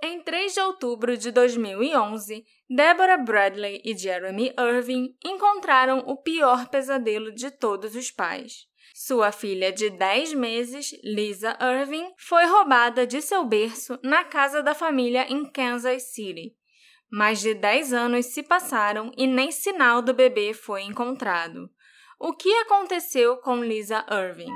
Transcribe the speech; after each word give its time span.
Em 0.00 0.22
3 0.22 0.54
de 0.54 0.60
outubro 0.60 1.16
de 1.16 1.32
2011, 1.32 2.44
Deborah 2.70 3.18
Bradley 3.18 3.82
e 3.84 3.96
Jeremy 3.96 4.54
Irving 4.56 5.16
encontraram 5.24 5.98
o 6.06 6.16
pior 6.16 6.68
pesadelo 6.68 7.32
de 7.32 7.50
todos 7.50 7.96
os 7.96 8.08
pais. 8.08 8.68
Sua 8.94 9.32
filha 9.32 9.72
de 9.72 9.90
10 9.90 10.34
meses, 10.34 10.92
Lisa 11.02 11.58
Irving, 11.60 12.12
foi 12.16 12.46
roubada 12.46 13.04
de 13.04 13.20
seu 13.20 13.44
berço 13.44 13.98
na 14.02 14.22
casa 14.22 14.62
da 14.62 14.72
família 14.72 15.26
em 15.28 15.44
Kansas 15.44 16.14
City. 16.14 16.54
Mais 17.10 17.40
de 17.40 17.52
10 17.54 17.92
anos 17.92 18.26
se 18.26 18.42
passaram 18.44 19.10
e 19.16 19.26
nem 19.26 19.50
sinal 19.50 20.00
do 20.00 20.14
bebê 20.14 20.54
foi 20.54 20.82
encontrado. 20.82 21.68
O 22.20 22.32
que 22.32 22.52
aconteceu 22.58 23.38
com 23.38 23.64
Lisa 23.64 24.06
Irving? 24.10 24.52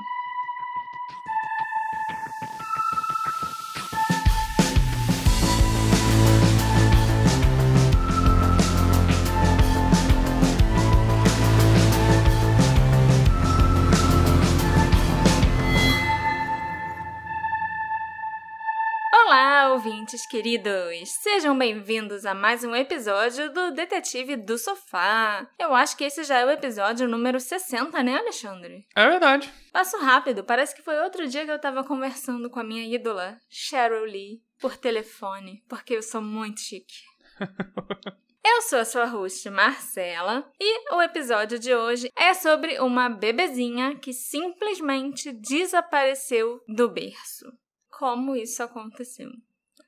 Ouvintes 19.73 20.27
queridos! 20.27 21.09
Sejam 21.23 21.57
bem-vindos 21.57 22.27
a 22.27 22.35
mais 22.35 22.63
um 22.65 22.77
episódio 22.77 23.51
do 23.51 23.71
Detetive 23.71 24.37
do 24.37 24.59
Sofá. 24.59 25.49
Eu 25.59 25.75
acho 25.75 25.97
que 25.97 26.05
esse 26.05 26.23
já 26.23 26.41
é 26.41 26.45
o 26.45 26.51
episódio 26.51 27.09
número 27.09 27.41
60, 27.41 28.03
né, 28.03 28.19
Alexandre? 28.19 28.87
É 28.95 29.09
verdade. 29.09 29.51
Passo 29.73 29.97
rápido, 29.97 30.45
parece 30.45 30.75
que 30.75 30.83
foi 30.83 30.99
outro 30.99 31.27
dia 31.27 31.47
que 31.47 31.51
eu 31.51 31.59
tava 31.59 31.83
conversando 31.83 32.51
com 32.51 32.61
a 32.61 32.65
minha 32.65 32.85
ídola, 32.85 33.39
Cheryl 33.49 34.05
Lee, 34.05 34.43
por 34.61 34.77
telefone, 34.77 35.65
porque 35.67 35.95
eu 35.95 36.03
sou 36.03 36.21
muito 36.21 36.61
chique. 36.61 37.03
Eu 38.45 38.61
sou 38.63 38.81
a 38.81 38.85
sua 38.85 39.05
host, 39.05 39.49
Marcela, 39.51 40.51
e 40.61 40.93
o 40.93 41.01
episódio 41.01 41.61
de 41.61 41.73
hoje 41.73 42.11
é 42.17 42.35
sobre 42.35 42.81
uma 42.81 43.09
bebezinha 43.09 43.95
que 43.95 44.13
simplesmente 44.13 45.31
desapareceu 45.31 46.61
do 46.67 46.89
berço. 46.89 47.47
Como 47.93 48.35
isso 48.35 48.63
aconteceu? 48.63 49.31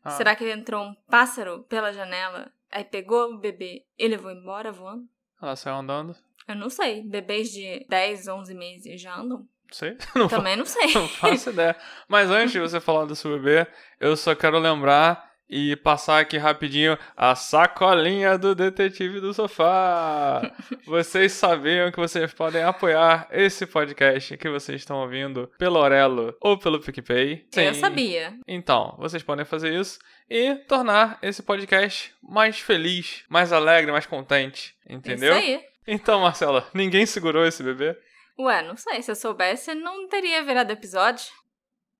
Ah. 0.04 0.10
Será 0.10 0.36
que 0.36 0.48
entrou 0.48 0.84
um 0.84 0.94
pássaro 1.10 1.64
pela 1.64 1.90
janela, 1.90 2.52
aí 2.70 2.84
pegou 2.84 3.32
o 3.32 3.38
bebê 3.38 3.86
e 3.98 4.06
levou 4.06 4.30
embora 4.30 4.70
voando? 4.70 5.08
Ela 5.40 5.56
saiu 5.56 5.76
andando? 5.76 6.14
Eu 6.46 6.54
não 6.54 6.68
sei. 6.68 7.02
Bebês 7.02 7.50
de 7.50 7.86
10, 7.88 8.28
11 8.28 8.54
meses 8.54 9.00
já 9.00 9.16
andam? 9.16 9.48
Sei. 9.72 9.96
Não 10.14 10.28
Também 10.28 10.56
não 10.56 10.66
sei. 10.66 10.92
Não 10.94 11.08
faço 11.08 11.50
ideia. 11.50 11.74
Mas 12.06 12.30
antes 12.30 12.52
de 12.52 12.60
você 12.60 12.78
falar 12.78 13.06
do 13.06 13.16
seu 13.16 13.32
bebê, 13.32 13.66
eu 13.98 14.14
só 14.14 14.34
quero 14.34 14.58
lembrar 14.58 15.33
e 15.48 15.76
passar 15.76 16.20
aqui 16.20 16.36
rapidinho 16.36 16.98
a 17.16 17.34
sacolinha 17.34 18.36
do 18.38 18.54
detetive 18.54 19.20
do 19.20 19.32
sofá. 19.34 20.50
vocês 20.86 21.32
sabiam 21.32 21.90
que 21.90 21.98
vocês 21.98 22.32
podem 22.32 22.62
apoiar 22.62 23.28
esse 23.30 23.66
podcast 23.66 24.36
que 24.36 24.48
vocês 24.48 24.80
estão 24.80 24.98
ouvindo 24.98 25.50
pelo 25.58 25.78
Orelo 25.78 26.36
ou 26.40 26.58
pelo 26.58 26.80
PicPay? 26.80 27.46
Sim. 27.50 27.62
Eu 27.62 27.74
sabia. 27.74 28.34
Então, 28.46 28.94
vocês 28.98 29.22
podem 29.22 29.44
fazer 29.44 29.78
isso 29.78 29.98
e 30.28 30.54
tornar 30.66 31.18
esse 31.22 31.42
podcast 31.42 32.14
mais 32.22 32.58
feliz, 32.58 33.24
mais 33.28 33.52
alegre, 33.52 33.92
mais 33.92 34.06
contente, 34.06 34.74
entendeu? 34.88 35.36
Isso 35.36 35.46
aí. 35.46 35.60
Então, 35.86 36.20
Marcela, 36.20 36.66
ninguém 36.72 37.04
segurou 37.04 37.46
esse 37.46 37.62
bebê? 37.62 37.96
Ué, 38.38 38.62
não 38.62 38.76
sei, 38.76 39.02
se 39.02 39.10
eu 39.10 39.14
soubesse, 39.14 39.74
não 39.74 40.08
teria 40.08 40.42
virado 40.42 40.72
episódio. 40.72 41.26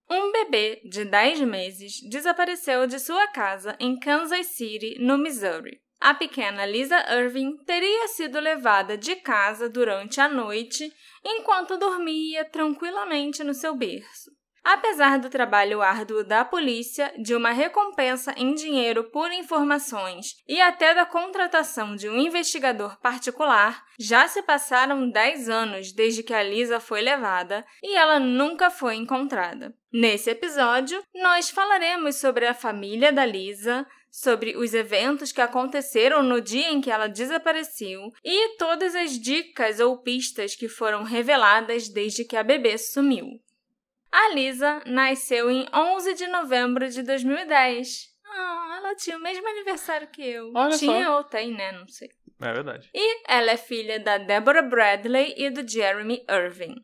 Um 0.08 0.30
bebê 0.32 0.80
de 0.84 1.04
10 1.04 1.40
meses 1.42 2.00
desapareceu 2.10 2.86
de 2.86 2.98
sua 2.98 3.26
casa 3.28 3.76
em 3.80 3.98
Kansas 3.98 4.48
City, 4.48 4.96
no 5.00 5.16
Missouri. 5.16 5.80
A 6.00 6.12
pequena 6.12 6.66
Lisa 6.66 6.98
Irving 7.14 7.56
teria 7.64 8.08
sido 8.08 8.38
levada 8.38 8.98
de 8.98 9.16
casa 9.16 9.70
durante 9.70 10.20
a 10.20 10.28
noite 10.28 10.92
enquanto 11.24 11.78
dormia 11.78 12.44
tranquilamente 12.44 13.42
no 13.42 13.54
seu 13.54 13.74
berço. 13.74 14.30
Apesar 14.64 15.18
do 15.18 15.28
trabalho 15.28 15.82
árduo 15.82 16.24
da 16.24 16.42
polícia, 16.42 17.12
de 17.18 17.34
uma 17.34 17.50
recompensa 17.50 18.32
em 18.34 18.54
dinheiro 18.54 19.04
por 19.04 19.30
informações 19.30 20.36
e 20.48 20.58
até 20.58 20.94
da 20.94 21.04
contratação 21.04 21.94
de 21.94 22.08
um 22.08 22.18
investigador 22.18 22.98
particular, 22.98 23.84
já 23.98 24.26
se 24.26 24.42
passaram 24.42 25.10
10 25.10 25.50
anos 25.50 25.92
desde 25.92 26.22
que 26.22 26.32
a 26.32 26.42
Lisa 26.42 26.80
foi 26.80 27.02
levada 27.02 27.62
e 27.82 27.94
ela 27.94 28.18
nunca 28.18 28.70
foi 28.70 28.94
encontrada. 28.94 29.74
Nesse 29.92 30.30
episódio, 30.30 31.02
nós 31.14 31.50
falaremos 31.50 32.16
sobre 32.16 32.46
a 32.46 32.54
família 32.54 33.12
da 33.12 33.26
Lisa, 33.26 33.86
sobre 34.10 34.56
os 34.56 34.72
eventos 34.72 35.30
que 35.30 35.42
aconteceram 35.42 36.22
no 36.22 36.40
dia 36.40 36.70
em 36.70 36.80
que 36.80 36.90
ela 36.90 37.06
desapareceu 37.06 38.10
e 38.24 38.56
todas 38.56 38.94
as 38.94 39.18
dicas 39.18 39.78
ou 39.78 39.98
pistas 39.98 40.56
que 40.56 40.68
foram 40.68 41.02
reveladas 41.02 41.88
desde 41.88 42.24
que 42.24 42.36
a 42.36 42.42
bebê 42.42 42.78
sumiu. 42.78 43.43
A 44.16 44.32
Lisa 44.32 44.80
nasceu 44.86 45.50
em 45.50 45.66
11 45.74 46.14
de 46.14 46.28
novembro 46.28 46.88
de 46.88 47.02
2010. 47.02 48.14
Ah, 48.24 48.76
ela 48.78 48.94
tinha 48.94 49.16
o 49.16 49.20
mesmo 49.20 49.48
aniversário 49.48 50.06
que 50.06 50.22
eu. 50.22 50.52
Olha 50.54 50.78
tinha 50.78 51.06
só. 51.06 51.16
ou 51.16 51.24
tem, 51.24 51.52
né? 51.52 51.72
Não 51.72 51.88
sei. 51.88 52.10
É 52.40 52.52
verdade. 52.52 52.88
E 52.94 53.22
ela 53.26 53.50
é 53.50 53.56
filha 53.56 53.98
da 53.98 54.18
Deborah 54.18 54.62
Bradley 54.62 55.34
e 55.36 55.50
do 55.50 55.68
Jeremy 55.68 56.24
Irving. 56.30 56.76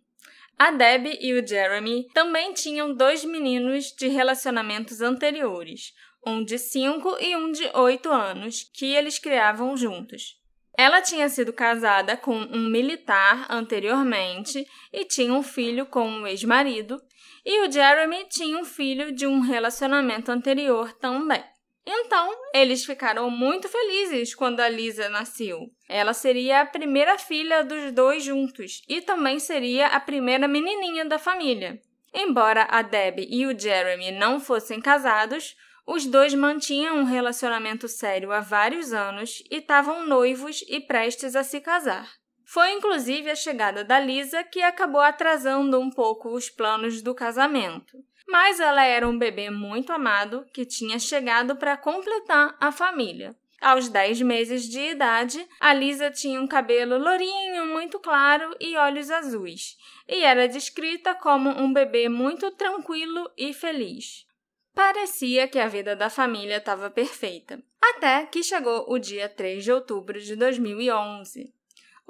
A 0.58 0.72
Debbie 0.72 1.18
e 1.20 1.32
o 1.34 1.46
Jeremy 1.46 2.08
também 2.12 2.52
tinham 2.52 2.92
dois 2.92 3.24
meninos 3.24 3.92
de 3.92 4.08
relacionamentos 4.08 5.00
anteriores, 5.00 5.94
um 6.26 6.44
de 6.44 6.58
5 6.58 7.16
e 7.20 7.36
um 7.36 7.52
de 7.52 7.70
8 7.72 8.10
anos, 8.10 8.68
que 8.74 8.86
eles 8.86 9.20
criavam 9.20 9.76
juntos. 9.76 10.40
Ela 10.76 11.00
tinha 11.00 11.28
sido 11.28 11.52
casada 11.52 12.16
com 12.16 12.34
um 12.34 12.68
militar 12.70 13.46
anteriormente 13.50 14.66
e 14.92 15.04
tinha 15.04 15.32
um 15.32 15.42
filho 15.42 15.86
com 15.86 16.08
um 16.08 16.26
ex-marido, 16.26 17.00
e 17.44 17.66
o 17.66 17.70
Jeremy 17.70 18.26
tinha 18.28 18.58
um 18.58 18.64
filho 18.64 19.12
de 19.12 19.26
um 19.26 19.40
relacionamento 19.40 20.30
anterior 20.30 20.92
também. 20.92 21.42
Então, 21.86 22.30
eles 22.54 22.84
ficaram 22.84 23.30
muito 23.30 23.68
felizes 23.68 24.34
quando 24.34 24.60
a 24.60 24.68
Lisa 24.68 25.08
nasceu. 25.08 25.70
Ela 25.88 26.12
seria 26.12 26.60
a 26.60 26.66
primeira 26.66 27.18
filha 27.18 27.64
dos 27.64 27.90
dois 27.92 28.22
juntos 28.22 28.82
e 28.88 29.00
também 29.00 29.40
seria 29.40 29.86
a 29.88 29.98
primeira 29.98 30.46
menininha 30.46 31.04
da 31.04 31.18
família. 31.18 31.80
Embora 32.12 32.66
a 32.70 32.82
Debbie 32.82 33.28
e 33.30 33.46
o 33.46 33.58
Jeremy 33.58 34.12
não 34.12 34.38
fossem 34.38 34.80
casados, 34.80 35.56
os 35.86 36.06
dois 36.06 36.34
mantinham 36.34 36.98
um 36.98 37.04
relacionamento 37.04 37.88
sério 37.88 38.30
há 38.30 38.40
vários 38.40 38.92
anos 38.92 39.42
e 39.50 39.56
estavam 39.56 40.06
noivos 40.06 40.62
e 40.68 40.80
prestes 40.80 41.34
a 41.34 41.42
se 41.42 41.60
casar. 41.60 42.19
Foi 42.52 42.72
inclusive 42.72 43.30
a 43.30 43.36
chegada 43.36 43.84
da 43.84 44.00
Lisa 44.00 44.42
que 44.42 44.60
acabou 44.60 45.00
atrasando 45.00 45.78
um 45.78 45.88
pouco 45.88 46.30
os 46.30 46.50
planos 46.50 47.00
do 47.00 47.14
casamento. 47.14 47.96
Mas 48.26 48.58
ela 48.58 48.84
era 48.84 49.08
um 49.08 49.16
bebê 49.16 49.50
muito 49.50 49.92
amado 49.92 50.44
que 50.52 50.66
tinha 50.66 50.98
chegado 50.98 51.54
para 51.54 51.76
completar 51.76 52.56
a 52.58 52.72
família. 52.72 53.36
Aos 53.60 53.88
10 53.88 54.22
meses 54.22 54.68
de 54.68 54.80
idade, 54.80 55.46
a 55.60 55.72
Lisa 55.72 56.10
tinha 56.10 56.40
um 56.40 56.46
cabelo 56.48 56.98
lourinho, 56.98 57.66
muito 57.66 58.00
claro 58.00 58.52
e 58.58 58.76
olhos 58.76 59.12
azuis, 59.12 59.76
e 60.08 60.24
era 60.24 60.48
descrita 60.48 61.14
como 61.14 61.50
um 61.50 61.72
bebê 61.72 62.08
muito 62.08 62.50
tranquilo 62.50 63.30
e 63.38 63.54
feliz. 63.54 64.26
Parecia 64.74 65.46
que 65.46 65.60
a 65.60 65.68
vida 65.68 65.94
da 65.94 66.10
família 66.10 66.56
estava 66.56 66.90
perfeita, 66.90 67.62
até 67.80 68.26
que 68.26 68.42
chegou 68.42 68.86
o 68.88 68.98
dia 68.98 69.28
3 69.28 69.62
de 69.62 69.70
outubro 69.70 70.20
de 70.20 70.34
2011. 70.34 71.59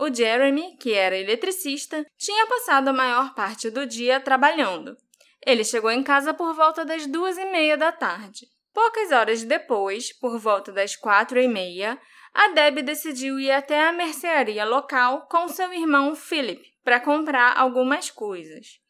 O 0.02 0.08
Jeremy, 0.10 0.78
que 0.78 0.94
era 0.94 1.14
eletricista, 1.14 2.06
tinha 2.16 2.46
passado 2.46 2.88
a 2.88 2.92
maior 2.92 3.34
parte 3.34 3.68
do 3.68 3.84
dia 3.84 4.18
trabalhando. 4.18 4.96
Ele 5.44 5.62
chegou 5.62 5.90
em 5.90 6.02
casa 6.02 6.32
por 6.32 6.54
volta 6.54 6.86
das 6.86 7.06
duas 7.06 7.36
e 7.36 7.44
meia 7.44 7.76
da 7.76 7.92
tarde. 7.92 8.46
Poucas 8.72 9.12
horas 9.12 9.44
depois, 9.44 10.10
por 10.18 10.38
volta 10.38 10.72
das 10.72 10.96
quatro 10.96 11.38
e 11.38 11.46
meia, 11.46 12.00
a 12.32 12.48
Deb 12.48 12.78
decidiu 12.78 13.38
ir 13.38 13.50
até 13.50 13.78
a 13.86 13.92
mercearia 13.92 14.64
local 14.64 15.28
com 15.30 15.46
seu 15.48 15.70
irmão 15.70 16.16
Philip 16.16 16.62
para 16.82 16.98
comprar 16.98 17.54
algumas 17.58 18.10
coisas. 18.10 18.80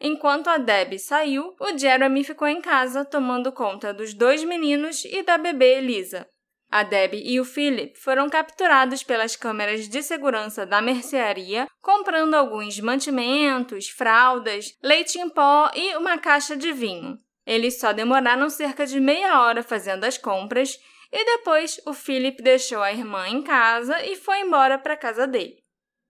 Enquanto 0.00 0.46
a 0.46 0.56
Deb 0.56 1.00
saiu, 1.00 1.52
o 1.58 1.76
Jeremy 1.76 2.22
ficou 2.22 2.46
em 2.46 2.60
casa 2.60 3.04
tomando 3.04 3.50
conta 3.50 3.92
dos 3.92 4.14
dois 4.14 4.44
meninos 4.44 5.04
e 5.04 5.20
da 5.24 5.36
bebê 5.36 5.78
Elisa. 5.78 6.28
A 6.70 6.84
Debbie 6.84 7.22
e 7.24 7.40
o 7.40 7.44
Philip 7.44 7.98
foram 7.98 8.30
capturados 8.30 9.02
pelas 9.02 9.34
câmeras 9.34 9.88
de 9.88 10.02
segurança 10.04 10.64
da 10.64 10.80
mercearia, 10.80 11.66
comprando 11.82 12.34
alguns 12.34 12.78
mantimentos, 12.78 13.88
fraldas, 13.88 14.78
leite 14.80 15.18
em 15.18 15.28
pó 15.28 15.68
e 15.74 15.96
uma 15.96 16.16
caixa 16.16 16.56
de 16.56 16.72
vinho. 16.72 17.18
Eles 17.44 17.80
só 17.80 17.92
demoraram 17.92 18.48
cerca 18.48 18.86
de 18.86 19.00
meia 19.00 19.40
hora 19.40 19.64
fazendo 19.64 20.04
as 20.04 20.16
compras 20.16 20.78
e 21.10 21.24
depois 21.24 21.80
o 21.84 21.92
Philip 21.92 22.40
deixou 22.40 22.80
a 22.80 22.92
irmã 22.92 23.26
em 23.26 23.42
casa 23.42 24.00
e 24.04 24.14
foi 24.14 24.38
embora 24.38 24.78
para 24.78 24.96
casa 24.96 25.26
dele. 25.26 25.58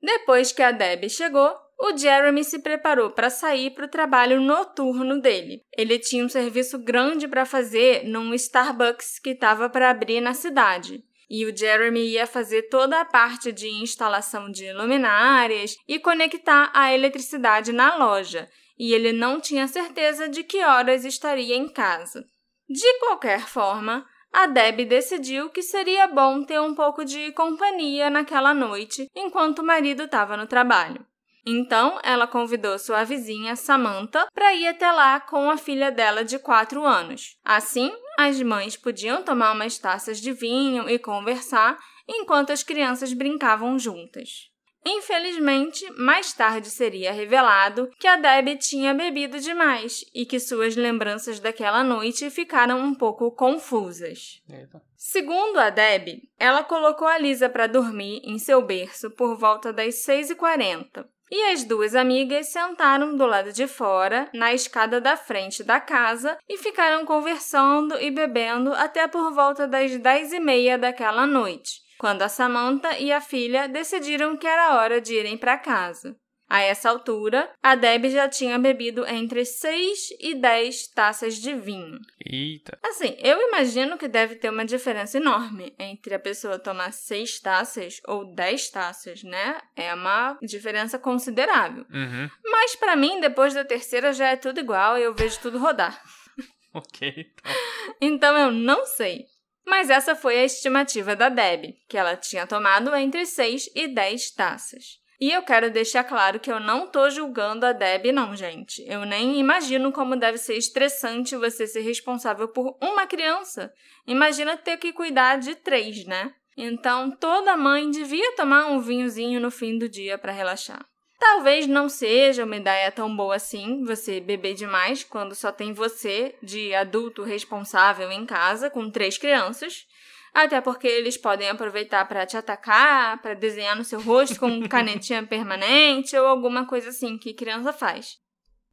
Depois 0.02 0.52
que 0.52 0.62
a 0.62 0.72
Debbie 0.72 1.08
chegou, 1.08 1.56
o 1.82 1.96
Jeremy 1.96 2.44
se 2.44 2.58
preparou 2.58 3.10
para 3.10 3.30
sair 3.30 3.70
para 3.70 3.86
o 3.86 3.90
trabalho 3.90 4.40
noturno 4.40 5.20
dele. 5.20 5.64
Ele 5.76 5.98
tinha 5.98 6.24
um 6.24 6.28
serviço 6.28 6.78
grande 6.78 7.26
para 7.26 7.46
fazer 7.46 8.04
num 8.04 8.34
Starbucks 8.34 9.18
que 9.18 9.30
estava 9.30 9.68
para 9.70 9.88
abrir 9.88 10.20
na 10.20 10.34
cidade. 10.34 11.02
E 11.28 11.46
o 11.46 11.56
Jeremy 11.56 12.00
ia 12.00 12.26
fazer 12.26 12.68
toda 12.68 13.00
a 13.00 13.04
parte 13.04 13.50
de 13.50 13.68
instalação 13.68 14.50
de 14.50 14.70
luminárias 14.72 15.76
e 15.88 15.98
conectar 15.98 16.70
a 16.74 16.92
eletricidade 16.92 17.72
na 17.72 17.96
loja, 17.96 18.50
e 18.78 18.92
ele 18.92 19.12
não 19.12 19.40
tinha 19.40 19.66
certeza 19.66 20.28
de 20.28 20.42
que 20.42 20.62
horas 20.62 21.04
estaria 21.04 21.56
em 21.56 21.68
casa. 21.68 22.26
De 22.68 22.98
qualquer 22.98 23.46
forma, 23.46 24.04
a 24.32 24.46
Deb 24.46 24.84
decidiu 24.86 25.50
que 25.50 25.62
seria 25.62 26.06
bom 26.08 26.44
ter 26.44 26.60
um 26.60 26.74
pouco 26.74 27.04
de 27.04 27.32
companhia 27.32 28.10
naquela 28.10 28.52
noite 28.52 29.08
enquanto 29.14 29.60
o 29.60 29.66
marido 29.66 30.02
estava 30.02 30.36
no 30.36 30.46
trabalho. 30.46 31.06
Então, 31.44 31.98
ela 32.02 32.26
convidou 32.26 32.78
sua 32.78 33.04
vizinha 33.04 33.56
Samantha 33.56 34.26
para 34.34 34.54
ir 34.54 34.66
até 34.68 34.90
lá 34.90 35.20
com 35.20 35.50
a 35.50 35.56
filha 35.56 35.90
dela 35.90 36.24
de 36.24 36.38
4 36.38 36.84
anos. 36.84 37.36
Assim, 37.44 37.92
as 38.18 38.40
mães 38.42 38.76
podiam 38.76 39.22
tomar 39.22 39.52
umas 39.52 39.78
taças 39.78 40.20
de 40.20 40.32
vinho 40.32 40.88
e 40.88 40.98
conversar 40.98 41.78
enquanto 42.08 42.50
as 42.50 42.62
crianças 42.62 43.12
brincavam 43.12 43.78
juntas. 43.78 44.50
Infelizmente, 44.84 45.90
mais 45.92 46.32
tarde 46.32 46.70
seria 46.70 47.12
revelado 47.12 47.90
que 47.98 48.06
a 48.06 48.16
Debbie 48.16 48.56
tinha 48.56 48.94
bebido 48.94 49.38
demais 49.38 50.04
e 50.14 50.24
que 50.24 50.40
suas 50.40 50.74
lembranças 50.74 51.38
daquela 51.38 51.84
noite 51.84 52.30
ficaram 52.30 52.80
um 52.80 52.94
pouco 52.94 53.30
confusas. 53.30 54.42
Eita. 54.48 54.82
Segundo 54.96 55.58
a 55.58 55.68
Debbie, 55.68 56.30
ela 56.38 56.64
colocou 56.64 57.06
a 57.06 57.18
Lisa 57.18 57.48
para 57.48 57.66
dormir 57.66 58.22
em 58.24 58.38
seu 58.38 58.62
berço 58.62 59.10
por 59.10 59.36
volta 59.36 59.70
das 59.70 59.96
6h40. 59.96 61.06
E 61.30 61.52
as 61.52 61.64
duas 61.64 61.94
amigas 61.94 62.48
sentaram 62.48 63.16
do 63.16 63.24
lado 63.24 63.52
de 63.52 63.66
fora, 63.66 64.28
na 64.34 64.52
escada 64.52 65.00
da 65.00 65.16
frente 65.16 65.62
da 65.62 65.78
casa, 65.78 66.36
e 66.48 66.56
ficaram 66.58 67.04
conversando 67.06 68.00
e 68.00 68.10
bebendo 68.10 68.72
até 68.72 69.06
por 69.06 69.32
volta 69.32 69.68
das 69.68 69.96
dez 69.98 70.32
e 70.32 70.40
meia 70.40 70.76
daquela 70.76 71.26
noite 71.26 71.88
quando 72.00 72.22
a 72.22 72.30
Samantha 72.30 72.98
e 72.98 73.12
a 73.12 73.20
filha 73.20 73.68
decidiram 73.68 74.34
que 74.34 74.46
era 74.46 74.74
hora 74.74 75.02
de 75.02 75.14
irem 75.14 75.36
para 75.36 75.58
casa. 75.58 76.16
A 76.50 76.62
essa 76.62 76.90
altura, 76.90 77.48
a 77.62 77.76
Deb 77.76 78.06
já 78.06 78.28
tinha 78.28 78.58
bebido 78.58 79.06
entre 79.06 79.44
6 79.44 80.08
e 80.18 80.34
10 80.34 80.88
taças 80.88 81.36
de 81.36 81.54
vinho. 81.54 82.00
Eita! 82.26 82.76
Assim, 82.82 83.16
eu 83.20 83.40
imagino 83.40 83.96
que 83.96 84.08
deve 84.08 84.34
ter 84.34 84.50
uma 84.50 84.64
diferença 84.64 85.16
enorme 85.16 85.72
entre 85.78 86.12
a 86.12 86.18
pessoa 86.18 86.58
tomar 86.58 86.92
6 86.92 87.38
taças 87.38 88.00
ou 88.04 88.34
10 88.34 88.68
taças, 88.70 89.22
né? 89.22 89.60
É 89.76 89.94
uma 89.94 90.36
diferença 90.42 90.98
considerável. 90.98 91.86
Uhum. 91.88 92.28
Mas 92.44 92.74
para 92.74 92.96
mim, 92.96 93.20
depois 93.20 93.54
da 93.54 93.64
terceira 93.64 94.12
já 94.12 94.30
é 94.30 94.36
tudo 94.36 94.58
igual 94.58 94.98
e 94.98 95.04
eu 95.04 95.14
vejo 95.14 95.38
tudo 95.38 95.56
rodar. 95.56 96.02
ok, 96.74 97.14
então. 97.16 97.52
então 98.00 98.36
eu 98.36 98.50
não 98.50 98.84
sei. 98.86 99.24
Mas 99.64 99.88
essa 99.88 100.16
foi 100.16 100.36
a 100.36 100.44
estimativa 100.44 101.14
da 101.14 101.28
Deb, 101.28 101.76
que 101.88 101.96
ela 101.96 102.16
tinha 102.16 102.44
tomado 102.44 102.92
entre 102.96 103.24
6 103.24 103.70
e 103.76 103.86
10 103.86 104.32
taças. 104.32 104.99
E 105.20 105.30
eu 105.30 105.42
quero 105.42 105.70
deixar 105.70 106.02
claro 106.02 106.40
que 106.40 106.50
eu 106.50 106.58
não 106.58 106.86
tô 106.86 107.10
julgando 107.10 107.66
a 107.66 107.72
Deb, 107.72 108.06
não, 108.06 108.34
gente. 108.34 108.82
Eu 108.88 109.04
nem 109.04 109.38
imagino 109.38 109.92
como 109.92 110.16
deve 110.16 110.38
ser 110.38 110.54
estressante 110.56 111.36
você 111.36 111.66
ser 111.66 111.80
responsável 111.80 112.48
por 112.48 112.74
uma 112.80 113.06
criança. 113.06 113.70
Imagina 114.06 114.56
ter 114.56 114.78
que 114.78 114.94
cuidar 114.94 115.38
de 115.38 115.54
três, 115.54 116.06
né? 116.06 116.32
Então, 116.56 117.10
toda 117.10 117.56
mãe 117.56 117.90
devia 117.90 118.34
tomar 118.34 118.66
um 118.68 118.80
vinhozinho 118.80 119.38
no 119.40 119.50
fim 119.50 119.76
do 119.76 119.90
dia 119.90 120.16
para 120.16 120.32
relaxar. 120.32 120.86
Talvez 121.18 121.66
não 121.66 121.86
seja 121.86 122.46
uma 122.46 122.56
ideia 122.56 122.90
tão 122.90 123.14
boa 123.14 123.36
assim 123.36 123.84
você 123.84 124.20
beber 124.20 124.54
demais 124.54 125.04
quando 125.04 125.34
só 125.34 125.52
tem 125.52 125.74
você 125.74 126.34
de 126.42 126.74
adulto 126.74 127.22
responsável 127.22 128.10
em 128.10 128.24
casa 128.24 128.70
com 128.70 128.90
três 128.90 129.18
crianças. 129.18 129.86
Até 130.32 130.60
porque 130.60 130.86
eles 130.86 131.16
podem 131.16 131.48
aproveitar 131.48 132.06
para 132.06 132.24
te 132.24 132.36
atacar, 132.36 133.20
para 133.20 133.34
desenhar 133.34 133.76
no 133.76 133.84
seu 133.84 134.00
rosto 134.00 134.38
com 134.38 134.62
canetinha 134.68 135.26
permanente 135.26 136.16
ou 136.16 136.26
alguma 136.26 136.66
coisa 136.66 136.90
assim 136.90 137.18
que 137.18 137.34
criança 137.34 137.72
faz. 137.72 138.18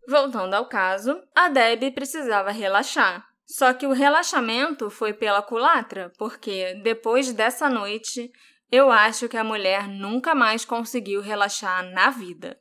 Voltando 0.08 0.54
ao 0.54 0.70
caso, 0.70 1.22
a 1.36 1.50
Deb 1.50 1.92
precisava 1.94 2.52
relaxar. 2.52 3.26
Só 3.46 3.74
que 3.74 3.88
o 3.88 3.94
relaxamento 3.94 4.90
foi 4.90 5.14
pela 5.14 5.42
culatra, 5.42 6.12
porque 6.18 6.76
depois 6.84 7.32
dessa 7.34 7.70
noite 7.70 8.30
eu 8.70 8.92
acho 8.92 9.30
que 9.30 9.38
a 9.38 9.44
mulher 9.44 9.88
nunca 9.88 10.36
mais 10.36 10.66
conseguiu 10.66 11.22
relaxar 11.22 11.90
na 11.92 12.10
vida. 12.10 12.60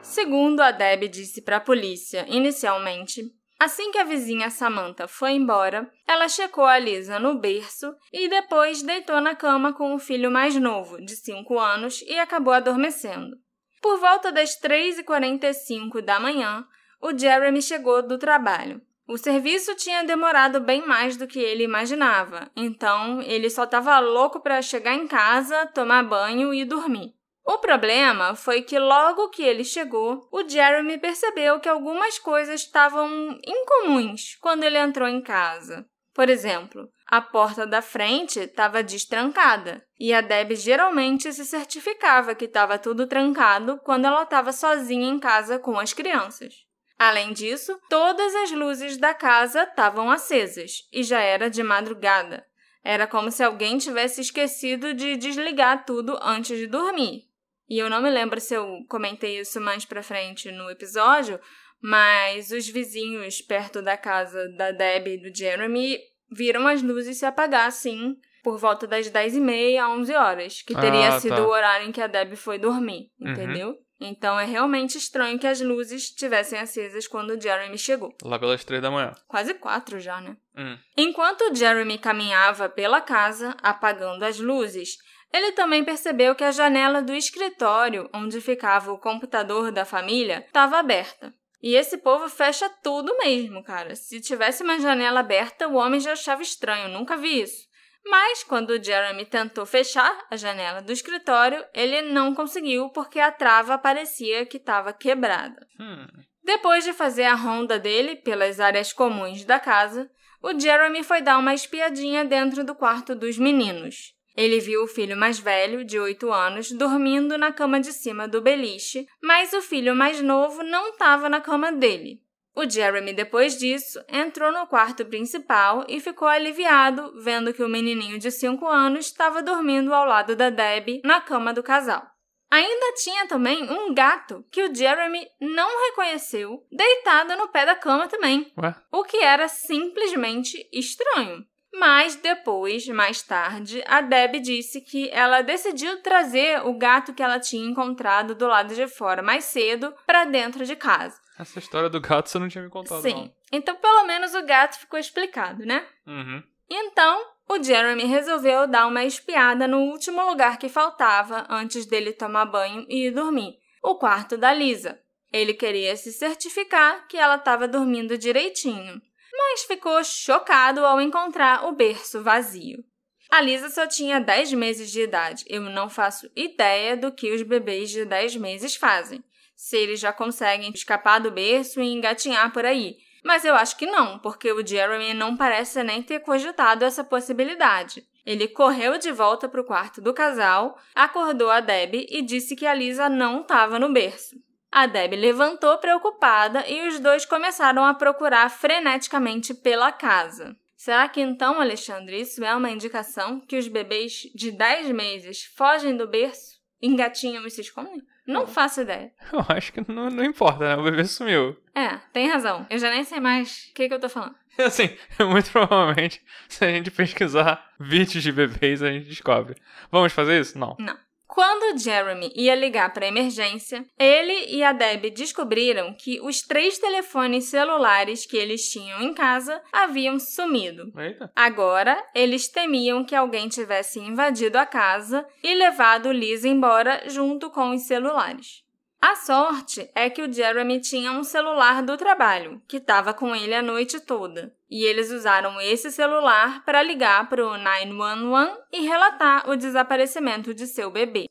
Segundo 0.00 0.60
a 0.60 0.70
Deb 0.70 1.08
disse 1.08 1.42
para 1.42 1.56
a 1.56 1.60
polícia 1.60 2.24
inicialmente, 2.28 3.22
assim 3.60 3.92
que 3.92 3.98
a 3.98 4.04
vizinha 4.04 4.48
Samantha 4.48 5.06
foi 5.06 5.32
embora, 5.32 5.88
ela 6.08 6.28
checou 6.28 6.64
a 6.64 6.78
Lisa 6.78 7.18
no 7.18 7.38
berço 7.38 7.94
e 8.10 8.26
depois 8.28 8.82
deitou 8.82 9.20
na 9.20 9.36
cama 9.36 9.72
com 9.72 9.94
o 9.94 9.98
filho 9.98 10.30
mais 10.30 10.56
novo, 10.56 11.00
de 11.04 11.14
5 11.14 11.58
anos, 11.58 12.02
e 12.02 12.18
acabou 12.18 12.54
adormecendo. 12.54 13.36
Por 13.82 13.98
volta 13.98 14.32
das 14.32 14.58
3h45 14.60 16.00
da 16.00 16.18
manhã, 16.18 16.66
o 17.02 17.16
Jeremy 17.16 17.62
chegou 17.62 18.02
do 18.02 18.18
trabalho. 18.18 18.80
O 19.06 19.18
serviço 19.18 19.74
tinha 19.74 20.04
demorado 20.04 20.60
bem 20.60 20.86
mais 20.86 21.16
do 21.16 21.26
que 21.26 21.40
ele 21.40 21.64
imaginava, 21.64 22.50
então 22.54 23.20
ele 23.22 23.50
só 23.50 23.64
estava 23.64 23.98
louco 23.98 24.40
para 24.40 24.62
chegar 24.62 24.94
em 24.94 25.08
casa, 25.08 25.66
tomar 25.66 26.04
banho 26.04 26.54
e 26.54 26.64
dormir. 26.64 27.19
O 27.44 27.58
problema 27.58 28.34
foi 28.34 28.62
que 28.62 28.78
logo 28.78 29.30
que 29.30 29.42
ele 29.42 29.64
chegou, 29.64 30.28
o 30.30 30.48
Jeremy 30.48 30.98
percebeu 30.98 31.58
que 31.58 31.68
algumas 31.68 32.18
coisas 32.18 32.60
estavam 32.60 33.38
incomuns 33.46 34.36
quando 34.40 34.64
ele 34.64 34.78
entrou 34.78 35.08
em 35.08 35.22
casa. 35.22 35.86
Por 36.12 36.28
exemplo, 36.28 36.88
a 37.06 37.20
porta 37.20 37.66
da 37.66 37.80
frente 37.80 38.40
estava 38.40 38.82
destrancada 38.82 39.84
e 39.98 40.12
a 40.12 40.20
Deb 40.20 40.54
geralmente 40.54 41.32
se 41.32 41.44
certificava 41.44 42.34
que 42.34 42.44
estava 42.44 42.78
tudo 42.78 43.06
trancado 43.06 43.80
quando 43.84 44.04
ela 44.04 44.24
estava 44.24 44.52
sozinha 44.52 45.08
em 45.08 45.18
casa 45.18 45.58
com 45.58 45.78
as 45.78 45.92
crianças. 45.92 46.54
Além 46.98 47.32
disso, 47.32 47.80
todas 47.88 48.34
as 48.34 48.50
luzes 48.50 48.98
da 48.98 49.14
casa 49.14 49.62
estavam 49.62 50.10
acesas 50.10 50.86
e 50.92 51.02
já 51.02 51.20
era 51.20 51.48
de 51.48 51.62
madrugada. 51.62 52.46
Era 52.84 53.06
como 53.06 53.30
se 53.30 53.42
alguém 53.42 53.78
tivesse 53.78 54.20
esquecido 54.20 54.92
de 54.92 55.16
desligar 55.16 55.86
tudo 55.86 56.18
antes 56.20 56.58
de 56.58 56.66
dormir. 56.66 57.29
E 57.70 57.78
eu 57.78 57.88
não 57.88 58.02
me 58.02 58.10
lembro 58.10 58.40
se 58.40 58.52
eu 58.52 58.84
comentei 58.88 59.38
isso 59.38 59.60
mais 59.60 59.84
pra 59.84 60.02
frente 60.02 60.50
no 60.50 60.68
episódio, 60.68 61.38
mas 61.80 62.50
os 62.50 62.68
vizinhos 62.68 63.40
perto 63.40 63.80
da 63.80 63.96
casa 63.96 64.48
da 64.56 64.72
Deb 64.72 65.06
e 65.06 65.18
do 65.18 65.34
Jeremy 65.34 65.96
viram 66.32 66.66
as 66.66 66.82
luzes 66.82 67.18
se 67.18 67.24
apagar 67.24 67.68
assim 67.68 68.16
por 68.42 68.58
volta 68.58 68.88
das 68.88 69.08
10h30 69.08 69.78
a 69.78 69.88
11 69.88 70.14
horas, 70.14 70.62
que 70.62 70.74
teria 70.74 71.08
ah, 71.08 71.12
tá. 71.12 71.20
sido 71.20 71.42
o 71.42 71.48
horário 71.48 71.86
em 71.86 71.92
que 71.92 72.00
a 72.00 72.06
Deb 72.08 72.34
foi 72.34 72.58
dormir, 72.58 73.10
uhum. 73.20 73.30
entendeu? 73.30 73.68
Uhum. 73.68 73.76
Então 74.00 74.40
é 74.40 74.46
realmente 74.46 74.96
estranho 74.96 75.38
que 75.38 75.46
as 75.46 75.60
luzes 75.60 76.04
estivessem 76.04 76.58
acesas 76.58 77.06
quando 77.06 77.30
o 77.30 77.40
Jeremy 77.40 77.76
chegou. 77.76 78.14
Lá 78.24 78.38
pelas 78.38 78.64
três 78.64 78.82
da 78.82 78.90
manhã. 78.90 79.12
Quase 79.28 79.54
quatro 79.54 80.00
já, 80.00 80.20
né? 80.20 80.36
Hum. 80.56 80.76
Enquanto 80.96 81.42
o 81.42 81.54
Jeremy 81.54 81.98
caminhava 81.98 82.68
pela 82.68 83.00
casa, 83.00 83.54
apagando 83.62 84.24
as 84.24 84.40
luzes, 84.40 84.96
ele 85.32 85.52
também 85.52 85.84
percebeu 85.84 86.34
que 86.34 86.44
a 86.44 86.50
janela 86.50 87.02
do 87.02 87.14
escritório, 87.14 88.08
onde 88.12 88.40
ficava 88.40 88.92
o 88.92 88.98
computador 88.98 89.70
da 89.70 89.84
família, 89.84 90.44
estava 90.46 90.78
aberta. 90.78 91.32
E 91.62 91.74
esse 91.74 91.98
povo 91.98 92.28
fecha 92.28 92.68
tudo 92.82 93.16
mesmo, 93.18 93.62
cara. 93.62 93.94
Se 93.94 94.20
tivesse 94.20 94.62
uma 94.62 94.80
janela 94.80 95.20
aberta, 95.20 95.68
o 95.68 95.74
homem 95.74 96.00
já 96.00 96.12
achava 96.12 96.42
estranho. 96.42 96.88
Nunca 96.88 97.16
vi 97.16 97.42
isso. 97.42 97.68
Mas 98.04 98.42
quando 98.42 98.82
Jeremy 98.82 99.26
tentou 99.26 99.66
fechar 99.66 100.26
a 100.30 100.36
janela 100.36 100.80
do 100.80 100.90
escritório, 100.90 101.62
ele 101.74 102.00
não 102.02 102.34
conseguiu 102.34 102.88
porque 102.88 103.20
a 103.20 103.30
trava 103.30 103.76
parecia 103.76 104.46
que 104.46 104.56
estava 104.56 104.92
quebrada. 104.92 105.66
Hum. 105.78 106.06
Depois 106.42 106.82
de 106.82 106.94
fazer 106.94 107.24
a 107.24 107.34
ronda 107.34 107.78
dele 107.78 108.16
pelas 108.16 108.58
áreas 108.58 108.92
comuns 108.92 109.44
da 109.44 109.60
casa, 109.60 110.10
o 110.42 110.58
Jeremy 110.58 111.04
foi 111.04 111.20
dar 111.20 111.38
uma 111.38 111.52
espiadinha 111.52 112.24
dentro 112.24 112.64
do 112.64 112.74
quarto 112.74 113.14
dos 113.14 113.36
meninos. 113.36 114.14
Ele 114.40 114.58
viu 114.58 114.84
o 114.84 114.86
filho 114.86 115.18
mais 115.18 115.38
velho, 115.38 115.84
de 115.84 116.00
8 116.00 116.32
anos, 116.32 116.72
dormindo 116.72 117.36
na 117.36 117.52
cama 117.52 117.78
de 117.78 117.92
cima 117.92 118.26
do 118.26 118.40
beliche, 118.40 119.06
mas 119.22 119.52
o 119.52 119.60
filho 119.60 119.94
mais 119.94 120.22
novo 120.22 120.62
não 120.62 120.88
estava 120.88 121.28
na 121.28 121.42
cama 121.42 121.70
dele. 121.70 122.22
O 122.56 122.66
Jeremy, 122.66 123.12
depois 123.12 123.58
disso, 123.58 124.02
entrou 124.08 124.50
no 124.50 124.66
quarto 124.66 125.04
principal 125.04 125.84
e 125.86 126.00
ficou 126.00 126.26
aliviado 126.26 127.12
vendo 127.22 127.52
que 127.52 127.62
o 127.62 127.68
menininho 127.68 128.18
de 128.18 128.30
5 128.30 128.66
anos 128.66 129.04
estava 129.04 129.42
dormindo 129.42 129.92
ao 129.92 130.06
lado 130.06 130.34
da 130.34 130.48
Debbie 130.48 131.02
na 131.04 131.20
cama 131.20 131.52
do 131.52 131.62
casal. 131.62 132.02
Ainda 132.50 132.94
tinha 132.94 133.28
também 133.28 133.70
um 133.70 133.92
gato 133.92 134.42
que 134.50 134.62
o 134.62 134.74
Jeremy 134.74 135.20
não 135.38 135.68
reconheceu, 135.90 136.66
deitado 136.72 137.36
no 137.36 137.48
pé 137.48 137.66
da 137.66 137.76
cama 137.76 138.08
também. 138.08 138.50
Ué? 138.56 138.74
O 138.90 139.04
que 139.04 139.18
era 139.18 139.48
simplesmente 139.48 140.66
estranho. 140.72 141.44
Mas 141.72 142.16
depois, 142.16 142.86
mais 142.88 143.22
tarde, 143.22 143.82
a 143.86 144.00
Deb 144.00 144.40
disse 144.40 144.80
que 144.80 145.08
ela 145.10 145.40
decidiu 145.40 146.02
trazer 146.02 146.66
o 146.66 146.74
gato 146.74 147.14
que 147.14 147.22
ela 147.22 147.38
tinha 147.38 147.68
encontrado 147.68 148.34
do 148.34 148.46
lado 148.46 148.74
de 148.74 148.88
fora 148.88 149.22
mais 149.22 149.44
cedo 149.44 149.94
para 150.04 150.24
dentro 150.24 150.64
de 150.66 150.74
casa. 150.74 151.20
Essa 151.38 151.58
história 151.58 151.88
do 151.88 152.00
gato 152.00 152.28
você 152.28 152.38
não 152.38 152.48
tinha 152.48 152.64
me 152.64 152.70
contado, 152.70 153.02
Sim. 153.02 153.14
não. 153.14 153.32
Então, 153.52 153.76
pelo 153.76 154.04
menos 154.04 154.34
o 154.34 154.44
gato 154.44 154.78
ficou 154.78 154.98
explicado, 154.98 155.64
né? 155.64 155.86
Uhum. 156.06 156.42
Então, 156.68 157.24
o 157.48 157.62
Jeremy 157.62 158.04
resolveu 158.04 158.66
dar 158.66 158.86
uma 158.86 159.04
espiada 159.04 159.66
no 159.66 159.78
último 159.78 160.24
lugar 160.28 160.58
que 160.58 160.68
faltava 160.68 161.46
antes 161.48 161.86
dele 161.86 162.12
tomar 162.12 162.46
banho 162.46 162.84
e 162.88 163.06
ir 163.06 163.10
dormir 163.10 163.58
o 163.82 163.94
quarto 163.96 164.36
da 164.36 164.52
Lisa. 164.52 165.00
Ele 165.32 165.54
queria 165.54 165.96
se 165.96 166.12
certificar 166.12 167.06
que 167.08 167.16
ela 167.16 167.36
estava 167.36 167.66
dormindo 167.66 168.18
direitinho, 168.18 169.00
mas 169.42 169.62
ficou 169.64 170.04
chocado 170.04 170.84
ao 170.84 171.00
encontrar 171.00 171.66
o 171.66 171.72
berço 171.72 172.22
vazio. 172.22 172.84
A 173.30 173.40
Lisa 173.40 173.70
só 173.70 173.86
tinha 173.86 174.20
10 174.20 174.52
meses 174.52 174.90
de 174.90 175.02
idade. 175.02 175.44
Eu 175.48 175.62
não 175.62 175.88
faço 175.88 176.30
ideia 176.36 176.96
do 176.96 177.10
que 177.12 177.32
os 177.32 177.42
bebês 177.42 177.90
de 177.90 178.04
10 178.04 178.36
meses 178.36 178.76
fazem. 178.76 179.22
Se 179.56 179.76
eles 179.76 180.00
já 180.00 180.12
conseguem 180.12 180.70
escapar 180.72 181.20
do 181.20 181.30
berço 181.30 181.80
e 181.80 181.92
engatinhar 181.92 182.52
por 182.52 182.64
aí. 182.64 182.98
Mas 183.24 183.44
eu 183.44 183.54
acho 183.54 183.76
que 183.76 183.86
não, 183.86 184.18
porque 184.18 184.50
o 184.52 184.66
Jeremy 184.66 185.14
não 185.14 185.36
parece 185.36 185.82
nem 185.82 186.02
ter 186.02 186.20
cogitado 186.20 186.84
essa 186.84 187.04
possibilidade. 187.04 188.04
Ele 188.26 188.48
correu 188.48 188.98
de 188.98 189.12
volta 189.12 189.48
para 189.48 189.60
o 189.60 189.64
quarto 189.64 190.00
do 190.00 190.12
casal, 190.12 190.78
acordou 190.94 191.50
a 191.50 191.60
Deb 191.60 192.06
e 192.08 192.22
disse 192.22 192.54
que 192.54 192.66
a 192.66 192.74
Lisa 192.74 193.08
não 193.08 193.42
estava 193.42 193.78
no 193.78 193.92
berço. 193.92 194.36
A 194.72 194.86
Deb 194.86 195.14
levantou 195.14 195.78
preocupada 195.78 196.64
e 196.68 196.86
os 196.86 197.00
dois 197.00 197.24
começaram 197.26 197.84
a 197.84 197.94
procurar 197.94 198.48
freneticamente 198.48 199.52
pela 199.52 199.90
casa. 199.90 200.56
Será 200.76 201.08
que 201.08 201.20
então, 201.20 201.60
Alexandre, 201.60 202.20
isso 202.20 202.42
é 202.44 202.54
uma 202.54 202.70
indicação 202.70 203.40
que 203.40 203.58
os 203.58 203.68
bebês 203.68 204.30
de 204.34 204.52
10 204.52 204.92
meses 204.92 205.44
fogem 205.56 205.96
do 205.96 206.06
berço, 206.06 206.58
engatinham 206.80 207.44
e 207.46 207.50
se 207.50 207.60
escondem? 207.60 208.00
Não 208.26 208.46
faço 208.46 208.82
ideia. 208.82 209.12
Eu 209.32 209.44
acho 209.48 209.72
que 209.72 209.92
não, 209.92 210.08
não 210.08 210.24
importa, 210.24 210.60
né? 210.60 210.76
O 210.80 210.84
bebê 210.84 211.04
sumiu. 211.04 211.56
É, 211.74 211.96
tem 212.12 212.28
razão. 212.28 212.64
Eu 212.70 212.78
já 212.78 212.90
nem 212.90 213.02
sei 213.02 213.18
mais 213.18 213.68
o 213.70 213.74
que, 213.74 213.88
que 213.88 213.94
eu 213.94 214.00
tô 214.00 214.08
falando. 214.08 214.36
Assim, 214.58 214.88
muito 215.28 215.50
provavelmente, 215.50 216.22
se 216.48 216.64
a 216.64 216.68
gente 216.68 216.90
pesquisar 216.90 217.72
vídeos 217.78 218.22
de 218.22 218.30
bebês, 218.30 218.82
a 218.82 218.90
gente 218.90 219.08
descobre. 219.08 219.56
Vamos 219.90 220.12
fazer 220.12 220.40
isso? 220.40 220.58
Não. 220.58 220.76
Não. 220.78 220.96
Quando 221.32 221.78
Jeremy 221.78 222.32
ia 222.34 222.56
ligar 222.56 222.92
para 222.92 223.04
a 223.04 223.08
emergência, 223.08 223.86
ele 223.96 224.46
e 224.48 224.64
a 224.64 224.72
Deb 224.72 225.10
descobriram 225.10 225.94
que 225.94 226.20
os 226.20 226.40
três 226.40 226.76
telefones 226.76 227.44
celulares 227.44 228.26
que 228.26 228.36
eles 228.36 228.68
tinham 228.68 229.00
em 229.00 229.14
casa 229.14 229.62
haviam 229.72 230.18
sumido. 230.18 230.92
Eita. 230.98 231.30
Agora, 231.36 232.04
eles 232.16 232.48
temiam 232.48 233.04
que 233.04 233.14
alguém 233.14 233.48
tivesse 233.48 234.00
invadido 234.00 234.58
a 234.58 234.66
casa 234.66 235.24
e 235.42 235.54
levado 235.54 236.10
Liz 236.10 236.44
embora 236.44 237.04
junto 237.08 237.48
com 237.48 237.70
os 237.70 237.82
celulares. 237.82 238.64
A 239.02 239.16
sorte 239.16 239.90
é 239.94 240.10
que 240.10 240.20
o 240.20 240.30
Jeremy 240.30 240.78
tinha 240.78 241.10
um 241.10 241.24
celular 241.24 241.82
do 241.82 241.96
trabalho, 241.96 242.60
que 242.68 242.76
estava 242.76 243.14
com 243.14 243.34
ele 243.34 243.54
a 243.54 243.62
noite 243.62 243.98
toda. 243.98 244.54
E 244.70 244.84
eles 244.84 245.10
usaram 245.10 245.58
esse 245.58 245.90
celular 245.90 246.62
para 246.66 246.82
ligar 246.82 247.26
para 247.26 247.42
o 247.42 247.56
911 247.56 248.58
e 248.70 248.86
relatar 248.86 249.48
o 249.48 249.56
desaparecimento 249.56 250.52
de 250.52 250.66
seu 250.66 250.90
bebê. 250.90 251.24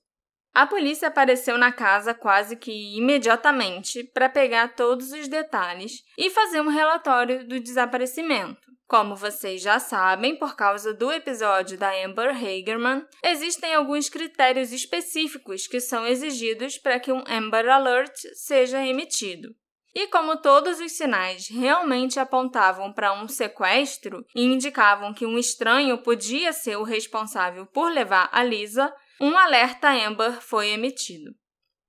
A 0.51 0.65
polícia 0.65 1.09
apareceu 1.09 1.59
na 1.59 1.71
casa 1.71 2.11
quase 2.11 2.55
que 2.55 2.97
imediatamente 2.97 4.03
para 4.03 4.27
pegar 4.27 4.75
todos 4.75 5.11
os 5.11 5.27
detalhes 5.27 6.03
e 6.17 6.31
fazer 6.31 6.61
um 6.61 6.69
relatório 6.69 7.47
do 7.47 7.59
desaparecimento. 7.59 8.67
Como 8.89 9.15
vocês 9.15 9.61
já 9.61 9.77
sabem, 9.79 10.35
por 10.35 10.55
causa 10.55 10.91
do 10.95 11.11
episódio 11.11 11.77
da 11.77 11.91
Amber 12.03 12.35
Hagerman, 12.35 13.05
existem 13.23 13.75
alguns 13.75 14.09
critérios 14.09 14.71
específicos 14.71 15.67
que 15.67 15.79
são 15.79 16.07
exigidos 16.07 16.75
para 16.79 16.99
que 16.99 17.11
um 17.11 17.23
Amber 17.27 17.69
Alert 17.69 18.15
seja 18.33 18.83
emitido. 18.83 19.49
E 19.93 20.07
como 20.07 20.37
todos 20.37 20.79
os 20.79 20.93
sinais 20.93 21.47
realmente 21.49 22.19
apontavam 22.19 22.91
para 22.91 23.13
um 23.13 23.27
sequestro 23.27 24.25
e 24.33 24.43
indicavam 24.43 25.13
que 25.13 25.23
um 25.23 25.37
estranho 25.37 25.99
podia 25.99 26.51
ser 26.51 26.77
o 26.77 26.83
responsável 26.83 27.67
por 27.67 27.91
levar 27.91 28.27
a 28.31 28.43
Lisa, 28.43 28.91
um 29.21 29.37
alerta 29.37 29.87
Amber 29.89 30.41
foi 30.41 30.69
emitido. 30.69 31.29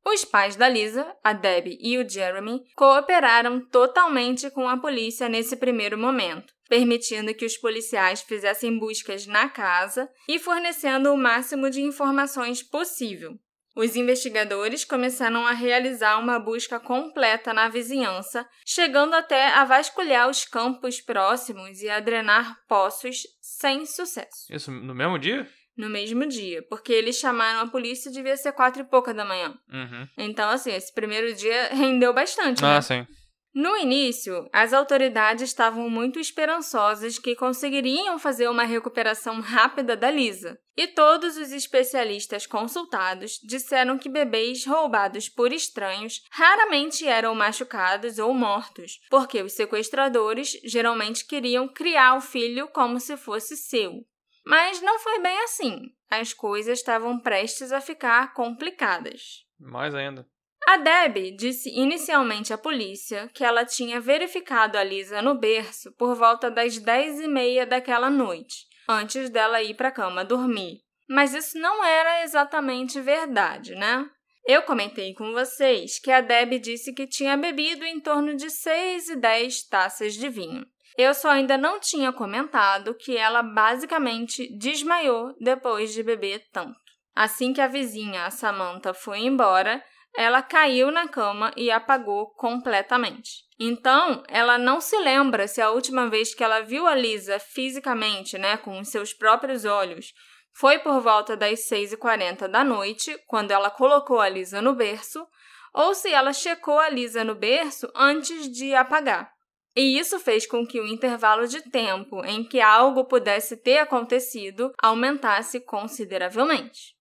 Os 0.05 0.23
pais 0.23 0.55
da 0.55 0.69
Lisa, 0.69 1.17
a 1.25 1.33
Debbie 1.33 1.79
e 1.81 1.97
o 1.97 2.07
Jeremy, 2.07 2.61
cooperaram 2.77 3.67
totalmente 3.71 4.51
com 4.51 4.69
a 4.69 4.77
polícia 4.77 5.31
nesse 5.31 5.57
primeiro 5.57 5.97
momento, 5.97 6.53
permitindo 6.71 7.35
que 7.35 7.45
os 7.45 7.59
policiais 7.59 8.23
fizessem 8.23 8.79
buscas 8.79 9.27
na 9.27 9.49
casa 9.49 10.09
e 10.29 10.39
fornecendo 10.39 11.13
o 11.13 11.19
máximo 11.19 11.69
de 11.69 11.83
informações 11.83 12.63
possível. 12.63 13.37
Os 13.77 13.97
investigadores 13.97 14.85
começaram 14.85 15.47
a 15.47 15.53
realizar 15.53 16.19
uma 16.19 16.39
busca 16.39 16.79
completa 16.79 17.53
na 17.53 17.69
vizinhança, 17.69 18.49
chegando 18.65 19.15
até 19.15 19.49
a 19.49 19.65
vasculhar 19.65 20.29
os 20.29 20.45
campos 20.45 21.01
próximos 21.01 21.83
e 21.83 21.89
a 21.89 21.99
drenar 21.99 22.57
poços 22.69 23.23
sem 23.41 23.85
sucesso. 23.85 24.47
Isso 24.49 24.71
no 24.71 24.95
mesmo 24.95 25.19
dia? 25.19 25.49
No 25.77 25.89
mesmo 25.89 26.27
dia, 26.27 26.63
porque 26.69 26.93
eles 26.93 27.17
chamaram 27.17 27.61
a 27.61 27.67
polícia 27.67 28.11
devia 28.11 28.37
ser 28.37 28.53
quatro 28.53 28.83
e 28.83 28.85
pouca 28.85 29.15
da 29.15 29.25
manhã. 29.25 29.57
Uhum. 29.73 30.09
Então, 30.19 30.51
assim, 30.51 30.73
esse 30.73 30.93
primeiro 30.93 31.35
dia 31.35 31.69
rendeu 31.73 32.13
bastante, 32.13 32.63
né? 32.63 32.77
Ah, 32.77 32.83
sim. 32.83 33.07
No 33.53 33.77
início, 33.77 34.49
as 34.53 34.73
autoridades 34.73 35.43
estavam 35.43 35.91
muito 35.91 36.21
esperançosas 36.21 37.19
que 37.19 37.35
conseguiriam 37.35 38.17
fazer 38.17 38.49
uma 38.49 38.63
recuperação 38.63 39.41
rápida 39.41 39.97
da 39.97 40.09
Lisa. 40.09 40.57
E 40.77 40.87
todos 40.87 41.37
os 41.37 41.51
especialistas 41.51 42.47
consultados 42.47 43.41
disseram 43.43 43.99
que 43.99 44.09
bebês 44.09 44.65
roubados 44.65 45.29
por 45.29 45.53
estranhos 45.53 46.23
raramente 46.31 47.07
eram 47.07 47.35
machucados 47.35 48.21
ou 48.21 48.33
mortos, 48.33 49.01
porque 49.11 49.43
os 49.43 49.53
sequestradores 49.53 50.53
geralmente 50.65 51.27
queriam 51.27 51.67
criar 51.67 52.17
o 52.17 52.21
filho 52.21 52.69
como 52.69 53.01
se 53.01 53.17
fosse 53.17 53.57
seu. 53.57 54.07
Mas 54.47 54.81
não 54.81 54.99
foi 55.01 55.21
bem 55.21 55.39
assim. 55.43 55.91
As 56.09 56.33
coisas 56.33 56.79
estavam 56.79 57.19
prestes 57.19 57.73
a 57.73 57.81
ficar 57.81 58.33
complicadas. 58.33 59.45
Mais 59.59 59.95
ainda. 59.95 60.27
A 60.71 60.77
Debbie 60.77 61.33
disse 61.33 61.69
inicialmente 61.69 62.53
à 62.53 62.57
polícia 62.57 63.29
que 63.35 63.43
ela 63.43 63.65
tinha 63.65 64.01
verificado 64.01 64.79
a 64.79 64.85
Lisa 64.85 65.21
no 65.21 65.35
berço 65.35 65.91
por 65.99 66.15
volta 66.15 66.49
das 66.49 66.79
dez 66.79 67.19
e 67.19 67.27
meia 67.27 67.67
daquela 67.67 68.09
noite, 68.09 68.69
antes 68.89 69.31
dela 69.31 69.61
ir 69.61 69.75
para 69.75 69.89
a 69.89 69.93
cama 69.93 70.25
dormir. 70.25 70.79
Mas 71.09 71.35
isso 71.35 71.59
não 71.59 71.85
era 71.85 72.23
exatamente 72.23 73.01
verdade, 73.01 73.75
né? 73.75 74.09
Eu 74.47 74.63
comentei 74.63 75.13
com 75.13 75.33
vocês 75.33 75.99
que 75.99 76.13
a 76.13 76.21
Debbie 76.21 76.61
disse 76.61 76.93
que 76.95 77.05
tinha 77.05 77.37
bebido 77.37 77.85
em 77.85 77.99
torno 77.99 78.37
de 78.37 78.49
6 78.49 79.09
e 79.09 79.17
10 79.17 79.67
taças 79.67 80.15
de 80.15 80.29
vinho. 80.29 80.65
Eu 80.97 81.15
só 81.15 81.31
ainda 81.31 81.59
não 81.59 81.81
tinha 81.81 82.13
comentado 82.13 82.95
que 82.95 83.17
ela 83.17 83.43
basicamente 83.43 84.47
desmaiou 84.57 85.35
depois 85.41 85.93
de 85.93 86.05
beber 86.05 86.47
tanto. 86.53 86.79
Assim 87.13 87.53
que 87.53 87.61
a 87.61 87.67
vizinha, 87.67 88.25
a 88.25 88.31
Samantha, 88.31 88.95
foi 88.95 89.19
embora, 89.19 89.83
ela 90.17 90.43
caiu 90.43 90.91
na 90.91 91.09
cama 91.09 91.53
e 91.57 91.71
apagou 91.71 92.31
completamente. 92.35 93.45
Então, 93.59 94.23
ela 94.29 94.59
não 94.59 94.81
se 94.81 94.97
lembra 94.99 95.47
se 95.47 95.61
a 95.61 95.71
última 95.71 96.09
vez 96.09 96.35
que 96.35 96.43
ela 96.43 96.61
viu 96.61 96.87
a 96.87 96.95
Lisa 96.95 97.39
fisicamente, 97.39 98.39
né, 98.39 98.57
com 98.57 98.79
os 98.81 98.89
seus 98.89 99.13
próprios 99.13 99.65
olhos, 99.65 100.13
foi 100.53 100.79
por 100.79 101.01
volta 101.01 101.37
das 101.37 101.69
6h40 101.69 102.49
da 102.49 102.65
noite, 102.65 103.17
quando 103.27 103.51
ela 103.51 103.71
colocou 103.71 104.21
a 104.21 104.29
Lisa 104.29 104.61
no 104.61 104.75
berço, 104.75 105.27
ou 105.73 105.95
se 105.95 106.13
ela 106.13 106.33
checou 106.33 106.79
a 106.79 106.89
Lisa 106.89 107.23
no 107.23 107.35
berço 107.35 107.91
antes 107.95 108.51
de 108.51 108.75
apagar. 108.75 109.31
E 109.77 109.99
isso 109.99 110.19
fez 110.19 110.47
com 110.47 110.67
que 110.67 110.81
o 110.81 110.87
intervalo 110.87 111.47
de 111.47 111.63
tempo 111.71 112.25
em 112.25 112.43
que 112.43 112.61
algo 112.61 113.05
pudesse 113.05 113.57
ter 113.57 113.79
acontecido 113.79 114.73
aumentasse 114.83 115.61
consideravelmente. 115.61 117.00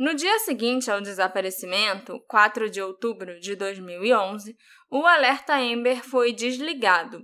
No 0.00 0.14
dia 0.14 0.38
seguinte 0.38 0.90
ao 0.90 0.98
desaparecimento, 0.98 2.18
4 2.26 2.70
de 2.70 2.80
outubro 2.80 3.38
de 3.38 3.54
2011, 3.54 4.56
o 4.90 5.06
alerta 5.06 5.54
Amber 5.54 6.02
foi 6.02 6.32
desligado, 6.32 7.20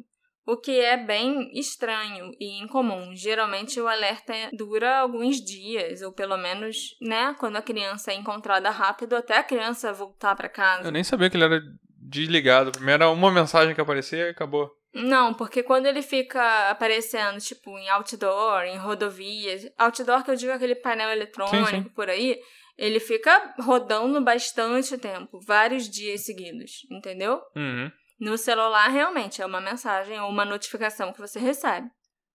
o 0.47 0.59
que 0.59 0.79
é 0.79 0.95
bem 0.95 1.51
estranho 1.59 2.33
e 2.39 2.63
incomum. 2.63 3.17
Geralmente 3.17 3.81
o 3.81 3.89
alerta 3.89 4.35
dura 4.53 4.99
alguns 4.99 5.37
dias, 5.43 6.03
ou 6.03 6.13
pelo 6.13 6.37
menos, 6.37 6.77
né, 7.01 7.35
quando 7.41 7.57
a 7.57 7.63
criança 7.63 8.13
é 8.13 8.15
encontrada 8.15 8.69
rápido, 8.69 9.17
até 9.17 9.39
a 9.39 9.43
criança 9.43 9.95
voltar 9.95 10.37
para 10.37 10.51
casa. 10.51 10.87
Eu 10.87 10.93
nem 10.93 11.03
sabia 11.03 11.31
que 11.31 11.37
ele 11.39 11.45
era 11.45 11.63
desligado. 11.99 12.73
Primeiro 12.73 13.05
era 13.05 13.11
uma 13.11 13.33
mensagem 13.33 13.75
que 13.75 13.81
aparecia 13.81 14.27
e 14.27 14.29
acabou. 14.29 14.71
Não, 14.93 15.33
porque 15.33 15.63
quando 15.63 15.87
ele 15.87 16.03
fica 16.03 16.71
aparecendo, 16.71 17.39
tipo, 17.39 17.71
em 17.79 17.89
outdoor, 17.89 18.65
em 18.65 18.77
rodovias, 18.77 19.67
outdoor 19.79 20.23
que 20.23 20.31
eu 20.31 20.37
digo 20.37 20.53
aquele 20.53 20.75
painel 20.75 21.11
eletrônico 21.11 21.67
Sim, 21.67 21.83
sim. 21.83 21.89
por 21.91 22.09
aí, 22.09 22.39
ele 22.77 23.01
fica 23.01 23.55
rodando 23.59 24.21
bastante 24.21 24.99
tempo, 24.99 25.41
vários 25.41 25.89
dias 25.89 26.25
seguidos, 26.25 26.87
entendeu? 26.91 27.41
Uhum. 27.55 27.91
No 28.19 28.39
celular, 28.39 28.89
realmente, 28.89 29.43
é 29.43 29.47
uma 29.47 29.61
mensagem 29.61 30.19
ou 30.21 30.29
uma 30.29 30.45
notificação 30.45 31.13
que 31.13 31.21
você 31.21 31.39
recebe. 31.39 31.91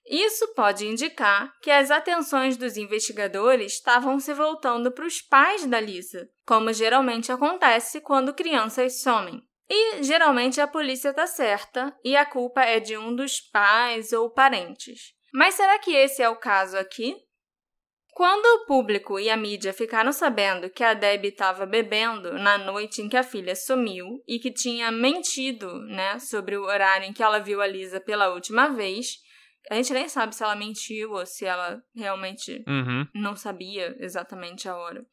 Isso 0.05 0.53
pode 0.55 0.85
indicar 0.85 1.53
que 1.61 1.69
as 1.69 1.91
atenções 1.91 2.57
dos 2.57 2.75
investigadores 2.75 3.73
estavam 3.73 4.19
se 4.19 4.33
voltando 4.33 4.91
para 4.91 5.05
os 5.05 5.21
pais 5.21 5.65
da 5.65 5.79
Lisa, 5.79 6.27
como 6.45 6.73
geralmente 6.73 7.31
acontece 7.31 8.01
quando 8.01 8.33
crianças 8.33 9.01
somem. 9.01 9.41
E 9.69 10.03
geralmente 10.03 10.59
a 10.59 10.67
polícia 10.67 11.09
está 11.09 11.25
certa 11.25 11.95
e 12.03 12.15
a 12.15 12.25
culpa 12.25 12.61
é 12.61 12.79
de 12.79 12.97
um 12.97 13.15
dos 13.15 13.39
pais 13.39 14.11
ou 14.11 14.29
parentes. 14.29 15.13
Mas 15.33 15.53
será 15.53 15.79
que 15.79 15.95
esse 15.95 16.21
é 16.21 16.27
o 16.27 16.35
caso 16.35 16.77
aqui? 16.77 17.15
Quando 18.13 18.45
o 18.45 18.65
público 18.65 19.17
e 19.17 19.29
a 19.29 19.37
mídia 19.37 19.71
ficaram 19.73 20.11
sabendo 20.11 20.69
que 20.69 20.83
a 20.83 20.93
Debbie 20.93 21.29
estava 21.29 21.65
bebendo 21.65 22.33
na 22.33 22.57
noite 22.57 23.01
em 23.01 23.07
que 23.07 23.15
a 23.15 23.23
filha 23.23 23.55
sumiu 23.55 24.21
e 24.27 24.37
que 24.37 24.51
tinha 24.51 24.91
mentido 24.91 25.79
né, 25.83 26.19
sobre 26.19 26.57
o 26.57 26.63
horário 26.63 27.07
em 27.07 27.13
que 27.13 27.23
ela 27.23 27.39
viu 27.39 27.61
a 27.61 27.67
Lisa 27.67 28.01
pela 28.01 28.33
última 28.33 28.67
vez, 28.67 29.15
a 29.69 29.75
gente 29.75 29.93
nem 29.93 30.09
sabe 30.09 30.35
se 30.35 30.43
ela 30.43 30.55
mentiu 30.55 31.11
ou 31.13 31.25
se 31.25 31.45
ela 31.45 31.81
realmente 31.95 32.63
Uhum. 32.67 33.07
não 33.15 33.35
sabia 33.35 33.95
exatamente 33.99 34.67
a 34.67 34.75
hora. 34.75 35.05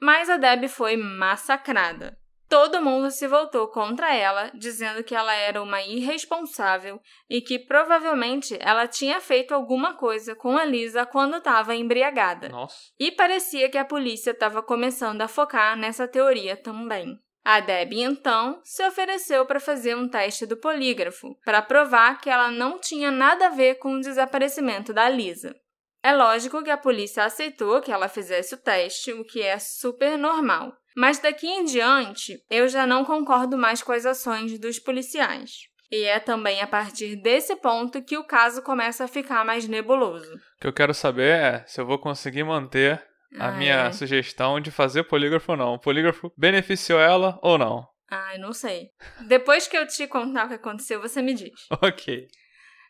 Mas 0.00 0.30
a 0.30 0.36
Debbie 0.36 0.68
foi 0.68 0.96
massacrada. 0.96 2.16
Todo 2.50 2.82
mundo 2.82 3.12
se 3.12 3.28
voltou 3.28 3.68
contra 3.68 4.12
ela, 4.12 4.50
dizendo 4.52 5.04
que 5.04 5.14
ela 5.14 5.32
era 5.32 5.62
uma 5.62 5.80
irresponsável 5.82 7.00
e 7.28 7.40
que 7.40 7.60
provavelmente 7.60 8.58
ela 8.60 8.88
tinha 8.88 9.20
feito 9.20 9.54
alguma 9.54 9.94
coisa 9.94 10.34
com 10.34 10.56
a 10.56 10.64
Lisa 10.64 11.06
quando 11.06 11.36
estava 11.36 11.76
embriagada. 11.76 12.48
Nossa. 12.48 12.74
E 12.98 13.12
parecia 13.12 13.70
que 13.70 13.78
a 13.78 13.84
polícia 13.84 14.32
estava 14.32 14.64
começando 14.64 15.22
a 15.22 15.28
focar 15.28 15.76
nessa 15.76 16.08
teoria 16.08 16.56
também. 16.56 17.16
A 17.44 17.60
Debbie, 17.60 18.02
então, 18.02 18.60
se 18.64 18.84
ofereceu 18.84 19.46
para 19.46 19.60
fazer 19.60 19.94
um 19.94 20.08
teste 20.08 20.44
do 20.44 20.56
polígrafo, 20.56 21.38
para 21.44 21.62
provar 21.62 22.20
que 22.20 22.28
ela 22.28 22.50
não 22.50 22.80
tinha 22.80 23.12
nada 23.12 23.46
a 23.46 23.50
ver 23.50 23.76
com 23.76 23.94
o 23.94 24.00
desaparecimento 24.00 24.92
da 24.92 25.08
Lisa. 25.08 25.54
É 26.02 26.12
lógico 26.12 26.62
que 26.62 26.70
a 26.70 26.78
polícia 26.78 27.24
aceitou 27.24 27.80
que 27.80 27.92
ela 27.92 28.08
fizesse 28.08 28.54
o 28.54 28.58
teste, 28.58 29.12
o 29.12 29.24
que 29.24 29.42
é 29.42 29.58
super 29.58 30.16
normal. 30.16 30.72
Mas 30.96 31.18
daqui 31.18 31.46
em 31.46 31.64
diante, 31.64 32.38
eu 32.50 32.68
já 32.68 32.86
não 32.86 33.04
concordo 33.04 33.56
mais 33.56 33.82
com 33.82 33.92
as 33.92 34.06
ações 34.06 34.58
dos 34.58 34.78
policiais. 34.78 35.50
E 35.92 36.04
é 36.04 36.18
também 36.20 36.60
a 36.60 36.66
partir 36.66 37.16
desse 37.16 37.54
ponto 37.56 38.02
que 38.02 38.16
o 38.16 38.24
caso 38.24 38.62
começa 38.62 39.04
a 39.04 39.08
ficar 39.08 39.44
mais 39.44 39.66
nebuloso. 39.68 40.32
O 40.34 40.60
que 40.60 40.66
eu 40.66 40.72
quero 40.72 40.94
saber 40.94 41.34
é 41.36 41.64
se 41.66 41.80
eu 41.80 41.86
vou 41.86 41.98
conseguir 41.98 42.44
manter 42.44 43.02
a 43.38 43.48
Ah, 43.48 43.52
minha 43.52 43.74
é. 43.86 43.92
sugestão 43.92 44.60
de 44.60 44.70
fazer 44.70 45.04
polígrafo 45.04 45.52
ou 45.52 45.58
não. 45.58 45.74
O 45.74 45.78
polígrafo 45.80 46.32
beneficiou 46.36 47.00
ela 47.00 47.38
ou 47.42 47.58
não? 47.58 47.86
Ai, 48.10 48.38
não 48.38 48.52
sei. 48.52 48.88
Depois 49.28 49.68
que 49.68 49.76
eu 49.76 49.86
te 49.86 50.06
contar 50.08 50.46
o 50.46 50.48
que 50.48 50.54
aconteceu, 50.54 51.00
você 51.00 51.20
me 51.22 51.34
diz. 51.34 51.52
Ok. 51.82 52.26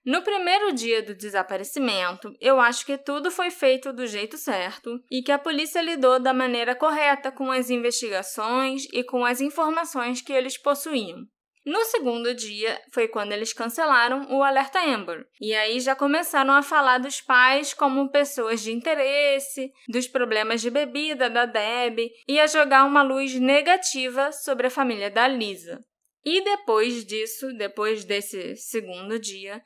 No 0.04 0.22
primeiro 0.22 0.72
dia 0.72 1.02
do 1.02 1.14
desaparecimento, 1.14 2.32
eu 2.40 2.58
acho 2.58 2.86
que 2.86 2.96
tudo 2.96 3.30
foi 3.30 3.50
feito 3.50 3.92
do 3.92 4.06
jeito 4.06 4.38
certo 4.38 4.98
e 5.10 5.22
que 5.22 5.30
a 5.30 5.38
polícia 5.38 5.82
lidou 5.82 6.18
da 6.18 6.32
maneira 6.32 6.74
correta 6.74 7.30
com 7.30 7.50
as 7.50 7.68
investigações 7.68 8.84
e 8.94 9.04
com 9.04 9.26
as 9.26 9.42
informações 9.42 10.22
que 10.22 10.32
eles 10.32 10.56
possuíam. 10.56 11.26
No 11.66 11.84
segundo 11.84 12.34
dia 12.34 12.80
foi 12.90 13.06
quando 13.06 13.32
eles 13.32 13.52
cancelaram 13.52 14.26
o 14.30 14.42
alerta 14.42 14.80
Amber, 14.80 15.26
e 15.38 15.54
aí 15.54 15.78
já 15.78 15.94
começaram 15.94 16.54
a 16.54 16.62
falar 16.62 16.96
dos 16.96 17.20
pais 17.20 17.74
como 17.74 18.10
pessoas 18.10 18.62
de 18.62 18.72
interesse, 18.72 19.70
dos 19.86 20.08
problemas 20.08 20.62
de 20.62 20.70
bebida 20.70 21.28
da 21.28 21.44
Deb 21.44 22.10
e 22.26 22.40
a 22.40 22.46
jogar 22.46 22.84
uma 22.84 23.02
luz 23.02 23.34
negativa 23.34 24.32
sobre 24.32 24.68
a 24.68 24.70
família 24.70 25.10
da 25.10 25.28
Lisa. 25.28 25.78
E 26.24 26.42
depois 26.42 27.04
disso, 27.04 27.52
depois 27.52 28.06
desse 28.06 28.56
segundo 28.56 29.18
dia, 29.18 29.62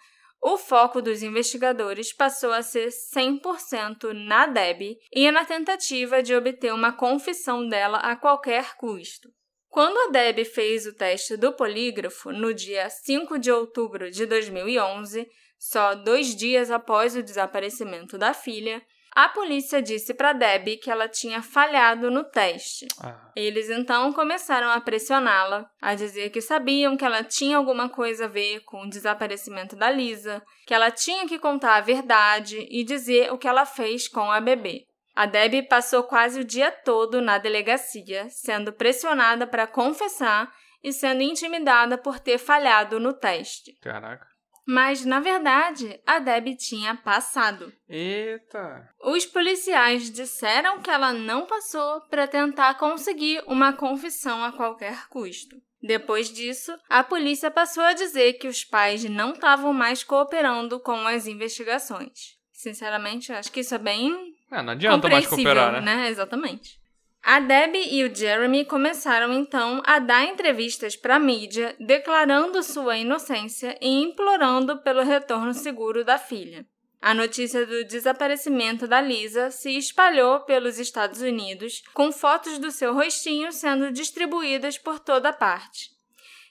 o 0.46 0.58
foco 0.58 1.00
dos 1.00 1.22
investigadores 1.22 2.12
passou 2.12 2.52
a 2.52 2.62
ser 2.62 2.88
100% 2.88 4.12
na 4.12 4.46
Debbie 4.46 4.98
e 5.10 5.30
na 5.30 5.42
tentativa 5.42 6.22
de 6.22 6.34
obter 6.34 6.70
uma 6.70 6.92
confissão 6.92 7.66
dela 7.66 7.96
a 7.96 8.14
qualquer 8.14 8.76
custo. 8.76 9.30
Quando 9.70 9.96
a 9.96 10.12
Debbie 10.12 10.44
fez 10.44 10.84
o 10.84 10.94
teste 10.94 11.38
do 11.38 11.54
polígrafo 11.54 12.30
no 12.30 12.52
dia 12.52 12.90
5 12.90 13.38
de 13.38 13.50
outubro 13.50 14.10
de 14.10 14.26
2011, 14.26 15.26
só 15.58 15.94
dois 15.94 16.36
dias 16.36 16.70
após 16.70 17.16
o 17.16 17.22
desaparecimento 17.22 18.18
da 18.18 18.34
filha, 18.34 18.82
a 19.14 19.28
polícia 19.28 19.80
disse 19.80 20.12
para 20.12 20.32
Debbie 20.32 20.76
que 20.76 20.90
ela 20.90 21.08
tinha 21.08 21.40
falhado 21.40 22.10
no 22.10 22.24
teste. 22.24 22.86
Ah, 23.00 23.30
Eles 23.36 23.70
então 23.70 24.12
começaram 24.12 24.68
a 24.70 24.80
pressioná-la, 24.80 25.70
a 25.80 25.94
dizer 25.94 26.30
que 26.30 26.40
sabiam 26.40 26.96
que 26.96 27.04
ela 27.04 27.22
tinha 27.22 27.56
alguma 27.56 27.88
coisa 27.88 28.24
a 28.24 28.28
ver 28.28 28.60
com 28.64 28.82
o 28.82 28.90
desaparecimento 28.90 29.76
da 29.76 29.90
Lisa, 29.90 30.42
que 30.66 30.74
ela 30.74 30.90
tinha 30.90 31.28
que 31.28 31.38
contar 31.38 31.76
a 31.76 31.80
verdade 31.80 32.66
e 32.68 32.82
dizer 32.82 33.32
o 33.32 33.38
que 33.38 33.46
ela 33.46 33.64
fez 33.64 34.08
com 34.08 34.30
a 34.30 34.40
bebê. 34.40 34.84
A 35.14 35.26
Debbie 35.26 35.62
passou 35.62 36.02
quase 36.02 36.40
o 36.40 36.44
dia 36.44 36.72
todo 36.72 37.20
na 37.20 37.38
delegacia, 37.38 38.26
sendo 38.30 38.72
pressionada 38.72 39.46
para 39.46 39.64
confessar 39.64 40.52
e 40.82 40.92
sendo 40.92 41.22
intimidada 41.22 41.96
por 41.96 42.18
ter 42.18 42.36
falhado 42.36 42.98
no 42.98 43.12
teste. 43.12 43.72
caraca. 43.80 44.33
Mas, 44.66 45.04
na 45.04 45.20
verdade, 45.20 46.00
a 46.06 46.18
Debbie 46.18 46.56
tinha 46.56 46.94
passado. 46.94 47.72
Eita. 47.88 48.88
Os 49.02 49.26
policiais 49.26 50.10
disseram 50.10 50.80
que 50.80 50.90
ela 50.90 51.12
não 51.12 51.46
passou 51.46 52.00
para 52.08 52.26
tentar 52.26 52.74
conseguir 52.74 53.42
uma 53.46 53.72
confissão 53.74 54.42
a 54.42 54.52
qualquer 54.52 55.06
custo. 55.08 55.56
Depois 55.82 56.32
disso, 56.32 56.74
a 56.88 57.04
polícia 57.04 57.50
passou 57.50 57.82
a 57.82 57.92
dizer 57.92 58.34
que 58.34 58.48
os 58.48 58.64
pais 58.64 59.04
não 59.04 59.32
estavam 59.32 59.74
mais 59.74 60.02
cooperando 60.02 60.80
com 60.80 61.06
as 61.06 61.26
investigações. 61.26 62.38
Sinceramente, 62.50 63.30
eu 63.30 63.36
acho 63.36 63.52
que 63.52 63.60
isso 63.60 63.74
é 63.74 63.78
bem 63.78 64.34
É, 64.50 64.62
não 64.62 64.72
adianta 64.72 65.08
mais 65.08 65.26
cooperar, 65.26 65.82
né? 65.82 66.08
Exatamente. 66.08 66.82
A 67.26 67.40
Debbie 67.40 67.88
e 67.90 68.04
o 68.04 68.14
Jeremy 68.14 68.66
começaram 68.66 69.32
então 69.32 69.80
a 69.86 69.98
dar 69.98 70.26
entrevistas 70.26 70.94
para 70.94 71.16
a 71.16 71.18
mídia, 71.18 71.74
declarando 71.80 72.62
sua 72.62 72.98
inocência 72.98 73.78
e 73.80 73.88
implorando 74.02 74.82
pelo 74.82 75.02
retorno 75.02 75.54
seguro 75.54 76.04
da 76.04 76.18
filha. 76.18 76.66
A 77.00 77.14
notícia 77.14 77.64
do 77.64 77.82
desaparecimento 77.86 78.86
da 78.86 79.00
Lisa 79.00 79.50
se 79.50 79.70
espalhou 79.70 80.40
pelos 80.40 80.78
Estados 80.78 81.22
Unidos, 81.22 81.82
com 81.94 82.12
fotos 82.12 82.58
do 82.58 82.70
seu 82.70 82.92
rostinho 82.92 83.50
sendo 83.52 83.90
distribuídas 83.90 84.76
por 84.76 85.00
toda 85.00 85.32
parte. 85.32 85.94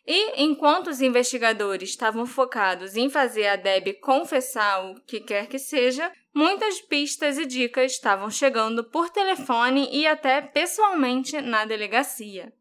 E, 0.07 0.43
enquanto 0.43 0.87
os 0.87 1.01
investigadores 1.01 1.91
estavam 1.91 2.25
focados 2.25 2.95
em 2.95 3.11
fazer 3.11 3.47
a 3.47 3.55
Debbie 3.55 3.93
confessar 3.93 4.83
o 4.85 4.99
que 5.01 5.19
quer 5.19 5.45
que 5.47 5.59
seja, 5.59 6.11
muitas 6.33 6.81
pistas 6.81 7.37
e 7.37 7.45
dicas 7.45 7.93
estavam 7.93 8.29
chegando 8.29 8.83
por 8.83 9.09
telefone 9.09 9.89
e 9.91 10.07
até 10.07 10.41
pessoalmente 10.41 11.39
na 11.41 11.65
delegacia. 11.65 12.51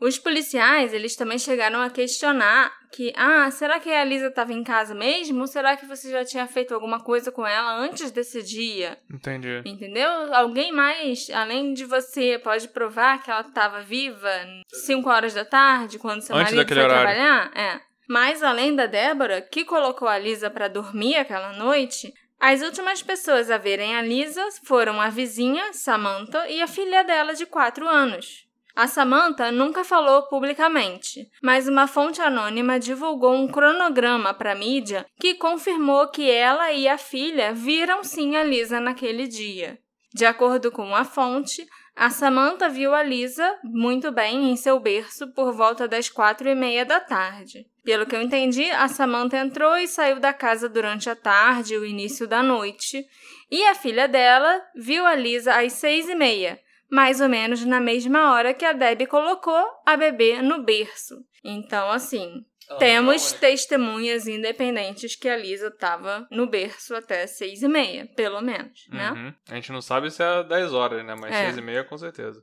Os 0.00 0.16
policiais, 0.16 0.94
eles 0.94 1.16
também 1.16 1.38
chegaram 1.40 1.80
a 1.80 1.90
questionar 1.90 2.72
que, 2.92 3.12
ah, 3.16 3.50
será 3.50 3.80
que 3.80 3.90
a 3.90 4.04
Lisa 4.04 4.28
estava 4.28 4.52
em 4.52 4.62
casa 4.62 4.94
mesmo? 4.94 5.40
Ou 5.40 5.46
será 5.48 5.76
que 5.76 5.86
você 5.86 6.08
já 6.08 6.24
tinha 6.24 6.46
feito 6.46 6.72
alguma 6.72 7.00
coisa 7.00 7.32
com 7.32 7.44
ela 7.44 7.74
antes 7.74 8.12
desse 8.12 8.40
dia? 8.40 8.96
Entendi. 9.12 9.60
Entendeu? 9.66 10.08
Alguém 10.32 10.70
mais, 10.70 11.28
além 11.30 11.74
de 11.74 11.84
você, 11.84 12.38
pode 12.38 12.68
provar 12.68 13.20
que 13.22 13.30
ela 13.30 13.40
estava 13.40 13.80
viva 13.80 14.30
5 14.68 15.10
horas 15.10 15.34
da 15.34 15.44
tarde, 15.44 15.98
quando 15.98 16.22
seu 16.22 16.36
Antes 16.36 16.54
marido 16.54 16.74
foi 16.74 16.82
horário. 16.84 17.02
trabalhar? 17.02 17.50
É. 17.56 17.80
Mas 18.08 18.42
além 18.42 18.76
da 18.76 18.86
Débora, 18.86 19.42
que 19.42 19.64
colocou 19.64 20.06
a 20.06 20.16
Lisa 20.16 20.48
para 20.48 20.68
dormir 20.68 21.16
aquela 21.16 21.52
noite, 21.54 22.14
as 22.40 22.62
últimas 22.62 23.02
pessoas 23.02 23.50
a 23.50 23.58
verem 23.58 23.96
a 23.96 24.02
Lisa 24.02 24.46
foram 24.64 25.00
a 25.00 25.08
vizinha, 25.08 25.72
Samantha, 25.72 26.48
e 26.48 26.62
a 26.62 26.66
filha 26.66 27.02
dela 27.02 27.34
de 27.34 27.46
4 27.46 27.86
anos. 27.88 28.46
A 28.76 28.86
Samantha 28.86 29.50
nunca 29.50 29.82
falou 29.82 30.22
publicamente, 30.28 31.28
mas 31.42 31.66
uma 31.66 31.88
fonte 31.88 32.22
anônima 32.22 32.78
divulgou 32.78 33.34
um 33.34 33.48
cronograma 33.48 34.32
para 34.32 34.52
a 34.52 34.54
mídia 34.54 35.04
que 35.18 35.34
confirmou 35.34 36.06
que 36.06 36.30
ela 36.30 36.70
e 36.70 36.86
a 36.86 36.96
filha 36.96 37.52
viram 37.52 38.04
sim 38.04 38.36
a 38.36 38.44
Lisa 38.44 38.78
naquele 38.78 39.26
dia. 39.26 39.80
De 40.14 40.24
acordo 40.24 40.70
com 40.70 40.94
a 40.94 41.04
fonte, 41.04 41.66
a 41.98 42.10
Samantha 42.10 42.68
viu 42.68 42.94
a 42.94 43.02
Lisa 43.02 43.58
muito 43.64 44.12
bem 44.12 44.52
em 44.52 44.56
seu 44.56 44.78
berço 44.78 45.26
por 45.34 45.52
volta 45.52 45.88
das 45.88 46.08
quatro 46.08 46.48
e 46.48 46.54
meia 46.54 46.84
da 46.84 47.00
tarde. 47.00 47.66
Pelo 47.84 48.06
que 48.06 48.14
eu 48.14 48.22
entendi, 48.22 48.70
a 48.70 48.86
Samantha 48.86 49.36
entrou 49.36 49.76
e 49.76 49.88
saiu 49.88 50.20
da 50.20 50.32
casa 50.32 50.68
durante 50.68 51.10
a 51.10 51.16
tarde 51.16 51.74
e 51.74 51.76
o 51.76 51.84
início 51.84 52.28
da 52.28 52.40
noite, 52.40 53.04
e 53.50 53.64
a 53.64 53.74
filha 53.74 54.06
dela 54.06 54.62
viu 54.76 55.04
a 55.04 55.16
Lisa 55.16 55.60
às 55.60 55.72
seis 55.72 56.08
e 56.08 56.14
meia, 56.14 56.60
mais 56.88 57.20
ou 57.20 57.28
menos 57.28 57.64
na 57.64 57.80
mesma 57.80 58.32
hora 58.32 58.54
que 58.54 58.64
a 58.64 58.72
Debbie 58.72 59.08
colocou 59.08 59.66
a 59.84 59.96
bebê 59.96 60.40
no 60.40 60.62
berço. 60.62 61.16
Então, 61.42 61.90
assim, 61.90 62.44
temos 62.78 63.32
testemunhas 63.32 64.26
independentes 64.26 65.16
que 65.16 65.28
a 65.28 65.36
Lisa 65.36 65.68
estava 65.68 66.26
no 66.30 66.46
berço 66.46 66.94
até 66.94 67.26
seis 67.26 67.62
e 67.62 67.68
meia, 67.68 68.06
pelo 68.16 68.40
menos, 68.40 68.86
né? 68.90 69.10
Uhum. 69.12 69.34
A 69.50 69.54
gente 69.54 69.72
não 69.72 69.80
sabe 69.80 70.10
se 70.10 70.22
é 70.22 70.42
10 70.42 70.72
horas, 70.72 71.04
né? 71.04 71.14
Mas 71.18 71.34
É. 71.34 71.44
6 71.46 71.58
e 71.58 71.62
meia 71.62 71.84
com 71.84 71.96
certeza. 71.96 72.42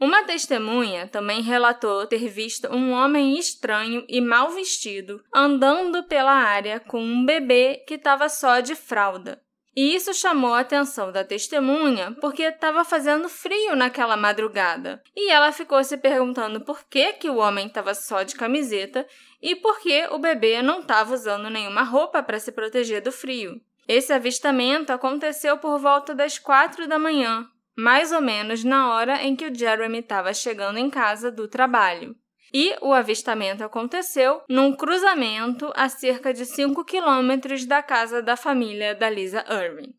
Uma 0.00 0.22
testemunha 0.22 1.08
também 1.08 1.42
relatou 1.42 2.06
ter 2.06 2.28
visto 2.28 2.72
um 2.72 2.92
homem 2.92 3.36
estranho 3.36 4.04
e 4.08 4.20
mal 4.20 4.50
vestido 4.50 5.20
andando 5.34 6.04
pela 6.04 6.32
área 6.32 6.78
com 6.78 7.02
um 7.02 7.26
bebê 7.26 7.82
que 7.86 7.94
estava 7.94 8.28
só 8.28 8.60
de 8.60 8.76
fralda. 8.76 9.40
E 9.76 9.94
isso 9.94 10.12
chamou 10.12 10.54
a 10.54 10.60
atenção 10.60 11.12
da 11.12 11.22
testemunha 11.22 12.12
porque 12.20 12.42
estava 12.42 12.84
fazendo 12.84 13.28
frio 13.28 13.76
naquela 13.76 14.16
madrugada. 14.16 15.00
E 15.16 15.30
ela 15.30 15.52
ficou 15.52 15.82
se 15.84 15.96
perguntando 15.96 16.60
por 16.60 16.84
que, 16.88 17.12
que 17.12 17.30
o 17.30 17.36
homem 17.36 17.68
estava 17.68 17.94
só 17.94 18.24
de 18.24 18.34
camiseta 18.34 19.06
e 19.40 19.56
por 19.56 19.80
que 19.80 20.06
o 20.10 20.18
bebê 20.18 20.62
não 20.62 20.80
estava 20.80 21.14
usando 21.14 21.48
nenhuma 21.48 21.82
roupa 21.82 22.22
para 22.22 22.38
se 22.38 22.52
proteger 22.52 23.00
do 23.00 23.12
frio. 23.12 23.60
Esse 23.86 24.12
avistamento 24.12 24.92
aconteceu 24.92 25.56
por 25.58 25.78
volta 25.78 26.14
das 26.14 26.38
quatro 26.38 26.86
da 26.86 26.98
manhã, 26.98 27.48
mais 27.76 28.12
ou 28.12 28.20
menos 28.20 28.64
na 28.64 28.92
hora 28.92 29.22
em 29.22 29.34
que 29.34 29.46
o 29.46 29.54
Jeremy 29.54 30.00
estava 30.00 30.34
chegando 30.34 30.78
em 30.78 30.90
casa 30.90 31.30
do 31.30 31.48
trabalho. 31.48 32.14
E 32.52 32.74
o 32.80 32.92
avistamento 32.92 33.62
aconteceu 33.62 34.42
num 34.48 34.74
cruzamento 34.74 35.70
a 35.74 35.88
cerca 35.88 36.32
de 36.32 36.44
5 36.44 36.84
quilômetros 36.84 37.64
da 37.64 37.82
casa 37.82 38.22
da 38.22 38.36
família 38.36 38.94
da 38.94 39.08
Lisa 39.08 39.44
Irving. 39.48 39.94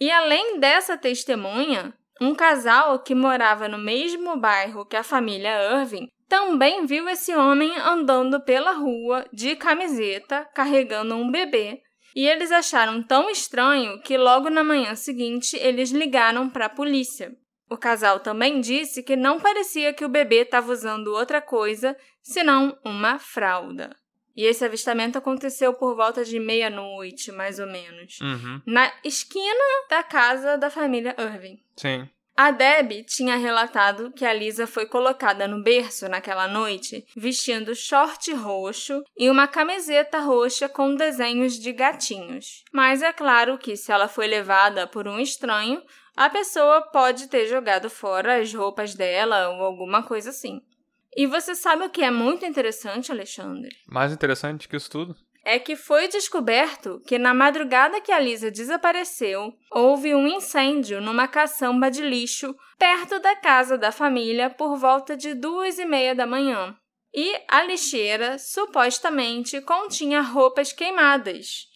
E 0.00 0.10
além 0.10 0.60
dessa 0.60 0.96
testemunha, 0.96 1.92
um 2.20 2.34
casal 2.34 2.98
que 2.98 3.14
morava 3.14 3.68
no 3.68 3.78
mesmo 3.78 4.36
bairro 4.36 4.84
que 4.84 4.96
a 4.96 5.02
família 5.02 5.80
Irving 5.80 6.08
também 6.28 6.84
viu 6.84 7.08
esse 7.08 7.34
homem 7.34 7.72
andando 7.78 8.40
pela 8.40 8.72
rua 8.72 9.24
de 9.32 9.56
camiseta, 9.56 10.46
carregando 10.54 11.14
um 11.14 11.30
bebê, 11.30 11.80
e 12.14 12.26
eles 12.26 12.52
acharam 12.52 13.02
tão 13.02 13.30
estranho 13.30 14.00
que 14.02 14.18
logo 14.18 14.50
na 14.50 14.62
manhã 14.62 14.94
seguinte 14.94 15.56
eles 15.56 15.90
ligaram 15.90 16.48
para 16.50 16.66
a 16.66 16.70
polícia. 16.70 17.32
O 17.70 17.76
casal 17.76 18.20
também 18.20 18.60
disse 18.60 19.02
que 19.02 19.14
não 19.16 19.38
parecia 19.40 19.92
que 19.92 20.04
o 20.04 20.08
bebê 20.08 20.42
estava 20.42 20.72
usando 20.72 21.08
outra 21.08 21.40
coisa 21.40 21.96
senão 22.22 22.76
uma 22.84 23.18
fralda. 23.18 23.94
E 24.36 24.44
esse 24.44 24.64
avistamento 24.64 25.18
aconteceu 25.18 25.74
por 25.74 25.96
volta 25.96 26.24
de 26.24 26.38
meia-noite, 26.38 27.32
mais 27.32 27.58
ou 27.58 27.66
menos, 27.66 28.20
Uhum. 28.20 28.62
na 28.66 28.90
esquina 29.04 29.64
da 29.90 30.02
casa 30.02 30.56
da 30.56 30.70
família 30.70 31.14
Irving. 31.18 31.58
Sim. 31.78 32.08
A 32.36 32.52
Deb 32.52 33.04
tinha 33.04 33.34
relatado 33.34 34.12
que 34.12 34.24
a 34.24 34.32
Lisa 34.32 34.64
foi 34.64 34.86
colocada 34.86 35.48
no 35.48 35.60
berço 35.60 36.08
naquela 36.08 36.46
noite 36.46 37.04
vestindo 37.16 37.74
short 37.74 38.32
roxo 38.32 39.02
e 39.16 39.28
uma 39.28 39.48
camiseta 39.48 40.20
roxa 40.20 40.68
com 40.68 40.94
desenhos 40.94 41.58
de 41.58 41.72
gatinhos. 41.72 42.62
Mas 42.72 43.02
é 43.02 43.12
claro 43.12 43.58
que 43.58 43.76
se 43.76 43.90
ela 43.90 44.06
foi 44.06 44.28
levada 44.28 44.86
por 44.86 45.08
um 45.08 45.18
estranho, 45.18 45.82
a 46.16 46.30
pessoa 46.30 46.82
pode 46.82 47.26
ter 47.26 47.46
jogado 47.46 47.90
fora 47.90 48.40
as 48.40 48.54
roupas 48.54 48.94
dela 48.94 49.48
ou 49.48 49.64
alguma 49.64 50.04
coisa 50.04 50.30
assim. 50.30 50.60
E 51.16 51.26
você 51.26 51.56
sabe 51.56 51.84
o 51.84 51.90
que 51.90 52.02
é 52.02 52.10
muito 52.10 52.46
interessante, 52.46 53.10
Alexandre? 53.10 53.74
Mais 53.88 54.12
interessante 54.12 54.68
que 54.68 54.76
isso 54.76 54.88
tudo. 54.88 55.16
É 55.48 55.58
que 55.58 55.74
foi 55.76 56.08
descoberto 56.08 57.00
que 57.06 57.16
na 57.16 57.32
madrugada 57.32 58.02
que 58.02 58.12
a 58.12 58.20
Lisa 58.20 58.50
desapareceu, 58.50 59.50
houve 59.70 60.14
um 60.14 60.26
incêndio 60.26 61.00
numa 61.00 61.26
caçamba 61.26 61.90
de 61.90 62.02
lixo 62.02 62.54
perto 62.78 63.18
da 63.18 63.34
casa 63.34 63.78
da 63.78 63.90
família 63.90 64.50
por 64.50 64.76
volta 64.76 65.16
de 65.16 65.32
duas 65.32 65.78
e 65.78 65.86
meia 65.86 66.14
da 66.14 66.26
manhã. 66.26 66.76
E 67.14 67.34
a 67.48 67.62
lixeira 67.62 68.38
supostamente 68.38 69.58
continha 69.62 70.20
roupas 70.20 70.70
queimadas, 70.70 71.66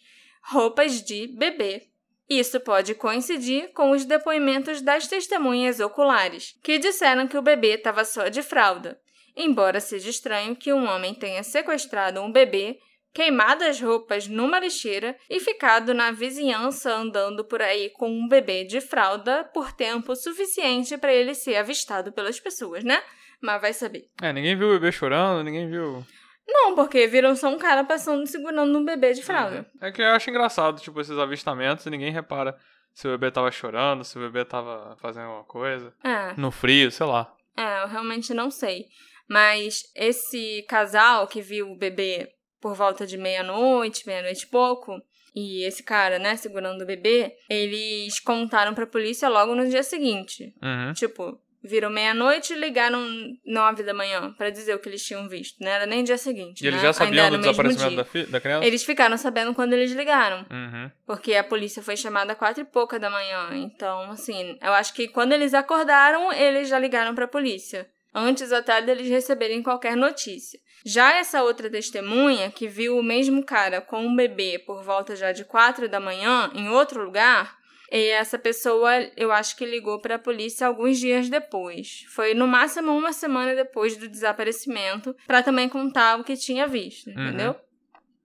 roupas 0.42 1.02
de 1.02 1.26
bebê. 1.28 1.88
Isso 2.28 2.61
pode 2.61 2.94
coincidir 2.94 3.72
com 3.72 3.92
os 3.92 4.04
depoimentos 4.04 4.82
das 4.82 5.08
testemunhas 5.08 5.80
oculares, 5.80 6.54
que 6.62 6.76
disseram 6.78 7.26
que 7.26 7.38
o 7.38 7.42
bebê 7.42 7.76
estava 7.76 8.04
só 8.04 8.28
de 8.28 8.42
fralda, 8.42 9.00
embora 9.35 9.80
seja 9.80 10.11
estranho 10.11 10.54
que 10.54 10.74
um 10.74 10.87
homem 10.87 11.14
tenha 11.14 11.42
sequestrado 11.42 12.20
um 12.20 12.30
bebê 12.30 12.78
queimado 13.12 13.64
as 13.64 13.81
roupas 13.81 14.27
numa 14.27 14.59
lixeira 14.59 15.16
e 15.29 15.38
ficado 15.40 15.92
na 15.94 16.11
vizinhança 16.11 16.92
andando 16.94 17.44
por 17.44 17.61
aí 17.61 17.90
com 17.90 18.09
um 18.11 18.27
bebê 18.29 18.64
de 18.64 18.81
fralda 18.81 19.44
por 19.53 19.72
tempo 19.72 20.14
suficiente 20.16 20.96
para 20.96 21.12
ele 21.12 21.35
ser 21.35 21.57
avistado 21.57 22.12
pelas 22.12 22.40
pessoas, 22.40 22.83
né? 22.85 23.03
Mas 23.40 23.61
vai 23.61 23.72
saber. 23.72 24.09
É, 24.22 24.33
ninguém 24.33 24.57
viu 24.57 24.68
o 24.68 24.72
bebê 24.72 24.92
chorando, 24.92 25.44
ninguém 25.44 25.68
viu. 25.68 26.05
Não, 26.46 26.75
porque 26.75 27.07
viram 27.07 27.35
só 27.37 27.48
um 27.48 27.59
cara 27.59 27.85
passando 27.85 28.27
segurando 28.27 28.77
um 28.79 28.85
bebê 28.85 29.12
de 29.12 29.22
fralda. 29.22 29.66
É 29.81 29.90
que 29.92 30.03
eu 30.03 30.07
acho 30.11 30.29
engraçado, 30.31 30.81
tipo, 30.81 31.01
esses 31.01 31.16
avistamentos 31.18 31.87
e 31.87 31.90
ninguém 31.90 32.12
repara 32.12 32.57
se 32.94 33.07
o 33.09 33.11
bebê 33.12 33.31
tava 33.31 33.51
chorando, 33.51 34.05
se 34.05 34.18
o 34.18 34.20
bebê 34.20 34.44
tava 34.44 34.96
fazendo 35.01 35.25
alguma 35.27 35.44
coisa. 35.44 35.94
É, 36.05 36.35
No 36.37 36.51
frio, 36.51 36.90
sei 36.90 37.07
lá. 37.07 37.33
é, 37.57 37.83
eu 37.83 37.88
realmente 37.88 38.33
não 38.35 38.51
sei. 38.51 38.87
Mas 39.29 39.83
esse 39.96 40.64
casal 40.68 41.27
que 41.27 41.40
viu 41.40 41.70
o 41.70 41.79
bebê 41.79 42.29
por 42.62 42.75
volta 42.77 43.05
de 43.05 43.18
meia-noite, 43.18 44.07
meia-noite 44.07 44.44
e 44.44 44.48
pouco, 44.48 45.03
e 45.35 45.64
esse 45.64 45.83
cara, 45.83 46.18
né, 46.18 46.37
segurando 46.37 46.83
o 46.83 46.87
bebê, 46.87 47.35
eles 47.51 48.20
contaram 48.20 48.72
pra 48.72 48.87
polícia 48.87 49.29
logo 49.29 49.55
no 49.55 49.68
dia 49.68 49.83
seguinte. 49.83 50.55
Uhum. 50.62 50.92
Tipo, 50.92 51.40
viram 51.64 51.90
meia-noite 51.90 52.53
e 52.53 52.57
ligaram 52.57 53.05
nove 53.44 53.83
da 53.83 53.92
manhã 53.92 54.33
pra 54.37 54.51
dizer 54.51 54.75
o 54.75 54.79
que 54.79 54.88
eles 54.88 55.05
tinham 55.05 55.29
visto. 55.29 55.57
Não 55.61 55.70
era 55.70 55.87
nem 55.87 56.05
dia 56.05 56.18
seguinte. 56.18 56.62
E 56.62 56.66
eles 56.68 56.81
né? 56.81 56.87
já 56.88 56.92
sabiam 56.92 57.31
do 57.31 57.38
desaparecimento 57.38 57.96
da, 57.96 58.05
fi- 58.05 58.27
da 58.27 58.40
criança? 58.40 58.66
Eles 58.66 58.85
ficaram 58.85 59.16
sabendo 59.16 59.55
quando 59.55 59.72
eles 59.72 59.92
ligaram. 59.92 60.46
Uhum. 60.51 60.90
Porque 61.07 61.35
a 61.35 61.42
polícia 61.42 61.83
foi 61.83 61.96
chamada 61.96 62.35
quatro 62.35 62.62
e 62.62 62.66
pouca 62.66 62.98
da 62.98 63.11
manhã. 63.11 63.48
Então, 63.55 64.11
assim, 64.12 64.57
eu 64.62 64.72
acho 64.72 64.92
que 64.94 65.09
quando 65.09 65.33
eles 65.33 65.55
acordaram, 65.55 66.33
eles 66.33 66.68
já 66.68 66.79
ligaram 66.79 67.14
pra 67.14 67.27
polícia. 67.27 67.88
Antes 68.14 68.53
até 68.53 68.83
deles 68.83 69.09
receberem 69.09 69.62
qualquer 69.62 69.96
notícia. 69.96 70.61
Já 70.85 71.14
essa 71.14 71.42
outra 71.42 71.71
testemunha, 71.71 72.51
que 72.51 72.68
viu 72.68 72.99
o 72.99 73.03
mesmo 73.03 73.45
cara 73.45 73.81
com 73.81 74.05
um 74.05 74.16
bebê 74.16 74.59
por 74.59 74.83
volta 74.83 75.14
já 75.14 75.33
de 75.33 75.45
quatro 75.45 75.88
da 75.88 76.01
manhã, 76.01 76.51
em 76.55 76.68
outro 76.68 77.05
lugar, 77.05 77.57
e 77.90 78.09
essa 78.09 78.38
pessoa, 78.38 78.90
eu 79.16 79.31
acho 79.31 79.55
que 79.55 79.66
ligou 79.66 80.01
para 80.01 80.14
a 80.14 80.18
polícia 80.18 80.66
alguns 80.66 80.99
dias 80.99 81.29
depois. 81.29 82.07
Foi 82.09 82.33
no 82.33 82.47
máximo 82.47 82.90
uma 82.97 83.12
semana 83.12 83.55
depois 83.55 83.97
do 83.99 84.09
desaparecimento, 84.09 85.14
para 85.27 85.42
também 85.42 85.68
contar 85.68 86.18
o 86.18 86.25
que 86.25 86.35
tinha 86.35 86.66
visto, 86.66 87.11
entendeu? 87.11 87.55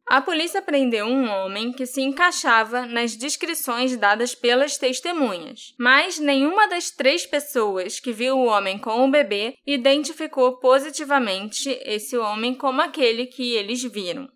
A 0.10 0.22
polícia 0.22 0.62
prendeu 0.62 1.06
um 1.06 1.30
homem 1.30 1.74
que 1.74 1.86
se 1.86 2.02
encaixava 2.02 2.86
nas 2.86 3.14
descrições 3.14 3.98
dadas 3.98 4.34
pelas 4.34 4.78
testemunhas, 4.78 5.74
mas 5.78 6.18
nenhuma 6.18 6.66
das 6.66 6.90
três 6.90 7.26
pessoas 7.26 8.00
que 8.00 8.14
viu 8.14 8.38
o 8.38 8.46
homem 8.46 8.80
com 8.80 9.04
o 9.04 9.12
bebê 9.12 9.58
identificou 9.68 10.60
positivamente 10.60 11.70
esse 11.84 12.18
homem 12.18 12.56
como 12.56 12.82
aquele 12.82 13.26
que 13.26 13.54
eles 13.54 13.84
viram. 13.84 14.30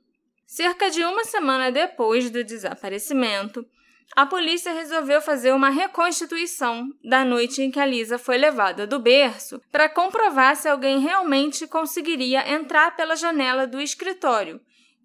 Cerca 0.45 0.89
de 0.89 1.05
uma 1.05 1.23
semana 1.23 1.71
depois 1.71 2.29
do 2.29 2.43
desaparecimento, 2.43 3.65
a 4.13 4.25
polícia 4.25 4.73
resolveu 4.73 5.21
fazer 5.21 5.53
uma 5.53 5.69
reconstituição 5.69 6.89
da 7.01 7.23
noite 7.23 7.61
em 7.61 7.71
que 7.71 7.79
a 7.79 7.85
Lisa 7.85 8.17
foi 8.17 8.37
levada 8.37 8.85
do 8.85 8.99
berço 8.99 9.61
para 9.71 9.87
comprovar 9.87 10.57
se 10.57 10.67
alguém 10.67 10.99
realmente 10.99 11.65
conseguiria 11.65 12.51
entrar 12.51 12.93
pela 12.97 13.15
janela 13.15 13.65
do 13.65 13.79
escritório, 13.79 14.59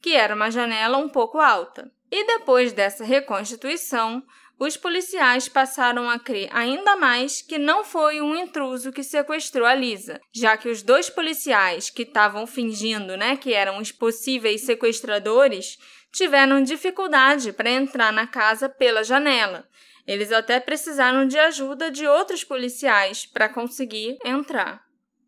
que 0.06 0.14
era 0.14 0.36
uma 0.36 0.52
janela 0.52 0.98
um 0.98 1.08
pouco 1.08 1.40
alta. 1.40 1.90
E 2.08 2.24
depois 2.24 2.72
dessa 2.72 3.02
reconstituição, 3.02 4.22
os 4.56 4.76
policiais 4.76 5.48
passaram 5.48 6.08
a 6.08 6.16
crer 6.16 6.48
ainda 6.52 6.94
mais 6.94 7.42
que 7.42 7.58
não 7.58 7.82
foi 7.82 8.20
um 8.20 8.36
intruso 8.36 8.92
que 8.92 9.02
sequestrou 9.02 9.66
a 9.66 9.74
Lisa, 9.74 10.20
já 10.32 10.56
que 10.56 10.68
os 10.68 10.80
dois 10.80 11.10
policiais 11.10 11.90
que 11.90 12.02
estavam 12.02 12.46
fingindo, 12.46 13.16
né, 13.16 13.36
que 13.36 13.52
eram 13.52 13.78
os 13.78 13.90
possíveis 13.90 14.60
sequestradores, 14.60 15.76
tiveram 16.12 16.62
dificuldade 16.62 17.52
para 17.52 17.68
entrar 17.68 18.12
na 18.12 18.28
casa 18.28 18.68
pela 18.68 19.02
janela. 19.02 19.66
Eles 20.06 20.30
até 20.30 20.60
precisaram 20.60 21.26
de 21.26 21.36
ajuda 21.36 21.90
de 21.90 22.06
outros 22.06 22.44
policiais 22.44 23.26
para 23.26 23.48
conseguir 23.48 24.18
entrar. 24.24 24.86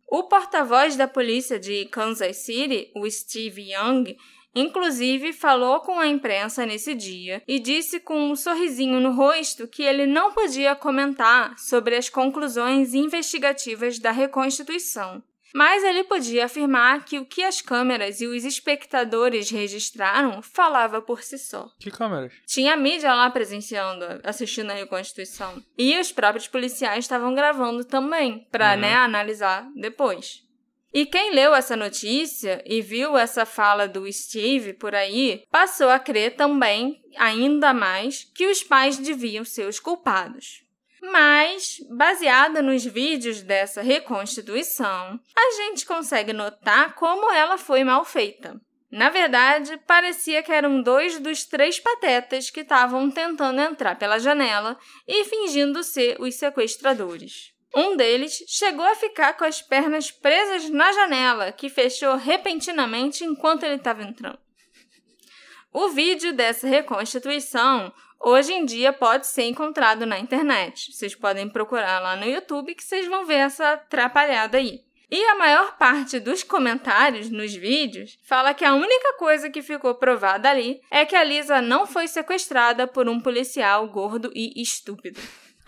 O 0.08 0.22
porta-voz 0.28 0.94
da 0.94 1.08
polícia 1.08 1.58
de 1.58 1.84
Kansas 1.86 2.36
City, 2.36 2.92
o 2.94 3.10
Steve 3.10 3.72
Young, 3.72 4.16
inclusive 4.54 5.32
falou 5.32 5.80
com 5.80 5.98
a 5.98 6.06
imprensa 6.06 6.64
nesse 6.66 6.94
dia 6.94 7.42
e 7.46 7.58
disse 7.58 8.00
com 8.00 8.30
um 8.30 8.36
sorrisinho 8.36 9.00
no 9.00 9.12
rosto 9.12 9.68
que 9.68 9.82
ele 9.82 10.06
não 10.06 10.32
podia 10.32 10.74
comentar 10.74 11.58
sobre 11.58 11.96
as 11.96 12.08
conclusões 12.08 12.94
investigativas 12.94 13.98
da 13.98 14.10
reconstituição. 14.10 15.22
Mas 15.54 15.82
ele 15.82 16.04
podia 16.04 16.44
afirmar 16.44 17.06
que 17.06 17.18
o 17.18 17.24
que 17.24 17.42
as 17.42 17.62
câmeras 17.62 18.20
e 18.20 18.26
os 18.26 18.44
espectadores 18.44 19.50
registraram 19.50 20.42
falava 20.42 21.00
por 21.00 21.22
si 21.22 21.38
só. 21.38 21.70
Que 21.80 21.90
câmeras? 21.90 22.34
Tinha 22.46 22.76
mídia 22.76 23.14
lá 23.14 23.30
presenciando, 23.30 24.04
assistindo 24.22 24.70
a 24.70 24.74
reconstituição. 24.74 25.62
E 25.78 25.98
os 25.98 26.12
próprios 26.12 26.46
policiais 26.46 27.04
estavam 27.06 27.34
gravando 27.34 27.82
também, 27.82 28.46
para 28.52 28.74
Uhum. 28.74 28.80
né, 28.80 28.94
analisar 28.94 29.66
depois. 29.74 30.46
E 30.92 31.04
quem 31.04 31.34
leu 31.34 31.54
essa 31.54 31.76
notícia 31.76 32.62
e 32.64 32.80
viu 32.80 33.16
essa 33.16 33.44
fala 33.44 33.86
do 33.86 34.10
Steve 34.10 34.72
por 34.72 34.94
aí, 34.94 35.44
passou 35.50 35.90
a 35.90 35.98
crer 35.98 36.34
também, 36.34 37.00
ainda 37.16 37.74
mais, 37.74 38.24
que 38.34 38.46
os 38.46 38.62
pais 38.62 38.96
deviam 38.96 39.44
ser 39.44 39.68
os 39.68 39.78
culpados. 39.78 40.64
Mas, 41.02 41.78
baseada 41.90 42.62
nos 42.62 42.84
vídeos 42.84 43.42
dessa 43.42 43.82
reconstituição, 43.82 45.20
a 45.36 45.50
gente 45.56 45.86
consegue 45.86 46.32
notar 46.32 46.94
como 46.94 47.30
ela 47.32 47.56
foi 47.56 47.84
mal 47.84 48.04
feita. 48.04 48.60
Na 48.90 49.10
verdade, 49.10 49.76
parecia 49.86 50.42
que 50.42 50.50
eram 50.50 50.82
dois 50.82 51.18
dos 51.20 51.44
três 51.44 51.78
patetas 51.78 52.48
que 52.48 52.60
estavam 52.60 53.10
tentando 53.10 53.60
entrar 53.60 53.96
pela 53.98 54.18
janela 54.18 54.78
e 55.06 55.24
fingindo 55.24 55.84
ser 55.84 56.16
os 56.18 56.34
sequestradores. 56.36 57.52
Um 57.74 57.96
deles 57.96 58.42
chegou 58.46 58.84
a 58.84 58.94
ficar 58.94 59.34
com 59.34 59.44
as 59.44 59.60
pernas 59.60 60.10
presas 60.10 60.70
na 60.70 60.90
janela, 60.92 61.52
que 61.52 61.68
fechou 61.68 62.16
repentinamente 62.16 63.24
enquanto 63.24 63.64
ele 63.64 63.74
estava 63.74 64.02
entrando. 64.02 64.38
O 65.72 65.90
vídeo 65.90 66.32
dessa 66.32 66.66
reconstituição 66.66 67.92
hoje 68.20 68.52
em 68.52 68.64
dia 68.64 68.92
pode 68.92 69.26
ser 69.26 69.44
encontrado 69.44 70.06
na 70.06 70.18
internet. 70.18 70.92
Vocês 70.92 71.14
podem 71.14 71.48
procurar 71.48 72.00
lá 72.00 72.16
no 72.16 72.24
YouTube 72.24 72.74
que 72.74 72.82
vocês 72.82 73.06
vão 73.06 73.26
ver 73.26 73.34
essa 73.34 73.72
atrapalhada 73.72 74.58
aí. 74.58 74.80
E 75.10 75.24
a 75.24 75.34
maior 75.36 75.78
parte 75.78 76.20
dos 76.20 76.42
comentários 76.42 77.30
nos 77.30 77.54
vídeos 77.54 78.18
fala 78.24 78.52
que 78.52 78.64
a 78.64 78.74
única 78.74 79.14
coisa 79.14 79.48
que 79.48 79.62
ficou 79.62 79.94
provada 79.94 80.50
ali 80.50 80.80
é 80.90 81.06
que 81.06 81.16
a 81.16 81.24
Lisa 81.24 81.62
não 81.62 81.86
foi 81.86 82.06
sequestrada 82.06 82.86
por 82.86 83.08
um 83.08 83.18
policial 83.18 83.88
gordo 83.88 84.30
e 84.34 84.60
estúpido. 84.60 85.20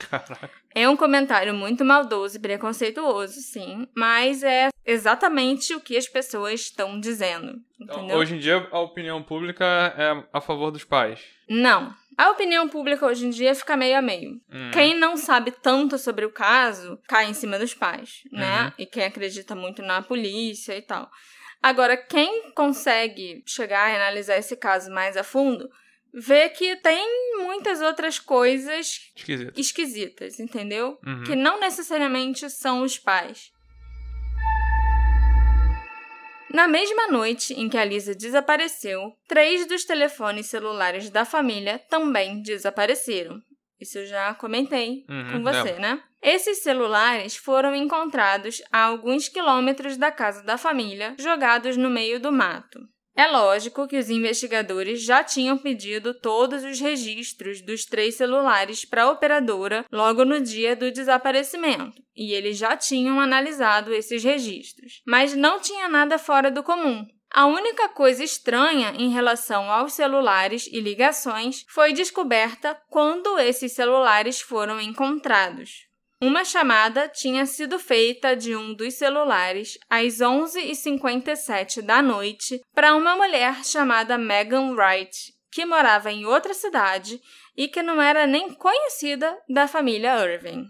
Caraca. 0.08 0.50
É 0.74 0.88
um 0.88 0.96
comentário 0.96 1.52
muito 1.52 1.84
maldoso 1.84 2.36
e 2.36 2.40
preconceituoso, 2.40 3.40
sim, 3.40 3.86
mas 3.94 4.42
é 4.42 4.68
exatamente 4.86 5.74
o 5.74 5.80
que 5.80 5.96
as 5.96 6.08
pessoas 6.08 6.60
estão 6.60 6.98
dizendo. 6.98 7.58
Então, 7.80 7.98
Entendeu? 7.98 8.16
hoje 8.16 8.36
em 8.36 8.38
dia, 8.38 8.66
a 8.70 8.80
opinião 8.80 9.22
pública 9.22 9.64
é 9.64 10.24
a 10.32 10.40
favor 10.40 10.70
dos 10.70 10.84
pais. 10.84 11.20
Não. 11.48 11.94
A 12.16 12.30
opinião 12.30 12.68
pública 12.68 13.06
hoje 13.06 13.26
em 13.26 13.30
dia 13.30 13.54
fica 13.54 13.76
meio 13.76 13.96
a 13.96 14.02
meio. 14.02 14.40
Hum. 14.52 14.70
Quem 14.72 14.98
não 14.98 15.16
sabe 15.16 15.50
tanto 15.50 15.96
sobre 15.96 16.24
o 16.24 16.30
caso 16.30 16.98
cai 17.08 17.28
em 17.30 17.34
cima 17.34 17.58
dos 17.58 17.72
pais, 17.72 18.22
né? 18.30 18.64
Uhum. 18.64 18.72
E 18.78 18.86
quem 18.86 19.04
acredita 19.04 19.54
muito 19.54 19.80
na 19.80 20.02
polícia 20.02 20.76
e 20.76 20.82
tal. 20.82 21.10
Agora, 21.62 21.96
quem 21.96 22.50
consegue 22.52 23.42
chegar 23.46 23.90
e 23.90 23.96
analisar 23.96 24.36
esse 24.36 24.56
caso 24.56 24.90
mais 24.90 25.16
a 25.16 25.22
fundo, 25.22 25.68
vê 26.12 26.48
que 26.48 26.76
tem 26.76 27.06
muitas 27.38 27.80
outras 27.80 28.18
coisas 28.18 29.10
Esquisito. 29.16 29.60
esquisitas, 29.60 30.40
entendeu? 30.40 30.98
Uhum. 31.06 31.24
Que 31.24 31.34
não 31.36 31.58
necessariamente 31.60 32.48
são 32.50 32.82
os 32.82 32.98
pais. 32.98 33.50
Na 36.52 36.66
mesma 36.66 37.06
noite 37.06 37.54
em 37.54 37.68
que 37.68 37.78
a 37.78 37.84
Lisa 37.84 38.12
desapareceu, 38.14 39.12
três 39.28 39.66
dos 39.66 39.84
telefones 39.84 40.46
celulares 40.46 41.08
da 41.08 41.24
família 41.24 41.78
também 41.78 42.42
desapareceram. 42.42 43.40
Isso 43.80 43.98
eu 43.98 44.06
já 44.06 44.34
comentei 44.34 45.04
Uhum, 45.08 45.32
com 45.32 45.42
você, 45.44 45.72
né? 45.78 46.02
Esses 46.20 46.58
celulares 46.62 47.36
foram 47.36 47.74
encontrados 47.74 48.60
a 48.70 48.82
alguns 48.82 49.28
quilômetros 49.28 49.96
da 49.96 50.10
casa 50.10 50.42
da 50.42 50.58
família, 50.58 51.14
jogados 51.18 51.76
no 51.78 51.88
meio 51.88 52.20
do 52.20 52.30
mato. 52.32 52.78
É 53.20 53.26
lógico 53.26 53.86
que 53.86 53.98
os 53.98 54.08
investigadores 54.08 55.02
já 55.02 55.22
tinham 55.22 55.58
pedido 55.58 56.14
todos 56.14 56.64
os 56.64 56.80
registros 56.80 57.60
dos 57.60 57.84
três 57.84 58.14
celulares 58.14 58.86
para 58.86 59.02
a 59.02 59.10
operadora 59.10 59.84
logo 59.92 60.24
no 60.24 60.40
dia 60.40 60.74
do 60.74 60.90
desaparecimento, 60.90 62.02
e 62.16 62.32
eles 62.32 62.56
já 62.56 62.74
tinham 62.78 63.20
analisado 63.20 63.92
esses 63.92 64.24
registros. 64.24 65.02
Mas 65.06 65.36
não 65.36 65.60
tinha 65.60 65.86
nada 65.86 66.16
fora 66.16 66.50
do 66.50 66.62
comum. 66.62 67.06
A 67.30 67.44
única 67.44 67.90
coisa 67.90 68.24
estranha 68.24 68.94
em 68.96 69.10
relação 69.10 69.70
aos 69.70 69.92
celulares 69.92 70.66
e 70.72 70.80
ligações 70.80 71.66
foi 71.68 71.92
descoberta 71.92 72.74
quando 72.88 73.38
esses 73.38 73.72
celulares 73.72 74.40
foram 74.40 74.80
encontrados. 74.80 75.89
Uma 76.22 76.44
chamada 76.44 77.08
tinha 77.08 77.46
sido 77.46 77.78
feita 77.78 78.36
de 78.36 78.54
um 78.54 78.74
dos 78.74 78.92
celulares 78.92 79.78
às 79.88 80.18
11h57 80.18 81.80
da 81.80 82.02
noite 82.02 82.60
para 82.74 82.94
uma 82.94 83.16
mulher 83.16 83.64
chamada 83.64 84.18
Megan 84.18 84.74
Wright, 84.74 85.32
que 85.50 85.64
morava 85.64 86.12
em 86.12 86.26
outra 86.26 86.52
cidade 86.52 87.18
e 87.56 87.68
que 87.68 87.82
não 87.82 88.02
era 88.02 88.26
nem 88.26 88.52
conhecida 88.52 89.34
da 89.48 89.66
família 89.66 90.22
Irving. 90.22 90.66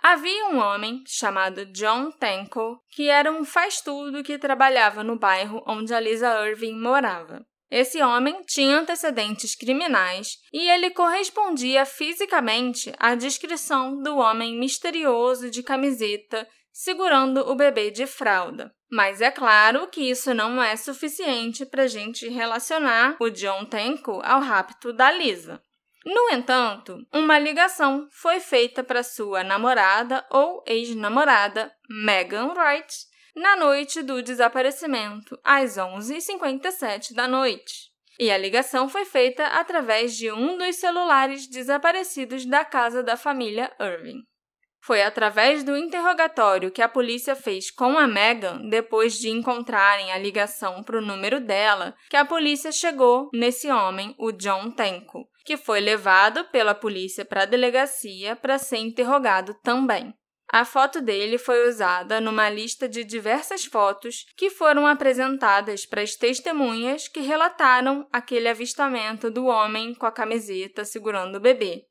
Havia 0.00 0.46
um 0.46 0.58
homem 0.58 1.02
chamado 1.08 1.66
John 1.66 2.12
Tenko 2.12 2.78
que 2.90 3.08
era 3.08 3.32
um 3.32 3.44
faz-tudo 3.44 4.22
que 4.22 4.38
trabalhava 4.38 5.02
no 5.02 5.18
bairro 5.18 5.60
onde 5.66 5.92
a 5.92 5.98
Lisa 5.98 6.46
Irving 6.46 6.78
morava. 6.78 7.44
Esse 7.70 8.02
homem 8.02 8.42
tinha 8.46 8.78
antecedentes 8.78 9.54
criminais 9.54 10.38
e 10.52 10.68
ele 10.70 10.90
correspondia 10.90 11.84
fisicamente 11.84 12.92
à 12.98 13.14
descrição 13.14 14.00
do 14.02 14.16
homem 14.18 14.58
misterioso 14.58 15.50
de 15.50 15.62
camiseta 15.62 16.46
segurando 16.74 17.48
o 17.48 17.54
bebê 17.54 17.90
de 17.90 18.04
fralda. 18.04 18.74
Mas 18.90 19.20
é 19.20 19.30
claro 19.30 19.86
que 19.88 20.10
isso 20.10 20.34
não 20.34 20.62
é 20.62 20.76
suficiente 20.76 21.64
para 21.64 21.84
a 21.84 21.88
gente 21.88 22.28
relacionar 22.28 23.16
o 23.20 23.30
John 23.30 23.64
Tenko 23.64 24.20
ao 24.24 24.40
rapto 24.40 24.92
da 24.92 25.10
Lisa. 25.10 25.62
No 26.04 26.30
entanto, 26.32 26.98
uma 27.12 27.38
ligação 27.38 28.06
foi 28.10 28.38
feita 28.38 28.84
para 28.84 29.02
sua 29.02 29.42
namorada 29.42 30.24
ou 30.30 30.62
ex-namorada, 30.66 31.72
Megan 31.88 32.52
Wright, 32.52 32.94
na 33.34 33.56
noite 33.56 34.02
do 34.02 34.22
desaparecimento, 34.22 35.38
às 35.42 35.76
11h57 35.76 37.14
da 37.14 37.26
noite. 37.26 37.92
E 38.18 38.30
a 38.30 38.38
ligação 38.38 38.88
foi 38.88 39.04
feita 39.04 39.44
através 39.46 40.16
de 40.16 40.30
um 40.30 40.56
dos 40.56 40.76
celulares 40.76 41.48
desaparecidos 41.48 42.46
da 42.46 42.64
casa 42.64 43.02
da 43.02 43.16
família 43.16 43.72
Irving. 43.80 44.22
Foi 44.80 45.02
através 45.02 45.64
do 45.64 45.76
interrogatório 45.76 46.70
que 46.70 46.82
a 46.82 46.88
polícia 46.88 47.34
fez 47.34 47.70
com 47.70 47.96
a 47.98 48.06
Megan, 48.06 48.68
depois 48.68 49.18
de 49.18 49.30
encontrarem 49.30 50.12
a 50.12 50.18
ligação 50.18 50.82
para 50.82 50.98
o 50.98 51.04
número 51.04 51.40
dela, 51.40 51.94
que 52.10 52.16
a 52.18 52.24
polícia 52.24 52.70
chegou 52.70 53.30
nesse 53.32 53.70
homem, 53.70 54.14
o 54.18 54.30
John 54.30 54.70
Tenko, 54.70 55.26
que 55.42 55.56
foi 55.56 55.80
levado 55.80 56.44
pela 56.50 56.74
polícia 56.74 57.24
para 57.24 57.44
a 57.44 57.46
delegacia 57.46 58.36
para 58.36 58.58
ser 58.58 58.76
interrogado 58.76 59.54
também. 59.62 60.14
A 60.48 60.64
foto 60.64 61.00
dele 61.00 61.38
foi 61.38 61.68
usada 61.68 62.20
numa 62.20 62.48
lista 62.48 62.88
de 62.88 63.02
diversas 63.02 63.64
fotos 63.64 64.26
que 64.36 64.50
foram 64.50 64.86
apresentadas 64.86 65.86
para 65.86 66.02
as 66.02 66.14
testemunhas 66.14 67.08
que 67.08 67.20
relataram 67.20 68.06
aquele 68.12 68.48
avistamento 68.48 69.30
do 69.30 69.46
homem 69.46 69.94
com 69.94 70.06
a 70.06 70.12
camiseta 70.12 70.84
segurando 70.84 71.36
o 71.36 71.40
bebê. 71.40 71.86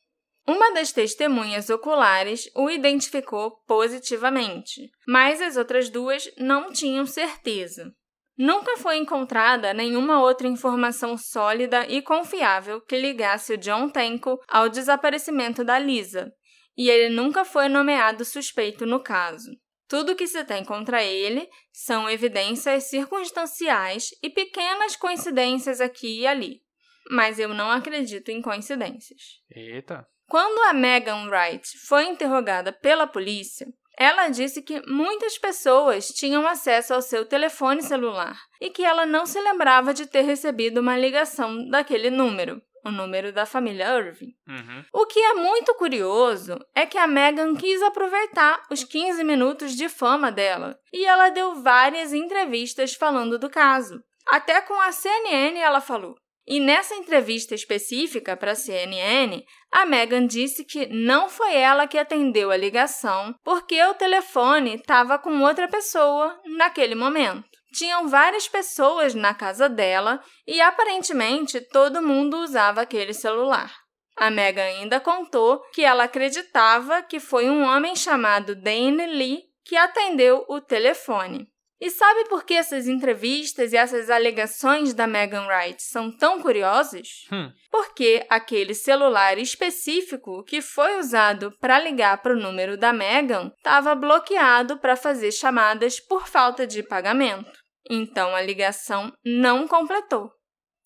Uma 0.47 0.73
das 0.73 0.91
testemunhas 0.91 1.69
oculares 1.69 2.49
o 2.53 2.69
identificou 2.69 3.51
positivamente, 3.65 4.91
mas 5.07 5.41
as 5.41 5.55
outras 5.55 5.89
duas 5.89 6.29
não 6.37 6.71
tinham 6.71 7.05
certeza. 7.05 7.93
Nunca 8.37 8.77
foi 8.77 8.97
encontrada 8.97 9.73
nenhuma 9.73 10.21
outra 10.21 10.47
informação 10.47 11.17
sólida 11.17 11.85
e 11.87 12.01
confiável 12.01 12.81
que 12.81 12.97
ligasse 12.97 13.53
o 13.53 13.57
John 13.57 13.89
Tenko 13.89 14.39
ao 14.47 14.67
desaparecimento 14.67 15.63
da 15.63 15.77
Lisa, 15.77 16.33
e 16.77 16.89
ele 16.89 17.13
nunca 17.13 17.45
foi 17.45 17.67
nomeado 17.67 18.25
suspeito 18.25 18.85
no 18.85 19.01
caso. 19.01 19.51
Tudo 19.87 20.15
que 20.15 20.25
se 20.25 20.43
tem 20.43 20.63
contra 20.63 21.03
ele 21.03 21.47
são 21.71 22.09
evidências 22.09 22.85
circunstanciais 22.85 24.09
e 24.23 24.29
pequenas 24.29 24.95
coincidências 24.95 25.79
aqui 25.79 26.21
e 26.21 26.27
ali. 26.27 26.61
Mas 27.11 27.37
eu 27.37 27.49
não 27.49 27.69
acredito 27.69 28.29
em 28.29 28.41
coincidências. 28.41 29.41
Eita. 29.51 30.07
Quando 30.27 30.67
a 30.69 30.73
Megan 30.73 31.27
Wright 31.29 31.77
foi 31.85 32.05
interrogada 32.05 32.71
pela 32.71 33.05
polícia, 33.05 33.67
ela 33.97 34.29
disse 34.29 34.61
que 34.61 34.81
muitas 34.89 35.37
pessoas 35.37 36.07
tinham 36.07 36.47
acesso 36.47 36.93
ao 36.93 37.01
seu 37.01 37.25
telefone 37.25 37.83
celular 37.83 38.39
e 38.59 38.69
que 38.69 38.83
ela 38.83 39.05
não 39.05 39.25
se 39.25 39.39
lembrava 39.39 39.93
de 39.93 40.07
ter 40.07 40.21
recebido 40.21 40.79
uma 40.79 40.97
ligação 40.97 41.67
daquele 41.69 42.09
número, 42.09 42.61
o 42.83 42.91
número 42.91 43.31
da 43.31 43.45
família 43.45 43.97
Irving. 43.97 44.33
Uhum. 44.47 44.85
O 44.93 45.05
que 45.05 45.19
é 45.19 45.33
muito 45.33 45.73
curioso 45.75 46.59
é 46.75 46.85
que 46.85 46.97
a 46.97 47.07
Megan 47.07 47.55
quis 47.55 47.81
aproveitar 47.81 48.61
os 48.69 48.83
15 48.83 49.23
minutos 49.23 49.75
de 49.75 49.87
fama 49.87 50.31
dela 50.31 50.77
e 50.91 51.05
ela 51.05 51.29
deu 51.29 51.61
várias 51.61 52.13
entrevistas 52.13 52.93
falando 52.93 53.39
do 53.39 53.49
caso. 53.49 54.01
Até 54.27 54.61
com 54.61 54.79
a 54.79 54.91
CNN 54.91 55.59
ela 55.59 55.81
falou. 55.81 56.15
E 56.45 56.59
nessa 56.59 56.93
entrevista 56.95 57.55
específica 57.55 58.35
para 58.35 58.51
a 58.51 58.55
CNN, 58.55 59.43
a 59.71 59.85
Megan 59.85 60.27
disse 60.27 60.65
que 60.65 60.87
não 60.87 61.29
foi 61.29 61.55
ela 61.55 61.87
que 61.87 61.97
atendeu 61.97 62.51
a 62.51 62.57
ligação 62.57 63.33
porque 63.43 63.81
o 63.85 63.93
telefone 63.93 64.75
estava 64.75 65.17
com 65.17 65.41
outra 65.41 65.69
pessoa 65.69 66.37
naquele 66.57 66.95
momento. 66.95 67.52
Tinham 67.73 68.07
várias 68.07 68.47
pessoas 68.47 69.15
na 69.15 69.33
casa 69.33 69.67
dela 69.67 70.23
e 70.45 70.61
aparentemente 70.61 71.59
todo 71.59 72.01
mundo 72.01 72.37
usava 72.37 72.81
aquele 72.81 73.13
celular. 73.13 73.73
A 74.15 74.29
Megan 74.29 74.63
ainda 74.63 74.99
contou 74.99 75.59
que 75.73 75.83
ela 75.83 76.03
acreditava 76.03 77.01
que 77.01 77.19
foi 77.19 77.49
um 77.49 77.63
homem 77.63 77.95
chamado 77.95 78.55
Dane 78.55 79.07
Lee 79.07 79.43
que 79.65 79.75
atendeu 79.75 80.45
o 80.47 80.61
telefone. 80.61 81.47
E 81.81 81.89
sabe 81.89 82.29
por 82.29 82.45
que 82.45 82.53
essas 82.53 82.87
entrevistas 82.87 83.73
e 83.73 83.75
essas 83.75 84.09
alegações 84.09 84.93
da 84.93 85.05
Megan 85.05 85.45
Wright 85.47 85.83
são 85.83 86.15
tão 86.15 86.41
curiosas? 86.41 87.25
Hum. 87.29 87.51
Porque 87.69 88.25
aquele 88.29 88.73
celular 88.73 89.37
específico 89.37 90.45
que 90.45 90.61
foi 90.61 90.97
usado 90.97 91.51
para 91.59 91.79
ligar 91.79 92.21
para 92.21 92.33
o 92.33 92.39
número 92.39 92.77
da 92.77 92.93
Megan 92.93 93.51
estava 93.57 93.93
bloqueado 93.95 94.77
para 94.77 94.95
fazer 94.95 95.33
chamadas 95.33 95.99
por 95.99 96.25
falta 96.25 96.65
de 96.65 96.81
pagamento. 96.83 97.62
Então 97.89 98.35
a 98.35 98.41
ligação 98.41 99.11
não 99.23 99.67
completou. 99.67 100.31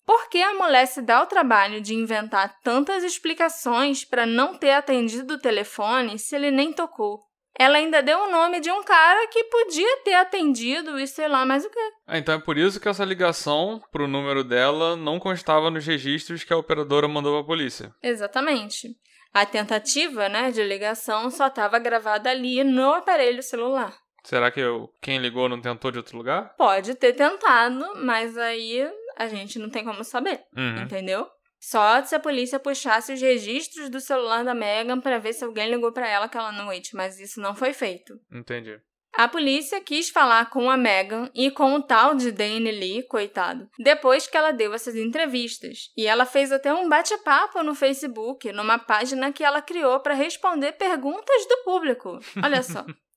Por 0.06 0.28
que 0.30 0.42
a 0.42 0.54
mulher 0.54 0.86
se 0.86 1.02
dá 1.02 1.22
o 1.22 1.26
trabalho 1.26 1.80
de 1.80 1.94
inventar 1.94 2.58
tantas 2.62 3.04
explicações 3.04 4.04
para 4.04 4.24
não 4.24 4.54
ter 4.54 4.70
atendido 4.70 5.34
o 5.34 5.38
telefone 5.38 6.18
se 6.18 6.34
ele 6.34 6.50
nem 6.50 6.72
tocou? 6.72 7.28
Ela 7.58 7.78
ainda 7.78 8.00
deu 8.00 8.18
o 8.20 8.30
nome 8.30 8.60
de 8.60 8.70
um 8.70 8.82
cara 8.84 9.26
que 9.26 9.44
podia 9.44 9.96
ter 10.04 10.14
atendido 10.14 10.98
e 10.98 11.06
sei 11.06 11.26
lá 11.28 11.44
mais 11.44 11.64
o 11.64 11.70
quê. 11.70 11.90
Ah, 12.06 12.16
então 12.16 12.36
é 12.36 12.38
por 12.38 12.56
isso 12.56 12.80
que 12.80 12.88
essa 12.88 13.04
ligação 13.04 13.82
pro 13.90 14.06
número 14.06 14.44
dela 14.44 14.96
não 14.96 15.18
constava 15.18 15.70
nos 15.70 15.84
registros 15.84 16.44
que 16.44 16.52
a 16.52 16.56
operadora 16.56 17.08
mandou 17.08 17.34
pra 17.36 17.46
polícia. 17.46 17.92
Exatamente. 18.02 18.96
A 19.34 19.44
tentativa 19.44 20.28
né, 20.28 20.50
de 20.50 20.62
ligação 20.62 21.30
só 21.30 21.48
estava 21.48 21.78
gravada 21.78 22.30
ali 22.30 22.62
no 22.64 22.94
aparelho 22.94 23.42
celular. 23.42 23.94
Será 24.28 24.50
que 24.50 24.60
eu, 24.60 24.92
quem 25.00 25.16
ligou 25.16 25.48
não 25.48 25.58
tentou 25.58 25.90
de 25.90 25.96
outro 25.96 26.18
lugar? 26.18 26.54
Pode 26.58 26.94
ter 26.96 27.14
tentado, 27.14 27.94
mas 28.04 28.36
aí 28.36 28.86
a 29.16 29.26
gente 29.26 29.58
não 29.58 29.70
tem 29.70 29.82
como 29.82 30.04
saber, 30.04 30.42
Uhum. 30.54 30.82
entendeu? 30.82 31.26
Só 31.58 32.04
se 32.04 32.14
a 32.14 32.20
polícia 32.20 32.58
puxasse 32.58 33.10
os 33.14 33.22
registros 33.22 33.88
do 33.88 33.98
celular 33.98 34.44
da 34.44 34.52
Megan 34.54 35.00
para 35.00 35.18
ver 35.18 35.32
se 35.32 35.42
alguém 35.44 35.70
ligou 35.70 35.92
para 35.92 36.06
ela 36.06 36.26
aquela 36.26 36.52
noite, 36.52 36.94
mas 36.94 37.18
isso 37.18 37.40
não 37.40 37.54
foi 37.54 37.72
feito. 37.72 38.20
Entendi. 38.30 38.78
A 39.14 39.26
polícia 39.26 39.80
quis 39.80 40.10
falar 40.10 40.50
com 40.50 40.70
a 40.70 40.76
Megan 40.76 41.30
e 41.34 41.50
com 41.50 41.74
o 41.74 41.82
tal 41.82 42.14
de 42.14 42.30
Dane 42.30 42.70
Lee, 42.70 43.04
coitado, 43.08 43.66
depois 43.78 44.26
que 44.26 44.36
ela 44.36 44.52
deu 44.52 44.74
essas 44.74 44.94
entrevistas. 44.94 45.90
E 45.96 46.06
ela 46.06 46.26
fez 46.26 46.52
até 46.52 46.72
um 46.74 46.86
bate-papo 46.86 47.62
no 47.62 47.74
Facebook, 47.74 48.52
numa 48.52 48.78
página 48.78 49.32
que 49.32 49.42
ela 49.42 49.62
criou 49.62 50.00
para 50.00 50.12
responder 50.12 50.72
perguntas 50.72 51.46
do 51.48 51.56
público. 51.64 52.20
Olha 52.44 52.62
só. 52.62 52.84